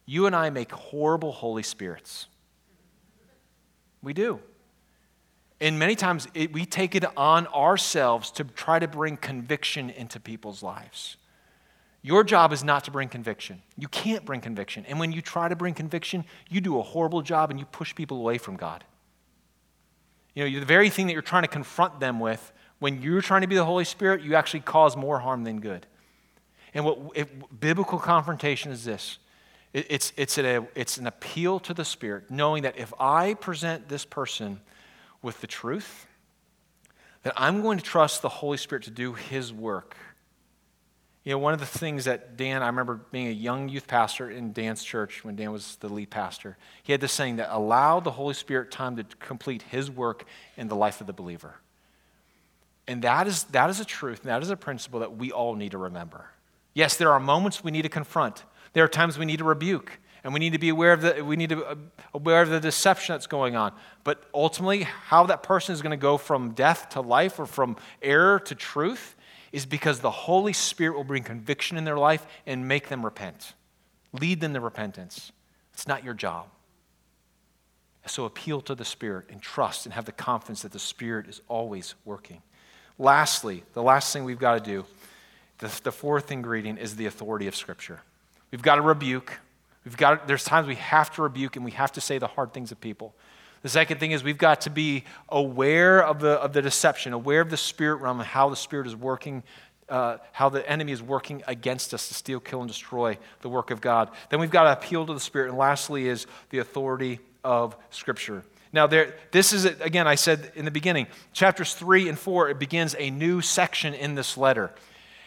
you 0.07 0.27
and 0.27 0.35
I 0.35 0.51
make 0.51 0.73
horrible 0.73 1.31
Holy 1.31 1.63
Spirits. 1.63 2.27
We 4.03 4.13
do. 4.13 4.41
And 5.61 5.79
many 5.79 5.95
times 5.95 6.27
it, 6.35 6.53
we 6.53 6.65
take 6.65 6.95
it 6.95 7.05
on 7.17 7.47
ourselves 7.49 8.31
to 8.33 8.45
try 8.45 8.79
to 8.79 8.89
bring 8.89 9.17
conviction 9.17 9.91
into 9.91 10.19
people's 10.19 10.63
lives. 10.63 11.17
Your 12.03 12.25
job 12.25 12.53
is 12.53 12.65
not 12.65 12.85
to 12.85 12.91
bring 12.91 13.11
conviction. 13.11 13.61
You 13.77 13.89
can't 13.89 14.25
bring 14.25 14.41
conviction. 14.41 14.87
And 14.89 14.99
when 14.99 15.13
you 15.13 15.21
try 15.21 15.49
to 15.49 15.57
bring 15.57 15.75
conviction, 15.75 16.25
you 16.49 16.63
do 16.63 16.79
a 16.79 16.83
horrible 16.83 17.21
job 17.21 17.51
and 17.51 17.61
you 17.61 17.67
push 17.67 17.95
people 17.95 18.17
away 18.17 18.39
from 18.39 18.57
God. 18.57 18.85
You 20.35 20.49
know, 20.49 20.61
the 20.61 20.67
very 20.67 20.89
thing 20.89 21.09
that 21.09 21.13
you're 21.13 21.21
trying 21.21 21.43
to 21.43 21.49
confront 21.49 22.01
them 22.01 22.21
with, 22.21 22.53
when 22.79 23.03
you're 23.03 23.21
trying 23.21 23.43
to 23.43 23.47
be 23.47 23.55
the 23.57 23.65
Holy 23.65 23.85
Spirit, 23.85 24.23
you 24.23 24.35
actually 24.35 24.61
cause 24.61 24.97
more 24.97 25.19
harm 25.19 25.45
than 25.45 25.61
good. 25.61 25.87
And 26.73 26.87
what 26.87 27.61
biblical 27.61 27.99
confrontation 27.99 28.73
is 28.73 28.85
this 28.85 29.19
it, 29.75 29.87
it's, 29.91 30.13
it's, 30.17 30.39
a, 30.39 30.67
it's 30.75 30.97
an 30.97 31.07
appeal 31.07 31.61
to 31.61 31.75
the 31.75 31.85
Spirit, 31.85 32.31
knowing 32.31 32.63
that 32.63 32.79
if 32.79 32.95
I 32.99 33.35
present 33.35 33.89
this 33.89 34.07
person 34.07 34.61
with 35.23 35.41
the 35.41 35.47
truth, 35.47 36.07
that 37.23 37.35
I'm 37.37 37.63
going 37.63 37.79
to 37.79 37.85
trust 37.85 38.23
the 38.23 38.29
Holy 38.29 38.57
Spirit 38.57 38.85
to 38.85 38.91
do 38.91 39.13
His 39.15 39.53
work. 39.53 39.97
You 41.23 41.33
know, 41.33 41.39
one 41.39 41.53
of 41.53 41.61
the 41.61 41.67
things 41.67 42.07
that 42.07 42.39
Dan, 42.39 42.63
I 42.63 42.67
remember 42.67 43.01
being 43.13 43.29
a 43.29 43.33
young 43.33 43.69
youth 43.69 43.87
pastor 43.87 44.31
in 44.31 44.53
Dan's 44.53 44.83
church 44.83 45.23
when 45.23 45.37
Dan 45.37 45.53
was 45.53 45.77
the 45.77 45.89
lead 45.89 46.09
pastor, 46.09 46.57
he 46.83 46.93
had 46.93 47.01
this 47.03 47.13
saying 47.13 47.37
that 47.37 47.55
allow 47.55 48.01
the 48.01 48.11
Holy 48.11 48.33
Spirit 48.33 48.71
time 48.71 48.97
to 48.97 49.05
complete 49.19 49.63
His 49.63 49.91
work 49.91 50.25
in 50.57 50.69
the 50.69 50.77
life 50.77 51.01
of 51.01 51.07
the 51.07 51.13
believer. 51.13 51.57
And 52.89 53.03
that 53.03 53.27
is, 53.27 53.45
that 53.45 53.69
is 53.71 53.81
a 53.81 53.85
truth, 53.85 54.23
and 54.23 54.31
that 54.31 54.43
is 54.43 54.51
a 54.51 54.57
principle 54.57 55.01
that 55.01 55.17
we 55.17 55.31
all 55.31 55.55
need 55.55 55.73
to 55.73 55.79
remember. 55.79 56.31
Yes, 56.73 56.97
there 56.97 57.13
are 57.13 57.21
moments 57.21 57.63
we 57.63 57.71
need 57.71 57.83
to 57.83 57.89
confront. 57.89 58.45
There 58.73 58.83
are 58.85 58.89
times 58.89 59.19
we 59.19 59.27
need 59.27 59.39
to 59.39 59.45
rebuke, 59.45 60.01
and 60.23 60.33
we 60.33 60.41
need 60.41 60.53
to 60.53 60.59
be 60.59 60.69
aware 60.69 60.93
of 60.93 61.03
the 61.03 61.23
we 61.25 61.37
need 61.37 61.49
to 61.51 61.57
be 61.57 61.65
uh, 61.65 61.75
aware 62.15 62.43
of 62.43 62.51
the 62.51 62.61
deception 62.61 63.15
that's 63.15 63.27
going 63.27 63.57
on. 63.57 63.73
But 64.05 64.23
ultimately, 64.35 64.83
how 64.83 65.27
that 65.27 65.43
person 65.43 65.73
is 65.73 65.83
going 65.83 65.91
to 65.91 65.97
go 65.97 66.19
from 66.19 66.53
death 66.53 66.91
to 66.91 67.01
life 67.01 67.39
or 67.39 67.47
from 67.47 67.77
error 68.03 68.39
to 68.41 68.55
truth 68.55 69.17
is 69.53 69.67
because 69.67 70.01
the 70.01 70.11
Holy 70.11 70.53
Spirit 70.53 70.97
will 70.97 71.05
bring 71.05 71.23
conviction 71.23 71.77
in 71.77 71.85
their 71.85 71.99
life 71.99 72.27
and 72.47 72.69
make 72.69 72.89
them 72.89 73.05
repent. 73.05 73.55
Lead 74.13 74.41
them 74.41 74.55
to 74.55 74.61
repentance. 74.61 75.33
It's 75.73 75.89
not 75.89 76.05
your 76.05 76.15
job. 76.15 76.47
So 78.07 78.25
appeal 78.25 78.61
to 78.63 78.75
the 78.75 78.85
Spirit 78.85 79.27
and 79.31 79.41
trust 79.41 79.87
and 79.87 79.93
have 79.93 80.05
the 80.05 80.13
confidence 80.13 80.63
that 80.63 80.73
the 80.73 80.79
Spirit 80.79 81.29
is 81.29 81.41
always 81.49 81.95
working. 82.05 82.43
Lastly, 82.99 83.65
the 83.73 83.83
last 83.83 84.13
thing 84.13 84.25
we've 84.25 84.39
got 84.39 84.63
to 84.63 84.71
do 84.71 84.85
the, 85.59 85.81
the 85.83 85.93
fourth 85.93 86.33
ingredient 86.33 86.79
is 86.79 86.97
the 86.97 87.07
authority 87.07 87.47
of 87.47 87.55
Scripture. 87.55 88.01
We've 88.51 88.63
got 88.63 88.77
to 88.77 88.83
rebuke. 88.83 89.39
We've 89.91 89.97
got, 89.97 90.29
there's 90.29 90.45
times 90.45 90.69
we 90.69 90.77
have 90.77 91.13
to 91.17 91.23
rebuke 91.23 91.57
and 91.57 91.65
we 91.65 91.73
have 91.73 91.91
to 91.93 92.01
say 92.01 92.19
the 92.19 92.29
hard 92.29 92.53
things 92.53 92.69
to 92.69 92.77
people. 92.77 93.13
The 93.63 93.69
second 93.69 93.99
thing 93.99 94.13
is 94.13 94.23
we've 94.23 94.39
got 94.39 94.61
to 94.61 94.71
be 94.71 95.03
aware 95.29 96.01
of 96.01 96.21
the, 96.21 96.41
of 96.41 96.53
the 96.53 96.63
deception, 96.63 97.13
aware 97.13 97.41
of 97.41 97.51
the 97.51 97.57
spirit 97.57 97.97
realm 97.97 98.21
and 98.21 98.29
how 98.29 98.51
the 98.51 98.57
spirit 98.57 98.87
is 98.87 98.95
working, 98.95 99.43
uh, 99.89 100.19
how 100.31 100.49
the 100.49 100.67
enemy 100.71 100.93
is 100.93 101.03
working 101.03 101.43
against 101.49 101.93
us 101.93 102.07
to 102.07 102.15
steal, 102.15 102.39
kill, 102.39 102.61
and 102.61 102.69
destroy 102.69 103.19
the 103.41 103.49
work 103.49 103.73
of 103.73 103.81
God. 103.81 104.11
Then 104.29 104.39
we've 104.39 104.49
got 104.49 104.63
to 104.63 104.73
appeal 104.73 105.07
to 105.07 105.13
the 105.13 105.19
spirit. 105.19 105.49
And 105.49 105.59
lastly 105.59 106.07
is 106.07 106.29
the 106.51 106.59
authority 106.59 107.19
of 107.43 107.77
Scripture. 107.91 108.45
Now, 108.73 108.87
there, 108.87 109.17
this 109.33 109.53
is, 109.53 109.65
again, 109.65 110.07
I 110.07 110.15
said 110.15 110.53
in 110.55 110.65
the 110.65 110.71
beginning, 110.71 111.09
chapters 111.33 111.75
3 111.75 112.09
and 112.09 112.17
4, 112.17 112.51
it 112.51 112.61
begins 112.61 112.95
a 112.97 113.11
new 113.11 113.41
section 113.41 113.93
in 113.93 114.15
this 114.15 114.37
letter. 114.37 114.73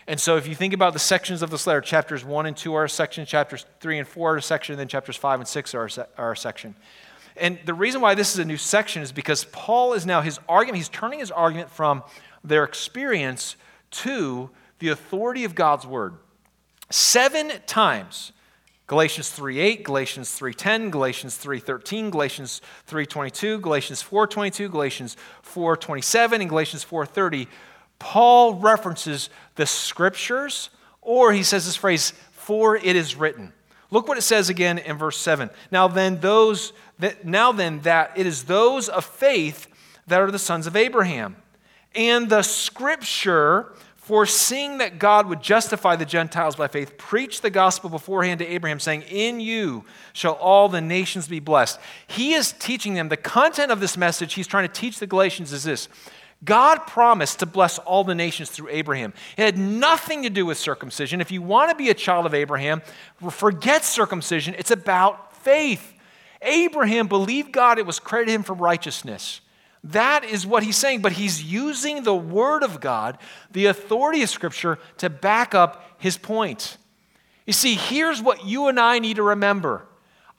And 0.07 0.19
so, 0.19 0.35
if 0.35 0.47
you 0.47 0.55
think 0.55 0.73
about 0.73 0.93
the 0.93 0.99
sections 0.99 1.41
of 1.41 1.49
this 1.49 1.65
letter, 1.65 1.81
chapters 1.81 2.25
1 2.25 2.45
and 2.45 2.57
2 2.57 2.73
are 2.73 2.85
a 2.85 2.89
section, 2.89 3.25
chapters 3.25 3.65
3 3.79 3.99
and 3.99 4.07
4 4.07 4.33
are 4.33 4.37
a 4.37 4.41
section, 4.41 4.73
and 4.73 4.79
then 4.79 4.87
chapters 4.87 5.15
5 5.15 5.39
and 5.39 5.47
6 5.47 5.73
are 5.75 5.85
a, 5.85 5.91
se- 5.91 6.05
are 6.17 6.33
a 6.33 6.37
section. 6.37 6.75
And 7.37 7.57
the 7.65 7.73
reason 7.73 8.01
why 8.01 8.13
this 8.13 8.33
is 8.33 8.39
a 8.39 8.45
new 8.45 8.57
section 8.57 9.01
is 9.01 9.11
because 9.11 9.45
Paul 9.45 9.93
is 9.93 10.05
now, 10.05 10.21
his 10.21 10.39
argument, 10.47 10.77
he's 10.77 10.89
turning 10.89 11.19
his 11.19 11.31
argument 11.31 11.71
from 11.71 12.03
their 12.43 12.63
experience 12.63 13.55
to 13.91 14.49
the 14.79 14.89
authority 14.89 15.45
of 15.45 15.55
God's 15.55 15.87
word. 15.87 16.15
Seven 16.89 17.51
times 17.65 18.33
Galatians 18.85 19.29
3:8, 19.29 19.83
Galatians 19.83 20.37
3:10, 20.37 20.91
Galatians 20.91 21.37
3:13, 21.37 22.11
Galatians 22.11 22.61
3:22, 22.85 23.57
Galatians 23.61 24.03
4:22, 24.03 24.69
Galatians 24.69 25.15
4:27, 25.41 26.41
and 26.41 26.49
Galatians 26.49 26.83
4:30, 26.83 27.47
Paul 28.03 28.55
references 28.55 29.29
the 29.55 29.65
scriptures 29.65 30.69
or 31.01 31.31
he 31.31 31.41
says 31.41 31.65
this 31.65 31.77
phrase 31.77 32.11
for 32.33 32.75
it 32.75 32.97
is 32.97 33.15
written. 33.15 33.53
Look 33.91 34.09
what 34.09 34.17
it 34.17 34.23
says 34.23 34.49
again 34.49 34.77
in 34.77 34.97
verse 34.97 35.17
7. 35.17 35.49
Now 35.71 35.87
then 35.87 36.19
those 36.19 36.73
that 36.99 37.23
now 37.23 37.53
then 37.53 37.79
that 37.83 38.11
it 38.17 38.25
is 38.25 38.43
those 38.43 38.89
of 38.89 39.05
faith 39.05 39.67
that 40.07 40.19
are 40.19 40.31
the 40.31 40.37
sons 40.37 40.67
of 40.67 40.75
Abraham. 40.75 41.37
And 41.95 42.29
the 42.29 42.41
scripture 42.41 43.71
foreseeing 43.95 44.79
that 44.79 44.99
God 44.99 45.27
would 45.27 45.41
justify 45.41 45.95
the 45.95 46.03
Gentiles 46.03 46.57
by 46.57 46.67
faith, 46.67 46.97
preached 46.97 47.41
the 47.41 47.49
gospel 47.49 47.89
beforehand 47.89 48.39
to 48.39 48.45
Abraham, 48.45 48.81
saying, 48.81 49.03
In 49.03 49.39
you 49.39 49.85
shall 50.11 50.33
all 50.33 50.67
the 50.67 50.81
nations 50.81 51.29
be 51.29 51.39
blessed. 51.39 51.79
He 52.05 52.33
is 52.33 52.51
teaching 52.51 52.95
them, 52.95 53.07
the 53.07 53.15
content 53.15 53.71
of 53.71 53.79
this 53.79 53.95
message 53.95 54.33
he's 54.33 54.45
trying 54.45 54.67
to 54.67 54.73
teach 54.73 54.99
the 54.99 55.07
Galatians 55.07 55.53
is 55.53 55.63
this 55.63 55.87
God 56.43 56.87
promised 56.87 57.39
to 57.39 57.45
bless 57.45 57.79
all 57.79 58.03
the 58.03 58.15
nations 58.15 58.49
through 58.49 58.69
Abraham. 58.69 59.13
It 59.37 59.43
had 59.43 59.57
nothing 59.57 60.23
to 60.23 60.29
do 60.29 60.45
with 60.45 60.57
circumcision. 60.57 61.21
If 61.21 61.31
you 61.31 61.41
want 61.41 61.69
to 61.69 61.75
be 61.75 61.89
a 61.89 61.93
child 61.93 62.25
of 62.25 62.33
Abraham, 62.33 62.81
forget 63.29 63.85
circumcision. 63.85 64.55
It's 64.57 64.71
about 64.71 65.35
faith. 65.37 65.93
Abraham 66.41 67.07
believed 67.07 67.51
God, 67.51 67.79
it 67.79 67.85
was 67.85 67.99
credited 67.99 68.35
him 68.35 68.43
for 68.43 68.53
righteousness. 68.53 69.41
That 69.85 70.23
is 70.23 70.45
what 70.45 70.63
he's 70.63 70.77
saying, 70.77 71.01
but 71.01 71.13
he's 71.13 71.43
using 71.43 72.03
the 72.03 72.15
Word 72.15 72.63
of 72.63 72.79
God, 72.79 73.17
the 73.51 73.65
authority 73.65 74.23
of 74.23 74.29
Scripture, 74.29 74.79
to 74.97 75.09
back 75.09 75.53
up 75.53 75.95
his 75.97 76.17
point. 76.17 76.77
You 77.45 77.53
see, 77.53 77.75
here's 77.75 78.21
what 78.21 78.45
you 78.45 78.67
and 78.67 78.79
I 78.79 78.99
need 78.99 79.17
to 79.17 79.23
remember. 79.23 79.85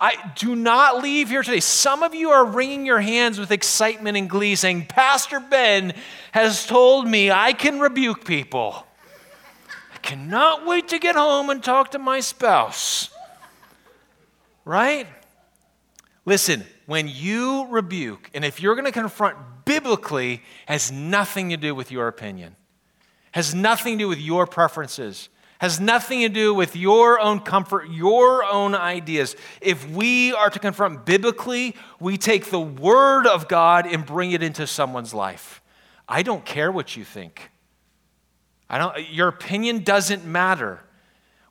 I 0.00 0.32
do 0.36 0.56
not 0.56 1.02
leave 1.02 1.28
here 1.28 1.42
today. 1.42 1.60
Some 1.60 2.02
of 2.02 2.14
you 2.14 2.30
are 2.30 2.44
wringing 2.44 2.84
your 2.84 3.00
hands 3.00 3.38
with 3.38 3.50
excitement 3.50 4.16
and 4.16 4.28
glee, 4.28 4.54
saying, 4.56 4.86
Pastor 4.86 5.40
Ben 5.40 5.94
has 6.32 6.66
told 6.66 7.06
me 7.06 7.30
I 7.30 7.52
can 7.52 7.80
rebuke 7.80 8.24
people. 8.24 8.86
I 9.94 9.98
cannot 9.98 10.66
wait 10.66 10.88
to 10.88 10.98
get 10.98 11.14
home 11.14 11.48
and 11.48 11.62
talk 11.62 11.92
to 11.92 11.98
my 11.98 12.20
spouse. 12.20 13.10
Right? 14.64 15.06
Listen, 16.26 16.64
when 16.86 17.08
you 17.08 17.66
rebuke, 17.68 18.30
and 18.34 18.44
if 18.44 18.60
you're 18.60 18.74
going 18.74 18.86
to 18.86 18.92
confront 18.92 19.36
biblically, 19.64 20.42
has 20.66 20.90
nothing 20.90 21.50
to 21.50 21.56
do 21.56 21.74
with 21.74 21.90
your 21.90 22.08
opinion, 22.08 22.56
has 23.32 23.54
nothing 23.54 23.98
to 23.98 24.04
do 24.04 24.08
with 24.08 24.20
your 24.20 24.46
preferences, 24.46 25.28
has 25.58 25.80
nothing 25.80 26.20
to 26.20 26.28
do 26.28 26.52
with 26.52 26.76
your 26.76 27.20
own 27.20 27.40
comfort, 27.40 27.88
your 27.90 28.44
own 28.44 28.74
ideas. 28.74 29.34
If 29.60 29.88
we 29.88 30.32
are 30.34 30.50
to 30.50 30.58
confront 30.58 31.06
biblically, 31.06 31.74
we 31.98 32.18
take 32.18 32.50
the 32.50 32.60
word 32.60 33.26
of 33.26 33.48
God 33.48 33.86
and 33.86 34.04
bring 34.04 34.32
it 34.32 34.42
into 34.42 34.66
someone's 34.66 35.14
life. 35.14 35.62
I 36.08 36.22
don't 36.22 36.44
care 36.44 36.70
what 36.70 36.96
you 36.96 37.04
think. 37.04 37.50
I 38.68 38.78
don't, 38.78 39.10
your 39.10 39.28
opinion 39.28 39.84
doesn't 39.84 40.24
matter. 40.24 40.83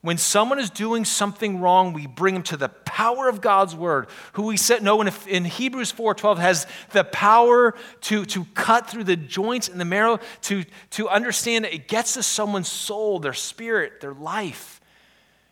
When 0.04 0.18
someone 0.18 0.60
is 0.60 0.70
doing 0.70 1.06
something 1.06 1.62
wrong, 1.62 1.94
we 1.94 2.08
bring 2.08 2.34
them 2.34 2.44
to 2.44 2.58
the 2.58 2.68
power 2.68 3.30
of 3.30 3.40
God's 3.40 3.74
word, 3.74 4.08
who 4.34 4.44
we 4.44 4.58
said, 4.58 4.84
no, 4.84 5.00
in, 5.02 5.10
in 5.30 5.46
Hebrews 5.46 5.94
4.12 5.94 6.40
has 6.40 6.68
the 6.92 7.06
power 7.06 7.74
to, 8.02 8.26
to 8.26 8.44
cut 8.54 8.90
through 8.90 9.06
the 9.06 9.16
joints 9.16 9.70
and 9.70 9.80
the 9.80 9.86
marrow, 9.86 10.20
to, 10.42 10.66
to 10.90 11.08
understand 11.08 11.64
it 11.64 11.88
gets 11.88 12.16
to 12.16 12.24
someone's 12.24 12.68
soul, 12.68 13.20
their 13.20 13.34
spirit, 13.34 14.02
their 14.02 14.14
life. 14.14 14.82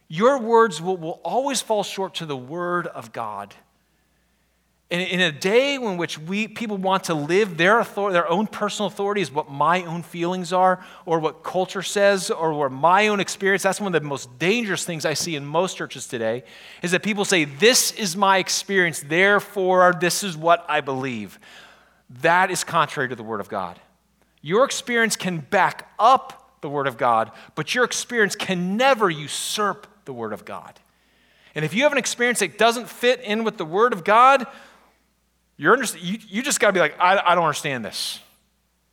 Your 0.09 0.37
words 0.37 0.81
will, 0.81 0.97
will 0.97 1.21
always 1.23 1.61
fall 1.61 1.83
short 1.83 2.15
to 2.15 2.25
the 2.25 2.35
word 2.35 2.87
of 2.87 3.13
God. 3.13 3.55
In, 4.91 4.99
in 4.99 5.21
a 5.21 5.31
day 5.31 5.75
in 5.75 5.95
which 5.95 6.19
we, 6.19 6.49
people 6.49 6.75
want 6.75 7.05
to 7.05 7.13
live 7.13 7.55
their, 7.55 7.79
authority, 7.79 8.11
their 8.11 8.29
own 8.29 8.45
personal 8.45 8.87
authority 8.87 9.21
is 9.21 9.31
what 9.31 9.49
my 9.49 9.85
own 9.85 10.03
feelings 10.03 10.51
are, 10.51 10.83
or 11.05 11.19
what 11.19 11.43
culture 11.43 11.81
says, 11.81 12.29
or 12.29 12.53
what 12.53 12.73
my 12.73 13.07
own 13.07 13.21
experience, 13.21 13.63
that's 13.63 13.79
one 13.79 13.95
of 13.95 14.01
the 14.01 14.05
most 14.05 14.37
dangerous 14.37 14.83
things 14.83 15.05
I 15.05 15.13
see 15.13 15.37
in 15.37 15.45
most 15.45 15.77
churches 15.77 16.07
today, 16.07 16.43
is 16.83 16.91
that 16.91 17.03
people 17.03 17.23
say, 17.23 17.45
This 17.45 17.93
is 17.93 18.17
my 18.17 18.39
experience, 18.39 18.99
therefore, 18.99 19.95
this 19.97 20.25
is 20.25 20.35
what 20.35 20.65
I 20.67 20.81
believe. 20.81 21.39
That 22.19 22.51
is 22.51 22.65
contrary 22.65 23.07
to 23.07 23.15
the 23.15 23.23
Word 23.23 23.39
of 23.39 23.47
God. 23.47 23.79
Your 24.41 24.65
experience 24.65 25.15
can 25.15 25.37
back 25.37 25.89
up 25.99 26.59
the 26.59 26.67
Word 26.67 26.87
of 26.87 26.97
God, 26.97 27.31
but 27.55 27.73
your 27.73 27.85
experience 27.85 28.35
can 28.35 28.75
never 28.75 29.09
usurp 29.09 29.87
the 30.03 30.11
Word 30.11 30.33
of 30.33 30.43
God. 30.43 30.81
And 31.55 31.63
if 31.63 31.73
you 31.73 31.83
have 31.83 31.93
an 31.93 31.97
experience 31.97 32.39
that 32.39 32.57
doesn't 32.57 32.89
fit 32.89 33.21
in 33.21 33.45
with 33.45 33.57
the 33.57 33.65
Word 33.65 33.93
of 33.93 34.03
God, 34.03 34.47
you're 35.61 35.73
under, 35.73 35.85
you, 35.99 36.17
you 36.27 36.41
just 36.41 36.59
got 36.59 36.69
to 36.69 36.73
be 36.73 36.79
like, 36.79 36.99
I, 36.99 37.21
I 37.23 37.35
don't 37.35 37.43
understand 37.43 37.85
this. 37.85 38.19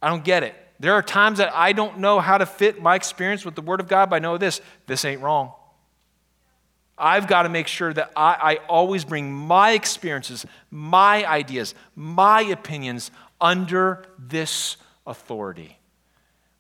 I 0.03 0.11
don't 0.11 0.23
get 0.23 0.43
it. 0.43 0.55
There 0.79 0.93
are 0.93 1.01
times 1.01 1.39
that 1.39 1.51
I 1.55 1.73
don't 1.73 2.01
know 2.01 2.21
how 2.21 2.37
to 2.37 2.45
fit 2.45 2.83
my 2.83 2.95
experience 2.95 3.43
with 3.43 3.55
the 3.55 3.63
Word 3.63 3.81
of 3.81 3.89
God, 3.89 4.11
but 4.11 4.17
I 4.17 4.19
know 4.19 4.37
this 4.37 4.61
this 4.87 5.07
ain't 5.07 5.23
wrong. 5.23 5.55
I've 6.99 7.27
got 7.27 7.45
to 7.45 7.49
make 7.49 7.69
sure 7.69 7.95
that 7.95 8.13
I, 8.15 8.37
I 8.41 8.55
always 8.69 9.07
bring 9.07 9.33
my 9.33 9.71
experiences, 9.71 10.45
my 10.71 11.25
ideas, 11.25 11.75
my 11.97 12.43
opinions 12.43 13.13
under 13.41 14.05
this 14.19 14.77
authority. 15.07 15.79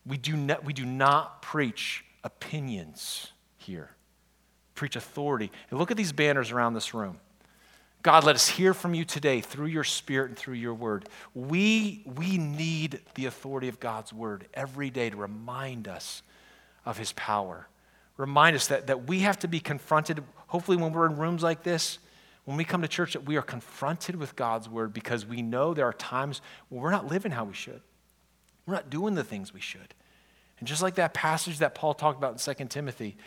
We 0.06 0.16
do 0.16 0.38
not, 0.38 0.64
we 0.64 0.72
do 0.72 0.86
not 0.86 1.42
preach 1.42 2.02
opinions 2.24 3.30
here, 3.58 3.90
preach 4.74 4.96
authority. 4.96 5.52
And 5.68 5.78
look 5.78 5.90
at 5.90 5.98
these 5.98 6.12
banners 6.12 6.50
around 6.50 6.72
this 6.72 6.94
room. 6.94 7.18
God, 8.08 8.24
let 8.24 8.36
us 8.36 8.48
hear 8.48 8.72
from 8.72 8.94
you 8.94 9.04
today 9.04 9.42
through 9.42 9.66
your 9.66 9.84
spirit 9.84 10.30
and 10.30 10.38
through 10.38 10.54
your 10.54 10.72
word. 10.72 11.06
We, 11.34 12.02
we 12.06 12.38
need 12.38 13.00
the 13.16 13.26
authority 13.26 13.68
of 13.68 13.80
God's 13.80 14.14
word 14.14 14.46
every 14.54 14.88
day 14.88 15.10
to 15.10 15.16
remind 15.18 15.86
us 15.88 16.22
of 16.86 16.96
his 16.96 17.12
power. 17.12 17.68
Remind 18.16 18.56
us 18.56 18.68
that, 18.68 18.86
that 18.86 19.06
we 19.06 19.18
have 19.18 19.38
to 19.40 19.46
be 19.46 19.60
confronted, 19.60 20.24
hopefully, 20.46 20.78
when 20.78 20.94
we're 20.94 21.04
in 21.04 21.18
rooms 21.18 21.42
like 21.42 21.64
this, 21.64 21.98
when 22.46 22.56
we 22.56 22.64
come 22.64 22.80
to 22.80 22.88
church, 22.88 23.12
that 23.12 23.26
we 23.26 23.36
are 23.36 23.42
confronted 23.42 24.16
with 24.16 24.34
God's 24.34 24.70
word 24.70 24.94
because 24.94 25.26
we 25.26 25.42
know 25.42 25.74
there 25.74 25.84
are 25.84 25.92
times 25.92 26.40
when 26.70 26.80
we're 26.80 26.90
not 26.90 27.08
living 27.08 27.32
how 27.32 27.44
we 27.44 27.52
should. 27.52 27.82
We're 28.64 28.72
not 28.72 28.88
doing 28.88 29.16
the 29.16 29.24
things 29.24 29.52
we 29.52 29.60
should. 29.60 29.92
And 30.60 30.66
just 30.66 30.80
like 30.80 30.94
that 30.94 31.12
passage 31.12 31.58
that 31.58 31.74
Paul 31.74 31.92
talked 31.92 32.16
about 32.16 32.48
in 32.48 32.54
2 32.54 32.64
Timothy, 32.68 33.18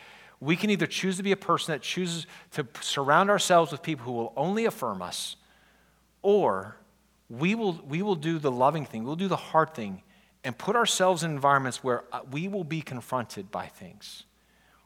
we 0.42 0.56
can 0.56 0.72
either 0.72 0.88
choose 0.88 1.18
to 1.18 1.24
be 1.24 1.32
a 1.32 1.38
person 1.38 1.72
that 1.72 1.82
chooses 1.82 2.26
to 2.52 2.68
surround 2.82 3.30
ourselves 3.30 3.72
with 3.72 3.84
people 3.84 4.06
who 4.06 4.12
will 4.12 4.34
only 4.36 4.66
affirm 4.66 5.02
us, 5.02 5.36
or 6.24 6.76
we 7.30 7.56
will, 7.56 7.80
we 7.88 8.02
will 8.02 8.16
do 8.16 8.40
the 8.40 8.52
loving 8.52 8.86
thing, 8.86 9.04
we'll 9.04 9.16
do 9.16 9.28
the 9.28 9.36
hard 9.38 9.74
thing, 9.76 10.02
and 10.44 10.58
put 10.58 10.76
ourselves 10.76 11.24
in 11.24 11.32
environments 11.32 11.84
where 11.84 12.04
uh, 12.12 12.22
we 12.32 12.48
will 12.48 12.64
be 12.64 12.82
confronted 12.82 13.52
by 13.52 13.68
things. 13.68 14.24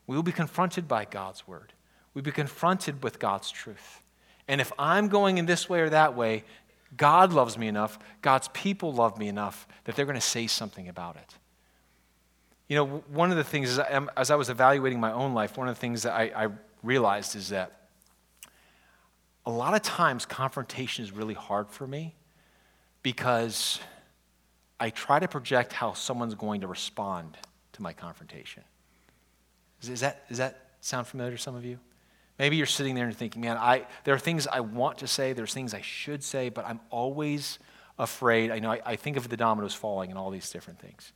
We 0.05 0.17
will 0.17 0.23
be 0.23 0.33
confronted 0.33 0.87
by 0.87 1.05
God's 1.05 1.47
word. 1.47 1.71
We'll 2.13 2.23
be 2.23 2.31
confronted 2.31 3.01
with 3.01 3.17
God's 3.17 3.49
truth. 3.49 4.03
And 4.47 4.59
if 4.59 4.71
I'm 4.77 5.07
going 5.07 5.37
in 5.37 5.45
this 5.45 5.69
way 5.69 5.79
or 5.79 5.89
that 5.89 6.15
way, 6.15 6.43
God 6.97 7.33
loves 7.33 7.57
me 7.57 7.67
enough, 7.67 7.97
God's 8.21 8.49
people 8.49 8.93
love 8.93 9.17
me 9.17 9.27
enough 9.29 9.67
that 9.85 9.95
they're 9.95 10.05
going 10.05 10.15
to 10.15 10.21
say 10.21 10.47
something 10.47 10.87
about 10.87 11.15
it. 11.15 11.35
You 12.67 12.75
know, 12.75 12.85
one 13.09 13.31
of 13.31 13.37
the 13.37 13.43
things, 13.43 13.69
is, 13.71 13.79
um, 13.91 14.09
as 14.17 14.31
I 14.31 14.35
was 14.35 14.49
evaluating 14.49 14.99
my 14.99 15.11
own 15.11 15.33
life, 15.33 15.57
one 15.57 15.67
of 15.67 15.75
the 15.75 15.79
things 15.79 16.03
that 16.03 16.13
I, 16.13 16.45
I 16.45 16.47
realized 16.81 17.35
is 17.35 17.49
that 17.49 17.87
a 19.45 19.51
lot 19.51 19.75
of 19.75 19.83
times 19.83 20.25
confrontation 20.25 21.03
is 21.03 21.11
really 21.11 21.35
hard 21.35 21.69
for 21.69 21.85
me 21.85 22.15
because 23.03 23.79
I 24.79 24.89
try 24.89 25.19
to 25.19 25.27
project 25.27 25.73
how 25.73 25.93
someone's 25.93 26.33
going 26.33 26.61
to 26.61 26.67
respond 26.67 27.37
to 27.73 27.81
my 27.81 27.93
confrontation. 27.93 28.63
Is, 29.83 29.99
that, 29.99 30.27
does 30.27 30.39
that 30.39 30.69
sound 30.81 31.05
familiar 31.05 31.33
to 31.33 31.37
some 31.37 31.55
of 31.55 31.63
you? 31.63 31.79
Maybe 32.39 32.57
you're 32.57 32.65
sitting 32.65 32.95
there 32.95 33.05
and 33.05 33.15
thinking, 33.15 33.41
man, 33.43 33.57
I, 33.57 33.85
there 34.03 34.15
are 34.15 34.19
things 34.19 34.47
I 34.47 34.61
want 34.61 34.97
to 34.99 35.07
say, 35.07 35.33
there's 35.33 35.53
things 35.53 35.73
I 35.73 35.81
should 35.81 36.23
say, 36.23 36.49
but 36.49 36.65
I'm 36.65 36.79
always 36.89 37.59
afraid. 37.97 38.51
I 38.51 38.59
know 38.59 38.71
I, 38.71 38.81
I 38.85 38.95
think 38.95 39.15
of 39.15 39.29
the 39.29 39.37
dominoes 39.37 39.73
falling 39.73 40.09
and 40.09 40.19
all 40.19 40.31
these 40.31 40.49
different 40.49 40.79
things. 40.79 41.13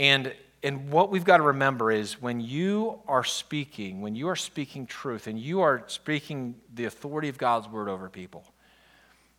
And, 0.00 0.32
and 0.62 0.90
what 0.90 1.10
we've 1.10 1.24
got 1.24 1.36
to 1.36 1.42
remember 1.42 1.92
is 1.92 2.22
when 2.22 2.40
you 2.40 3.00
are 3.06 3.22
speaking, 3.22 4.00
when 4.00 4.14
you 4.14 4.28
are 4.28 4.36
speaking 4.36 4.86
truth 4.86 5.26
and 5.26 5.38
you 5.38 5.60
are 5.60 5.84
speaking 5.88 6.54
the 6.72 6.86
authority 6.86 7.28
of 7.28 7.36
God's 7.36 7.68
word 7.68 7.86
over 7.86 8.08
people, 8.08 8.46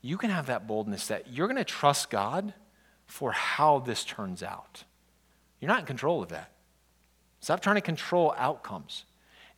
you 0.03 0.19
can 0.19 0.29
have 0.29 0.45
that 0.45 0.67
boldness 0.67 1.07
that 1.07 1.33
you're 1.33 1.47
going 1.47 1.57
to 1.57 1.63
trust 1.63 2.11
God 2.11 2.53
for 3.07 3.31
how 3.31 3.79
this 3.79 4.03
turns 4.03 4.43
out. 4.43 4.83
You're 5.59 5.67
not 5.67 5.79
in 5.79 5.85
control 5.87 6.21
of 6.21 6.29
that. 6.29 6.51
Stop 7.39 7.61
trying 7.61 7.77
to 7.77 7.81
control 7.81 8.35
outcomes 8.37 9.05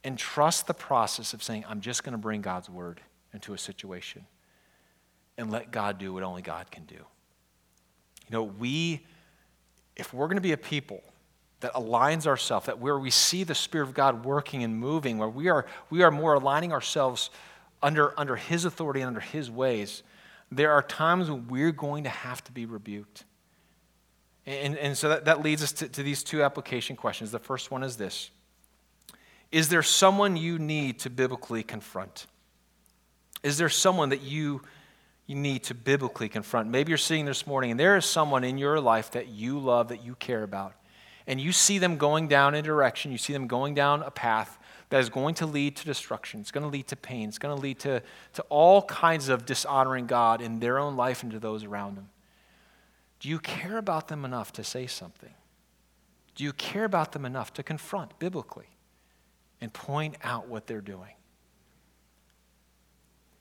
and 0.06 0.18
trust 0.18 0.68
the 0.68 0.74
process 0.74 1.34
of 1.34 1.43
saying, 1.43 1.66
I'm 1.68 1.82
just 1.82 2.06
going 2.06 2.14
to 2.14 2.18
bring 2.18 2.41
God's 2.41 2.70
word 2.70 3.01
into 3.34 3.54
a 3.54 3.58
situation 3.58 4.26
and 5.38 5.51
let 5.51 5.70
God 5.70 5.97
do 5.97 6.14
what 6.14 6.24
only 6.24 6.41
God 6.41 6.72
can 6.72 6.86
do. 6.86 6.95
You 6.95 8.32
know, 8.32 8.43
we, 8.43 9.06
if 9.96 10.14
we're 10.14 10.28
going 10.28 10.38
to 10.38 10.41
be 10.41 10.52
a 10.52 10.58
people 10.58 11.04
that 11.60 11.74
aligns 11.74 12.28
ourselves, 12.28 12.66
that 12.66 12.80
where 12.80 13.00
we 13.00 13.10
see 13.10 13.44
the 13.44 13.56
Spirit 13.56 13.88
of 13.88 13.94
God 13.94 14.26
working 14.26 14.64
and 14.64 14.78
moving, 14.78 15.18
where 15.18 15.30
we 15.30 15.48
are, 15.48 15.66
we 15.89 16.04
are 16.04 16.12
more 16.12 16.34
aligning 16.34 16.74
ourselves 16.74 17.30
under, 17.82 18.18
under 18.20 18.36
His 18.36 18.66
authority 18.66 19.02
and 19.02 19.08
under 19.08 19.22
His 19.22 19.50
ways, 19.50 20.04
there 20.52 20.72
are 20.72 20.82
times 20.82 21.30
when 21.30 21.48
we're 21.48 21.72
going 21.72 22.04
to 22.04 22.10
have 22.10 22.44
to 22.44 22.52
be 22.52 22.66
rebuked. 22.66 23.24
And, 24.46 24.78
and 24.78 24.98
so 24.98 25.10
that, 25.10 25.26
that 25.26 25.41
leads 25.41 25.64
us 25.64 25.72
to, 25.74 25.88
to 25.88 26.04
these 26.04 26.24
two 26.24 26.44
application 26.44 26.96
questions. 26.96 27.32
The 27.32 27.39
first 27.39 27.72
one 27.72 27.84
is 27.84 27.98
this 27.98 28.30
Is 29.52 29.70
there 29.70 29.84
someone 29.84 30.36
you 30.36 30.60
need 30.60 31.00
to 31.00 31.10
biblically 31.10 31.64
confront? 31.64 32.28
Is 33.41 33.58
there 33.58 33.70
someone 33.70 34.10
that 34.10 34.22
you, 34.22 34.62
you 35.26 35.36
need 35.36 35.63
to 35.63 35.74
biblically 35.74 36.30
confront? 36.30 36.69
Maybe 36.69 36.89
you're 36.89 36.97
sitting 36.97 37.26
this 37.26 37.47
morning 37.47 37.71
and 37.71 37.80
there 37.80 37.97
is 37.97 38.05
someone 38.05 38.43
in 38.43 38.57
your 38.57 38.80
life 38.80 39.11
that 39.11 39.30
you 39.30 39.59
love, 39.59 39.89
that 39.89 40.03
you 40.03 40.15
care 40.15 40.43
about, 40.43 40.74
and 41.28 41.39
you 41.39 41.51
see 41.51 41.78
them 41.78 41.97
going 41.97 42.28
down 42.28 42.55
a 42.55 42.61
direction, 42.61 43.11
you 43.11 43.17
see 43.17 43.34
them 43.34 43.47
going 43.47 43.74
down 43.74 44.03
a 44.03 44.11
path 44.11 44.57
that 44.89 44.99
is 44.99 45.09
going 45.09 45.34
to 45.36 45.45
lead 45.45 45.76
to 45.78 45.86
destruction. 45.86 46.39
It's 46.39 46.51
going 46.51 46.63
to 46.65 46.69
lead 46.69 46.88
to 46.88 46.95
pain. 46.95 47.28
It's 47.30 47.39
going 47.39 47.55
to 47.55 47.59
lead 47.59 47.80
to, 47.80 48.03
to 48.34 48.41
all 48.43 48.84
kinds 48.84 49.28
of 49.30 49.45
dishonoring 49.45 50.05
God 50.05 50.41
in 50.41 50.59
their 50.59 50.78
own 50.78 50.95
life 50.95 51.24
and 51.24 51.32
to 51.32 51.39
those 51.39 51.63
around 51.63 51.95
them. 51.95 52.09
Do 53.19 53.30
you 53.30 53.39
care 53.39 53.78
about 53.78 54.09
them 54.09 54.26
enough 54.26 54.51
to 54.53 54.63
say 54.63 54.86
something? 54.86 55.34
Do 56.36 56.43
you 56.43 56.53
care 56.53 56.84
about 56.84 57.11
them 57.13 57.26
enough 57.26 57.53
to 57.53 57.63
confront 57.63 58.19
biblically 58.19 58.67
and 59.61 59.71
point 59.74 60.15
out 60.24 60.47
what 60.47 60.67
they're 60.67 60.82
doing? 60.82 61.13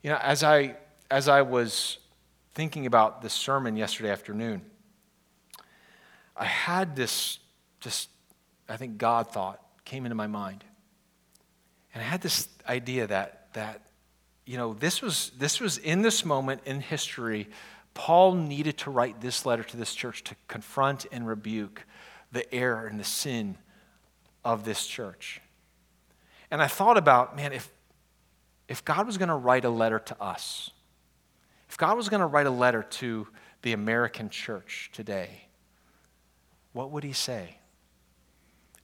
You 0.03 0.11
know, 0.11 0.19
as 0.23 0.43
I, 0.43 0.77
as 1.13 1.29
I 1.29 1.43
was 1.43 1.99
thinking 2.55 2.87
about 2.87 3.21
this 3.21 3.35
sermon 3.35 3.77
yesterday 3.77 4.11
afternoon, 4.11 4.63
I 6.35 6.47
had 6.47 6.97
this, 6.97 7.39
just, 7.81 8.09
I 8.67 8.79
think 8.79 8.97
God 8.97 9.31
thought 9.31 9.61
came 9.85 10.07
into 10.07 10.15
my 10.15 10.27
mind. 10.27 10.65
And 11.93 12.03
I 12.03 12.07
had 12.07 12.23
this 12.23 12.49
idea 12.67 13.07
that, 13.09 13.49
that 13.53 13.83
you 14.47 14.57
know, 14.57 14.73
this 14.73 15.03
was, 15.03 15.33
this 15.37 15.61
was 15.61 15.77
in 15.77 16.01
this 16.01 16.25
moment 16.25 16.63
in 16.65 16.81
history 16.81 17.51
Paul 17.93 18.33
needed 18.33 18.79
to 18.79 18.91
write 18.91 19.21
this 19.21 19.45
letter 19.45 19.63
to 19.65 19.77
this 19.77 19.95
church 19.95 20.25
to 20.25 20.35
confront 20.49 21.05
and 21.13 21.27
rebuke 21.27 21.85
the 22.33 22.51
error 22.55 22.87
and 22.87 22.99
the 22.99 23.05
sin 23.05 23.59
of 24.47 24.65
this 24.65 24.87
church. 24.87 25.43
And 26.51 26.63
I 26.63 26.69
thought 26.69 26.97
about, 26.97 27.37
man, 27.37 27.53
if, 27.53 27.71
if 28.67 28.83
God 28.83 29.07
was 29.07 29.19
going 29.19 29.29
to 29.29 29.35
write 29.35 29.67
a 29.67 29.71
letter 29.71 29.99
to 29.99 30.23
us, 30.23 30.71
if 31.73 31.79
God 31.79 31.97
was 31.97 32.11
going 32.11 32.21
to 32.21 32.27
write 32.27 32.45
a 32.45 32.51
letter 32.51 32.83
to 32.83 33.27
the 33.63 33.73
American 33.73 34.29
church 34.29 34.91
today, 34.93 35.47
what 36.75 36.91
would 36.91 37.03
he 37.03 37.15
say? 37.15 37.57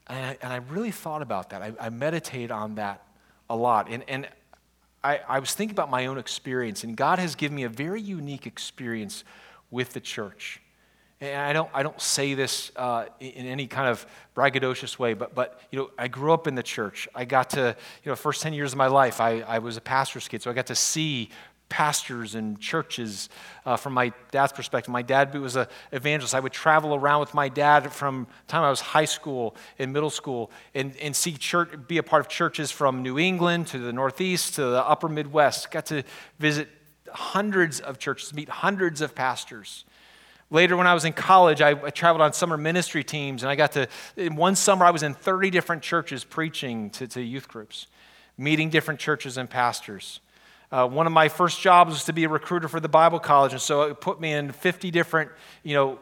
And 0.07 0.25
I, 0.25 0.39
and 0.41 0.51
I 0.51 0.57
really 0.71 0.91
thought 0.91 1.21
about 1.21 1.51
that. 1.51 1.61
I, 1.61 1.75
I 1.79 1.91
meditated 1.91 2.51
on 2.51 2.77
that 2.77 3.07
a 3.51 3.55
lot. 3.55 3.91
And, 3.91 4.05
and 4.09 4.27
I, 5.05 5.21
I 5.29 5.39
was 5.39 5.53
thinking 5.53 5.75
about 5.75 5.91
my 5.91 6.07
own 6.07 6.17
experience, 6.17 6.83
and 6.83 6.97
God 6.97 7.19
has 7.19 7.35
given 7.35 7.57
me 7.57 7.65
a 7.65 7.69
very 7.69 8.01
unique 8.01 8.47
experience 8.47 9.23
with 9.71 9.93
the 9.93 10.01
church. 10.01 10.63
And 11.21 11.43
I 11.43 11.53
don't, 11.53 11.69
I 11.75 11.83
don't 11.83 12.01
say 12.01 12.35
this 12.35 12.71
uh, 12.77 13.07
in 13.19 13.45
any 13.45 13.67
kind 13.67 13.89
of 13.89 14.07
braggadocious 14.37 15.01
way, 15.01 15.15
but, 15.15 15.35
but 15.35 15.61
you 15.73 15.79
know, 15.79 15.91
I 15.99 16.07
grew 16.07 16.33
up 16.33 16.47
in 16.47 16.55
the 16.55 16.63
church. 16.63 17.09
I 17.13 17.25
got 17.25 17.51
to, 17.51 17.77
you 18.05 18.11
know, 18.11 18.15
first 18.15 18.41
10 18.41 18.53
years 18.53 18.73
of 18.73 18.79
my 18.79 18.87
life, 18.87 19.21
I, 19.21 19.41
I 19.41 19.59
was 19.59 19.77
a 19.77 19.81
pastor's 19.81 20.29
kid, 20.29 20.43
so 20.43 20.51
I 20.51 20.55
got 20.55 20.67
to 20.67 20.77
see 20.77 21.31
pastors 21.69 22.35
and 22.35 22.59
churches 22.61 23.29
uh, 23.67 23.77
from 23.77 23.93
my 23.93 24.13
dad's 24.31 24.53
perspective. 24.53 24.91
My 24.91 25.03
dad 25.03 25.35
was 25.35 25.57
an 25.57 25.67
evangelist. 25.93 26.35
I 26.35 26.41
would 26.41 26.53
travel 26.53 26.95
around 26.95 27.21
with 27.21 27.35
my 27.35 27.49
dad 27.49 27.93
from 27.93 28.27
time 28.47 28.63
I 28.63 28.71
was 28.71 28.81
high 28.81 29.05
school 29.05 29.55
and 29.79 29.93
middle 29.93 30.11
school 30.11 30.51
and, 30.75 30.97
and 30.97 31.15
see 31.15 31.33
church, 31.33 31.71
be 31.87 31.99
a 31.99 32.03
part 32.03 32.21
of 32.21 32.29
churches 32.29 32.71
from 32.71 33.03
New 33.03 33.19
England 33.19 33.67
to 33.69 33.79
the 33.79 33.93
Northeast 33.93 34.55
to 34.55 34.65
the 34.65 34.83
upper 34.83 35.09
Midwest. 35.09 35.71
Got 35.71 35.87
to 35.87 36.05
visit 36.39 36.69
hundreds 37.13 37.81
of 37.81 37.99
churches, 37.99 38.33
meet 38.35 38.49
hundreds 38.49 39.01
of 39.01 39.15
pastors. 39.15 39.85
Later, 40.51 40.79
when 40.79 40.87
I 40.87 40.95
was 40.95 41.05
in 41.05 41.13
college, 41.13 41.61
I, 41.61 41.71
I 41.71 41.91
traveled 41.91 42.23
on 42.23 42.33
summer 42.33 42.57
ministry 42.57 43.05
teams, 43.05 43.43
and 43.43 43.51
I 43.51 43.57
got 43.57 43.73
to, 43.73 43.87
in 44.17 44.35
one 44.35 44.57
summer, 44.57 44.87
I 44.87 44.91
was 44.91 45.03
in 45.03 45.13
30 45.13 45.51
different 45.51 45.83
churches 45.83 46.25
preaching 46.25 46.89
to, 46.91 47.07
to 47.09 47.21
youth 47.21 47.49
groups, 47.49 47.87
meeting 48.39 48.71
different 48.71 48.99
churches 48.99 49.37
and 49.37 49.51
pastors. 49.51 50.21
Uh, 50.71 50.87
one 50.87 51.07
of 51.07 51.13
my 51.13 51.29
first 51.29 51.61
jobs 51.61 51.93
was 51.93 52.05
to 52.05 52.13
be 52.13 52.25
a 52.25 52.29
recruiter 52.29 52.69
for 52.69 52.79
the 52.79 52.89
Bible 52.89 53.19
college, 53.19 53.53
and 53.53 53.61
so 53.61 53.83
it 53.83 54.01
put 54.01 54.21
me 54.21 54.33
in 54.33 54.53
50 54.53 54.91
different, 54.91 55.31
you 55.63 55.75
know, 55.75 55.99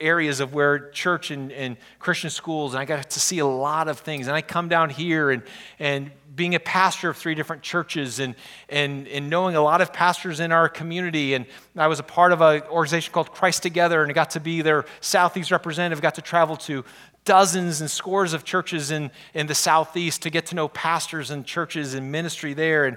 areas 0.00 0.40
of 0.40 0.52
where 0.52 0.90
church 0.90 1.30
and, 1.30 1.52
and 1.52 1.76
Christian 1.98 2.30
schools, 2.30 2.74
and 2.74 2.80
I 2.80 2.84
got 2.84 3.08
to 3.08 3.20
see 3.20 3.38
a 3.38 3.46
lot 3.46 3.88
of 3.88 4.00
things. 4.00 4.26
And 4.26 4.36
I 4.36 4.42
come 4.42 4.68
down 4.68 4.90
here 4.90 5.30
and, 5.30 5.42
and 5.78 6.10
being 6.34 6.54
a 6.54 6.60
pastor 6.60 7.10
of 7.10 7.16
three 7.16 7.34
different 7.34 7.62
churches 7.62 8.18
and, 8.18 8.34
and, 8.68 9.06
and 9.08 9.28
knowing 9.28 9.54
a 9.54 9.60
lot 9.60 9.80
of 9.80 9.92
pastors 9.92 10.40
in 10.40 10.50
our 10.50 10.68
community. 10.68 11.34
And 11.34 11.46
I 11.76 11.86
was 11.86 12.00
a 12.00 12.02
part 12.02 12.32
of 12.32 12.40
an 12.40 12.62
organization 12.62 13.12
called 13.12 13.32
Christ 13.32 13.62
Together, 13.62 14.02
and 14.02 14.10
I 14.10 14.14
got 14.14 14.30
to 14.30 14.40
be 14.40 14.62
their 14.62 14.84
Southeast 15.00 15.50
representative, 15.50 16.00
got 16.02 16.14
to 16.16 16.22
travel 16.22 16.56
to 16.56 16.84
dozens 17.24 17.80
and 17.80 17.90
scores 17.90 18.32
of 18.32 18.44
churches 18.44 18.90
in, 18.90 19.10
in 19.34 19.46
the 19.46 19.54
Southeast 19.54 20.22
to 20.22 20.30
get 20.30 20.46
to 20.46 20.56
know 20.56 20.68
pastors 20.68 21.30
and 21.30 21.46
churches 21.46 21.94
and 21.94 22.10
ministry 22.10 22.54
there. 22.54 22.86
And 22.86 22.96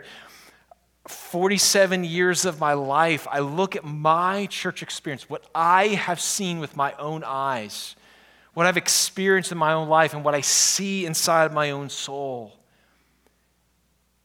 47 1.08 2.04
years 2.04 2.46
of 2.46 2.60
my 2.60 2.74
life, 2.74 3.28
I 3.30 3.40
look 3.40 3.76
at 3.76 3.84
my 3.84 4.48
church 4.48 4.82
experience, 4.82 5.30
what 5.30 5.46
I 5.54 5.88
have 5.90 6.20
seen 6.20 6.60
with 6.60 6.76
my 6.76 6.94
own 6.94 7.24
eyes, 7.24 7.96
what 8.54 8.66
I've 8.66 8.78
experienced 8.78 9.52
in 9.52 9.58
my 9.58 9.74
own 9.74 9.88
life, 9.88 10.14
and 10.14 10.24
what 10.24 10.34
I 10.34 10.42
see 10.42 11.06
inside 11.06 11.54
my 11.54 11.72
own 11.72 11.90
soul. 11.90 12.54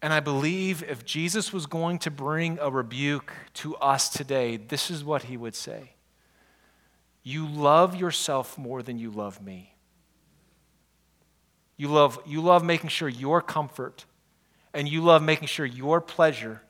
And 0.00 0.12
I 0.12 0.20
believe 0.20 0.82
if 0.82 1.04
Jesus 1.04 1.52
was 1.52 1.66
going 1.66 1.98
to 2.00 2.10
bring 2.10 2.58
a 2.60 2.70
rebuke 2.70 3.32
to 3.54 3.76
us 3.76 4.08
today, 4.08 4.56
this 4.56 4.90
is 4.90 5.04
what 5.04 5.24
he 5.24 5.36
would 5.36 5.54
say 5.54 5.92
You 7.22 7.46
love 7.46 7.94
yourself 7.94 8.56
more 8.56 8.82
than 8.82 8.98
you 8.98 9.10
love 9.10 9.42
me. 9.42 9.74
You 11.76 11.88
love, 11.88 12.18
you 12.26 12.40
love 12.40 12.64
making 12.64 12.90
sure 12.90 13.08
your 13.08 13.42
comfort 13.42 14.06
and 14.72 14.88
you 14.88 15.02
love 15.02 15.22
making 15.22 15.48
sure 15.48 15.66
your 15.66 16.00
pleasure 16.00 16.62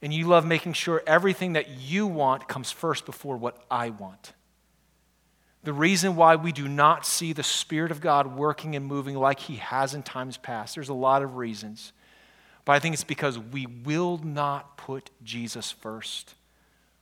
and 0.00 0.12
you 0.12 0.26
love 0.26 0.46
making 0.46 0.74
sure 0.74 1.02
everything 1.06 1.54
that 1.54 1.68
you 1.68 2.06
want 2.06 2.48
comes 2.48 2.70
first 2.70 3.04
before 3.04 3.36
what 3.36 3.64
I 3.70 3.90
want. 3.90 4.32
The 5.64 5.72
reason 5.72 6.14
why 6.16 6.36
we 6.36 6.52
do 6.52 6.68
not 6.68 7.04
see 7.04 7.32
the 7.32 7.42
Spirit 7.42 7.90
of 7.90 8.00
God 8.00 8.36
working 8.36 8.76
and 8.76 8.86
moving 8.86 9.16
like 9.16 9.40
He 9.40 9.56
has 9.56 9.94
in 9.94 10.02
times 10.02 10.36
past, 10.36 10.74
there's 10.74 10.88
a 10.88 10.94
lot 10.94 11.22
of 11.22 11.36
reasons. 11.36 11.92
But 12.64 12.72
I 12.72 12.78
think 12.78 12.92
it's 12.92 13.04
because 13.04 13.38
we 13.38 13.66
will 13.66 14.18
not 14.18 14.76
put 14.76 15.10
Jesus 15.24 15.70
first. 15.72 16.34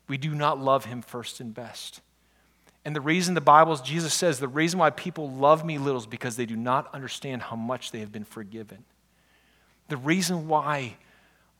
We 0.09 0.17
do 0.17 0.35
not 0.35 0.59
love 0.59 0.87
Him 0.87 1.03
first 1.03 1.41
and 1.41 1.53
best. 1.53 2.01
And 2.85 2.95
the 2.95 3.01
reason 3.01 3.35
the 3.35 3.41
Bible, 3.41 3.77
Jesus 3.77 4.15
says, 4.15 4.39
the 4.39 4.47
reason 4.47 4.79
why 4.79 4.91
people 4.91 5.29
love 5.29 5.65
me 5.65 5.77
little 5.77 6.01
is 6.01 6.07
because 6.07 6.37
they 6.37 6.47
do 6.47 6.57
not 6.57 6.95
understand 6.95 7.43
how 7.43 7.57
much 7.57 7.91
they 7.91 7.99
have 7.99 8.13
been 8.13 8.25
forgiven. 8.25 8.85
The 9.89 9.97
reason 9.97 10.47
why 10.47 10.97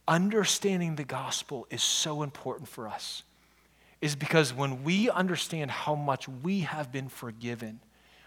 understanding 0.09 0.97
the 0.97 1.05
gospel 1.05 1.67
is 1.71 1.83
so 1.83 2.23
important 2.23 2.69
for 2.69 2.89
us 2.89 3.23
is 4.01 4.15
because 4.15 4.53
when 4.53 4.85
we 4.85 5.11
understand 5.11 5.71
how 5.71 5.95
much 5.95 6.29
we 6.29 6.61
have 6.61 6.93
been 6.93 7.09
forgiven, 7.09 7.81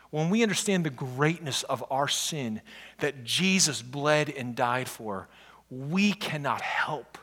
when 0.09 0.29
we 0.29 0.41
understand 0.41 0.83
the 0.83 0.89
greatness 0.89 1.63
of 1.63 1.83
our 1.91 2.07
sin 2.07 2.61
that 2.99 3.23
Jesus 3.23 3.81
bled 3.81 4.29
and 4.29 4.55
died 4.55 4.89
for, 4.89 5.27
we 5.69 6.13
cannot 6.13 6.61
help 6.61 7.17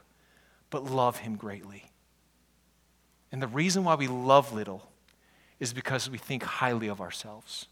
but 0.70 0.84
love 0.84 1.18
him 1.18 1.36
greatly. 1.36 1.90
And 3.32 3.42
the 3.42 3.48
reason 3.48 3.84
why 3.84 3.96
we 3.96 4.06
love 4.06 4.52
little 4.52 4.88
is 5.58 5.72
because 5.72 6.08
we 6.08 6.18
think 6.18 6.42
highly 6.42 6.88
of 6.88 7.00
ourselves. 7.00 7.66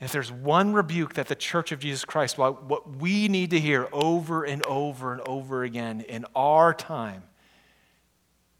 If 0.00 0.12
there's 0.12 0.32
one 0.32 0.72
rebuke 0.72 1.14
that 1.14 1.28
the 1.28 1.34
church 1.34 1.72
of 1.72 1.78
Jesus 1.78 2.04
Christ, 2.04 2.36
what 2.36 2.96
we 2.96 3.28
need 3.28 3.50
to 3.50 3.60
hear 3.60 3.88
over 3.92 4.44
and 4.44 4.64
over 4.66 5.12
and 5.12 5.20
over 5.22 5.62
again 5.62 6.00
in 6.02 6.26
our 6.34 6.74
time, 6.74 7.22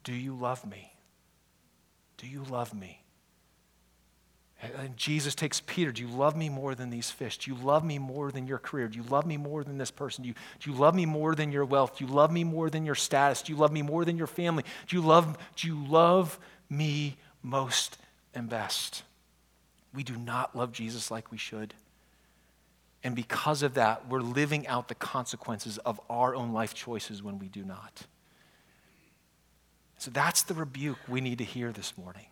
do 0.03 0.13
you 0.13 0.35
love 0.35 0.65
me? 0.65 0.93
Do 2.17 2.27
you 2.27 2.43
love 2.43 2.73
me? 2.73 3.01
And 4.61 4.95
Jesus 4.97 5.35
takes 5.35 5.61
Peter, 5.61 5.91
Do 5.91 6.01
you 6.01 6.07
love 6.07 6.35
me 6.35 6.49
more 6.49 6.75
than 6.75 6.89
these 6.89 7.11
fish? 7.11 7.37
Do 7.37 7.51
you 7.51 7.57
love 7.57 7.83
me 7.83 7.99
more 7.99 8.31
than 8.31 8.47
your 8.47 8.57
career? 8.57 8.87
Do 8.87 8.97
you 8.97 9.03
love 9.03 9.25
me 9.25 9.37
more 9.37 9.63
than 9.63 9.77
this 9.77 9.91
person? 9.91 10.23
Do 10.23 10.29
you, 10.29 10.35
do 10.59 10.71
you 10.71 10.77
love 10.77 10.95
me 10.95 11.05
more 11.05 11.35
than 11.35 11.51
your 11.51 11.65
wealth? 11.65 11.97
Do 11.97 12.05
you 12.05 12.11
love 12.11 12.31
me 12.31 12.43
more 12.43 12.69
than 12.69 12.85
your 12.85 12.95
status? 12.95 13.41
Do 13.41 13.53
you 13.53 13.59
love 13.59 13.71
me 13.71 13.81
more 13.81 14.05
than 14.05 14.17
your 14.17 14.27
family? 14.27 14.63
Do 14.87 14.95
you 14.95 15.03
love, 15.03 15.37
do 15.55 15.67
you 15.67 15.85
love 15.85 16.39
me 16.69 17.17
most 17.43 17.97
and 18.33 18.49
best? 18.49 19.03
We 19.95 20.03
do 20.03 20.17
not 20.17 20.55
love 20.55 20.71
Jesus 20.71 21.09
like 21.09 21.31
we 21.31 21.37
should. 21.37 21.73
And 23.03 23.15
because 23.15 23.61
of 23.61 23.75
that, 23.75 24.09
we're 24.09 24.21
living 24.21 24.67
out 24.67 24.87
the 24.87 24.95
consequences 24.95 25.77
of 25.79 26.01
our 26.09 26.35
own 26.35 26.53
life 26.53 26.73
choices 26.73 27.21
when 27.21 27.39
we 27.39 27.47
do 27.47 27.63
not. 27.63 28.07
So 29.97 30.11
that's 30.11 30.41
the 30.41 30.53
rebuke 30.53 30.97
we 31.07 31.21
need 31.21 31.37
to 31.37 31.43
hear 31.43 31.71
this 31.71 31.97
morning. 31.97 32.25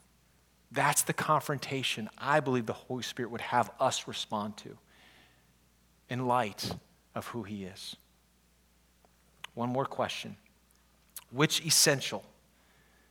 That's 0.72 1.04
the 1.04 1.14
confrontation 1.14 2.10
I 2.18 2.40
believe 2.40 2.66
the 2.66 2.74
Holy 2.74 3.04
Spirit 3.04 3.32
would 3.32 3.42
have 3.42 3.70
us 3.80 4.08
respond 4.08 4.58
to 4.58 4.78
in 6.10 6.26
light 6.28 6.72
of 7.14 7.28
who 7.28 7.44
He 7.44 7.64
is. 7.66 7.96
One 9.54 9.70
more 9.70 9.86
question 9.86 10.36
Which 11.32 11.64
essential 11.64 12.24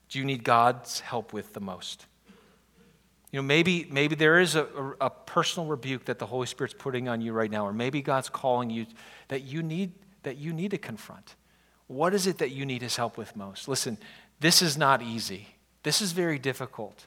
do 0.08 0.18
you 0.18 0.24
need 0.24 0.44
God's 0.44 1.00
help 1.00 1.32
with 1.32 1.52
the 1.52 1.60
most? 1.60 2.06
You 3.32 3.38
know, 3.38 3.42
maybe, 3.42 3.86
maybe 3.90 4.14
there 4.14 4.38
is 4.38 4.54
a, 4.54 4.64
a, 4.64 5.06
a 5.06 5.10
personal 5.10 5.66
rebuke 5.66 6.04
that 6.04 6.18
the 6.18 6.26
Holy 6.26 6.46
Spirit's 6.46 6.74
putting 6.78 7.08
on 7.08 7.20
you 7.20 7.32
right 7.32 7.50
now, 7.50 7.66
or 7.66 7.72
maybe 7.72 8.02
God's 8.02 8.28
calling 8.28 8.70
you 8.70 8.86
that 9.28 9.42
you 9.42 9.62
need, 9.62 9.92
that 10.22 10.36
you 10.36 10.52
need 10.52 10.70
to 10.70 10.78
confront. 10.78 11.34
What 11.86 12.14
is 12.14 12.26
it 12.26 12.38
that 12.38 12.50
you 12.50 12.64
need 12.64 12.82
His 12.82 12.96
help 12.96 13.16
with 13.16 13.34
most? 13.34 13.66
Listen, 13.68 13.98
this 14.38 14.62
is 14.62 14.76
not 14.76 15.02
easy. 15.02 15.48
This 15.82 16.00
is 16.00 16.12
very 16.12 16.38
difficult 16.38 17.06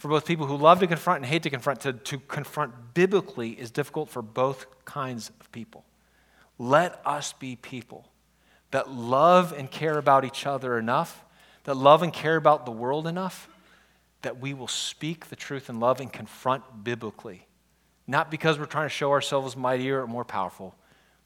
for 0.00 0.08
both 0.08 0.24
people 0.24 0.46
who 0.46 0.56
love 0.56 0.80
to 0.80 0.86
confront 0.86 1.18
and 1.18 1.26
hate 1.26 1.42
to 1.42 1.50
confront, 1.50 1.80
to, 1.80 1.92
to 1.92 2.18
confront 2.20 2.94
biblically 2.94 3.50
is 3.50 3.70
difficult 3.70 4.08
for 4.08 4.22
both 4.22 4.64
kinds 4.86 5.30
of 5.40 5.52
people. 5.52 5.84
Let 6.58 7.02
us 7.04 7.34
be 7.34 7.56
people 7.56 8.06
that 8.70 8.90
love 8.90 9.52
and 9.52 9.70
care 9.70 9.98
about 9.98 10.24
each 10.24 10.46
other 10.46 10.78
enough, 10.78 11.22
that 11.64 11.76
love 11.76 12.02
and 12.02 12.14
care 12.14 12.36
about 12.36 12.64
the 12.64 12.72
world 12.72 13.06
enough, 13.06 13.46
that 14.22 14.40
we 14.40 14.54
will 14.54 14.68
speak 14.68 15.26
the 15.26 15.36
truth 15.36 15.68
in 15.68 15.80
love 15.80 16.00
and 16.00 16.12
confront 16.12 16.84
biblically. 16.84 17.46
Not 18.06 18.30
because 18.30 18.58
we're 18.58 18.66
trying 18.66 18.86
to 18.86 18.94
show 18.94 19.12
ourselves 19.12 19.56
mightier 19.56 20.02
or 20.02 20.06
more 20.06 20.24
powerful, 20.24 20.74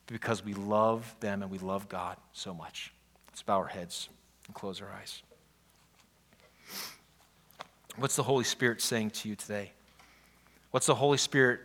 but 0.07 0.13
because 0.13 0.45
we 0.45 0.55
love 0.55 1.15
them 1.21 1.43
and 1.43 1.51
we 1.51 1.59
love 1.59 1.89
God 1.89 2.17
so 2.33 2.55
much. 2.55 2.93
Let's 3.29 3.43
bow 3.43 3.59
our 3.59 3.67
heads 3.67 4.09
and 4.47 4.55
close 4.55 4.81
our 4.81 4.91
eyes. 4.91 5.23
What's 7.97 8.17
the 8.17 8.23
Holy 8.23 8.45
Spirit 8.45 8.81
saying 8.81 9.11
to 9.11 9.29
you 9.29 9.37
today? 9.37 9.73
What's 10.73 10.87
the 10.87 10.95
Holy 10.95 11.19
Spirit 11.19 11.61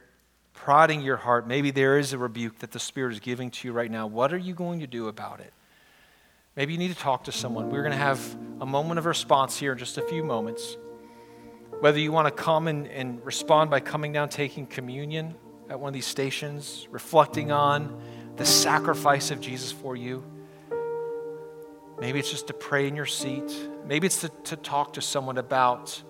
prodding 0.54 1.02
your 1.02 1.18
heart? 1.18 1.48
Maybe 1.48 1.72
there 1.72 1.98
is 1.98 2.14
a 2.14 2.18
rebuke 2.18 2.60
that 2.60 2.72
the 2.72 2.80
Spirit 2.80 3.14
is 3.14 3.20
giving 3.20 3.50
to 3.52 3.68
you 3.68 3.74
right 3.74 3.90
now. 3.90 4.08
What 4.08 4.34
are 4.34 4.38
you 4.38 4.54
going 4.54 4.80
to 4.82 4.88
do 4.88 5.08
about 5.08 5.40
it? 5.40 5.54
Maybe 6.56 6.74
you 6.74 6.80
need 6.80 6.92
to 6.92 7.00
talk 7.00 7.24
to 7.26 7.32
someone. 7.32 7.70
We're 7.70 7.82
going 7.82 7.92
to 7.92 7.98
have 7.98 8.20
a 8.62 8.66
moment 8.66 9.00
of 9.00 9.06
response 9.06 9.58
here 9.58 9.72
in 9.72 9.78
just 9.78 9.98
a 9.98 10.02
few 10.04 10.24
moments. 10.24 10.78
Whether 11.80 12.00
you 12.00 12.12
want 12.12 12.28
to 12.28 12.44
come 12.44 12.68
and, 12.68 12.88
and 12.88 13.26
respond 13.26 13.70
by 13.70 13.80
coming 13.80 14.12
down, 14.12 14.30
taking 14.30 14.66
communion 14.68 15.36
at 15.70 15.80
one 15.80 15.88
of 15.88 15.94
these 15.94 16.06
stations, 16.06 16.88
reflecting 16.92 17.52
on 17.52 18.02
the 18.36 18.46
sacrifice 18.46 19.32
of 19.32 19.40
Jesus 19.40 19.72
for 19.72 19.96
you. 19.96 20.24
Maybe 22.00 22.20
it's 22.20 22.32
just 22.32 22.48
to 22.48 22.54
pray 22.54 22.88
in 22.88 22.96
your 22.96 23.06
seat. 23.06 23.52
Maybe 23.86 24.08
it's 24.08 24.22
to, 24.22 24.30
to 24.46 24.56
talk 24.56 24.94
to 24.94 25.02
someone 25.02 25.38
about 25.38 26.02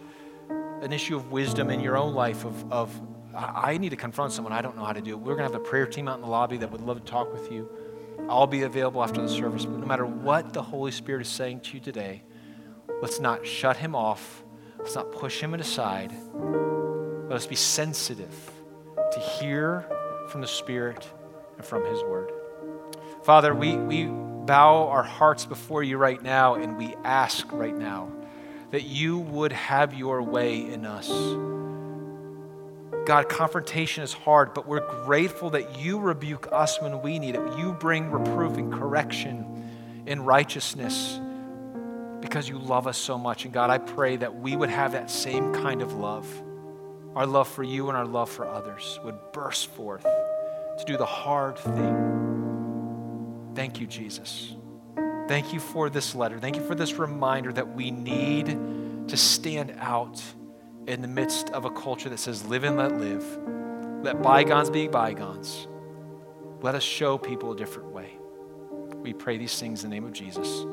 an 0.82 0.93
issue 0.93 1.15
of 1.15 1.32
wisdom 1.32 1.70
in 1.70 1.82
your 1.82 1.97
own 1.97 2.13
life 2.13 2.45
of, 2.45 2.72
of 2.72 3.01
I 3.36 3.78
need 3.78 3.89
to 3.89 3.95
confront 3.95 4.32
someone. 4.32 4.53
I 4.53 4.61
don't 4.61 4.76
know 4.76 4.86
how 4.86 4.93
to 4.93 5.01
do 5.01 5.11
it. 5.11 5.20
We're 5.20 5.36
going 5.36 5.47
to 5.47 5.53
have 5.53 5.61
a 5.61 5.63
prayer 5.63 5.86
team 5.86 6.07
out 6.07 6.15
in 6.15 6.22
the 6.22 6.28
lobby 6.28 6.57
that 6.57 6.72
would 6.72 6.82
love 6.82 6.97
to 6.97 7.11
talk 7.11 7.32
with 7.32 7.51
you. 7.51 7.70
I'll 8.28 8.47
be 8.47 8.63
available 8.63 9.03
after 9.03 9.22
the 9.22 9.30
service. 9.30 9.65
But 9.65 9.80
no 9.80 9.86
matter 9.86 10.05
what 10.05 10.53
the 10.53 10.63
Holy 10.63 10.91
Spirit 10.91 11.22
is 11.22 11.28
saying 11.28 11.61
to 11.61 11.74
you 11.76 11.80
today, 11.80 12.24
let's 13.01 13.20
not 13.20 13.45
shut 13.45 13.78
him 13.78 13.95
off. 13.95 14.43
Let's 14.80 14.96
not 14.96 15.12
push 15.12 15.40
him 15.40 15.54
aside. 15.54 16.12
Let 16.34 17.36
us 17.36 17.46
be 17.46 17.56
sensitive 17.56 18.52
to 19.12 19.20
hear 19.20 19.86
from 20.30 20.42
the 20.42 20.48
Spirit 20.48 21.08
and 21.58 21.66
from 21.66 21.86
his 21.86 22.02
word. 22.04 22.32
Father, 23.24 23.54
we, 23.54 23.76
we 23.76 24.06
bow 24.06 24.88
our 24.88 25.04
hearts 25.04 25.46
before 25.46 25.84
you 25.84 25.98
right 25.98 26.22
now 26.22 26.56
and 26.56 26.78
we 26.78 26.96
ask 27.04 27.52
right 27.52 27.76
now 27.76 28.12
that 28.72 28.84
you 28.84 29.20
would 29.20 29.52
have 29.52 29.94
your 29.94 30.24
way 30.24 30.72
in 30.72 30.86
us. 30.86 31.10
God, 33.06 33.30
confrontation 33.30 34.04
is 34.04 34.14
hard, 34.14 34.54
but 34.54 34.68
we're 34.68 34.88
grateful 35.04 35.52
that 35.52 35.80
you 35.80 36.00
rebuke 36.00 36.48
us 36.52 36.82
when 36.82 37.02
we 37.02 37.20
need 37.20 37.36
it. 37.36 37.58
You 37.58 37.74
bring 37.74 38.12
reproof 38.12 38.58
and 38.58 38.72
correction 38.72 40.04
in 40.06 40.22
righteousness 40.22 41.20
because 42.22 42.47
you 42.47 42.57
love 42.57 42.88
us 42.88 42.97
so 42.97 43.17
much. 43.17 43.45
And 43.45 43.53
God, 43.53 43.70
I 43.70 43.78
pray 43.78 44.17
that 44.17 44.36
we 44.36 44.55
would 44.55 44.70
have 44.70 44.91
that 44.93 45.09
same 45.09 45.53
kind 45.53 45.82
of 45.82 45.93
love. 45.93 46.28
Our 47.15 47.26
love 47.26 47.47
for 47.47 47.63
you 47.63 47.89
and 47.89 47.97
our 47.97 48.05
love 48.05 48.30
for 48.30 48.47
others 48.47 48.99
would 49.03 49.17
burst 49.34 49.67
forth 49.72 50.03
to 50.03 50.84
do 50.86 50.97
the 50.97 51.05
hard 51.05 51.57
thing. 51.57 53.51
Thank 53.55 53.80
you, 53.82 53.88
Jesus. 53.88 54.55
Thank 55.28 55.53
you 55.53 55.59
for 55.59 55.89
this 55.89 56.15
letter. 56.15 56.39
Thank 56.39 56.55
you 56.55 56.65
for 56.65 56.76
this 56.76 56.93
reminder 56.93 57.51
that 57.53 57.76
we 57.76 57.91
need 57.91 58.47
to 59.07 59.17
stand 59.17 59.76
out 59.80 60.22
in 60.88 61.01
the 61.01 61.07
midst 61.07 61.49
of 61.51 61.65
a 61.65 61.70
culture 61.70 62.09
that 62.09 62.20
says, 62.20 62.45
live 62.45 62.63
and 62.63 62.78
let 62.78 62.97
live. 62.97 63.24
Let 64.03 64.22
bygones 64.22 64.70
be 64.70 64.88
bygones. 64.88 65.67
Let 66.61 66.76
us 66.76 66.84
show 66.84 67.17
people 67.17 67.51
a 67.51 67.55
different 67.55 67.91
way. 67.91 68.11
We 68.95 69.13
pray 69.13 69.38
these 69.38 69.59
things 69.59 69.84
in 69.84 69.89
the 69.89 69.95
name 69.95 70.05
of 70.05 70.13
Jesus. 70.13 70.65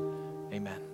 Amen. 0.52 0.85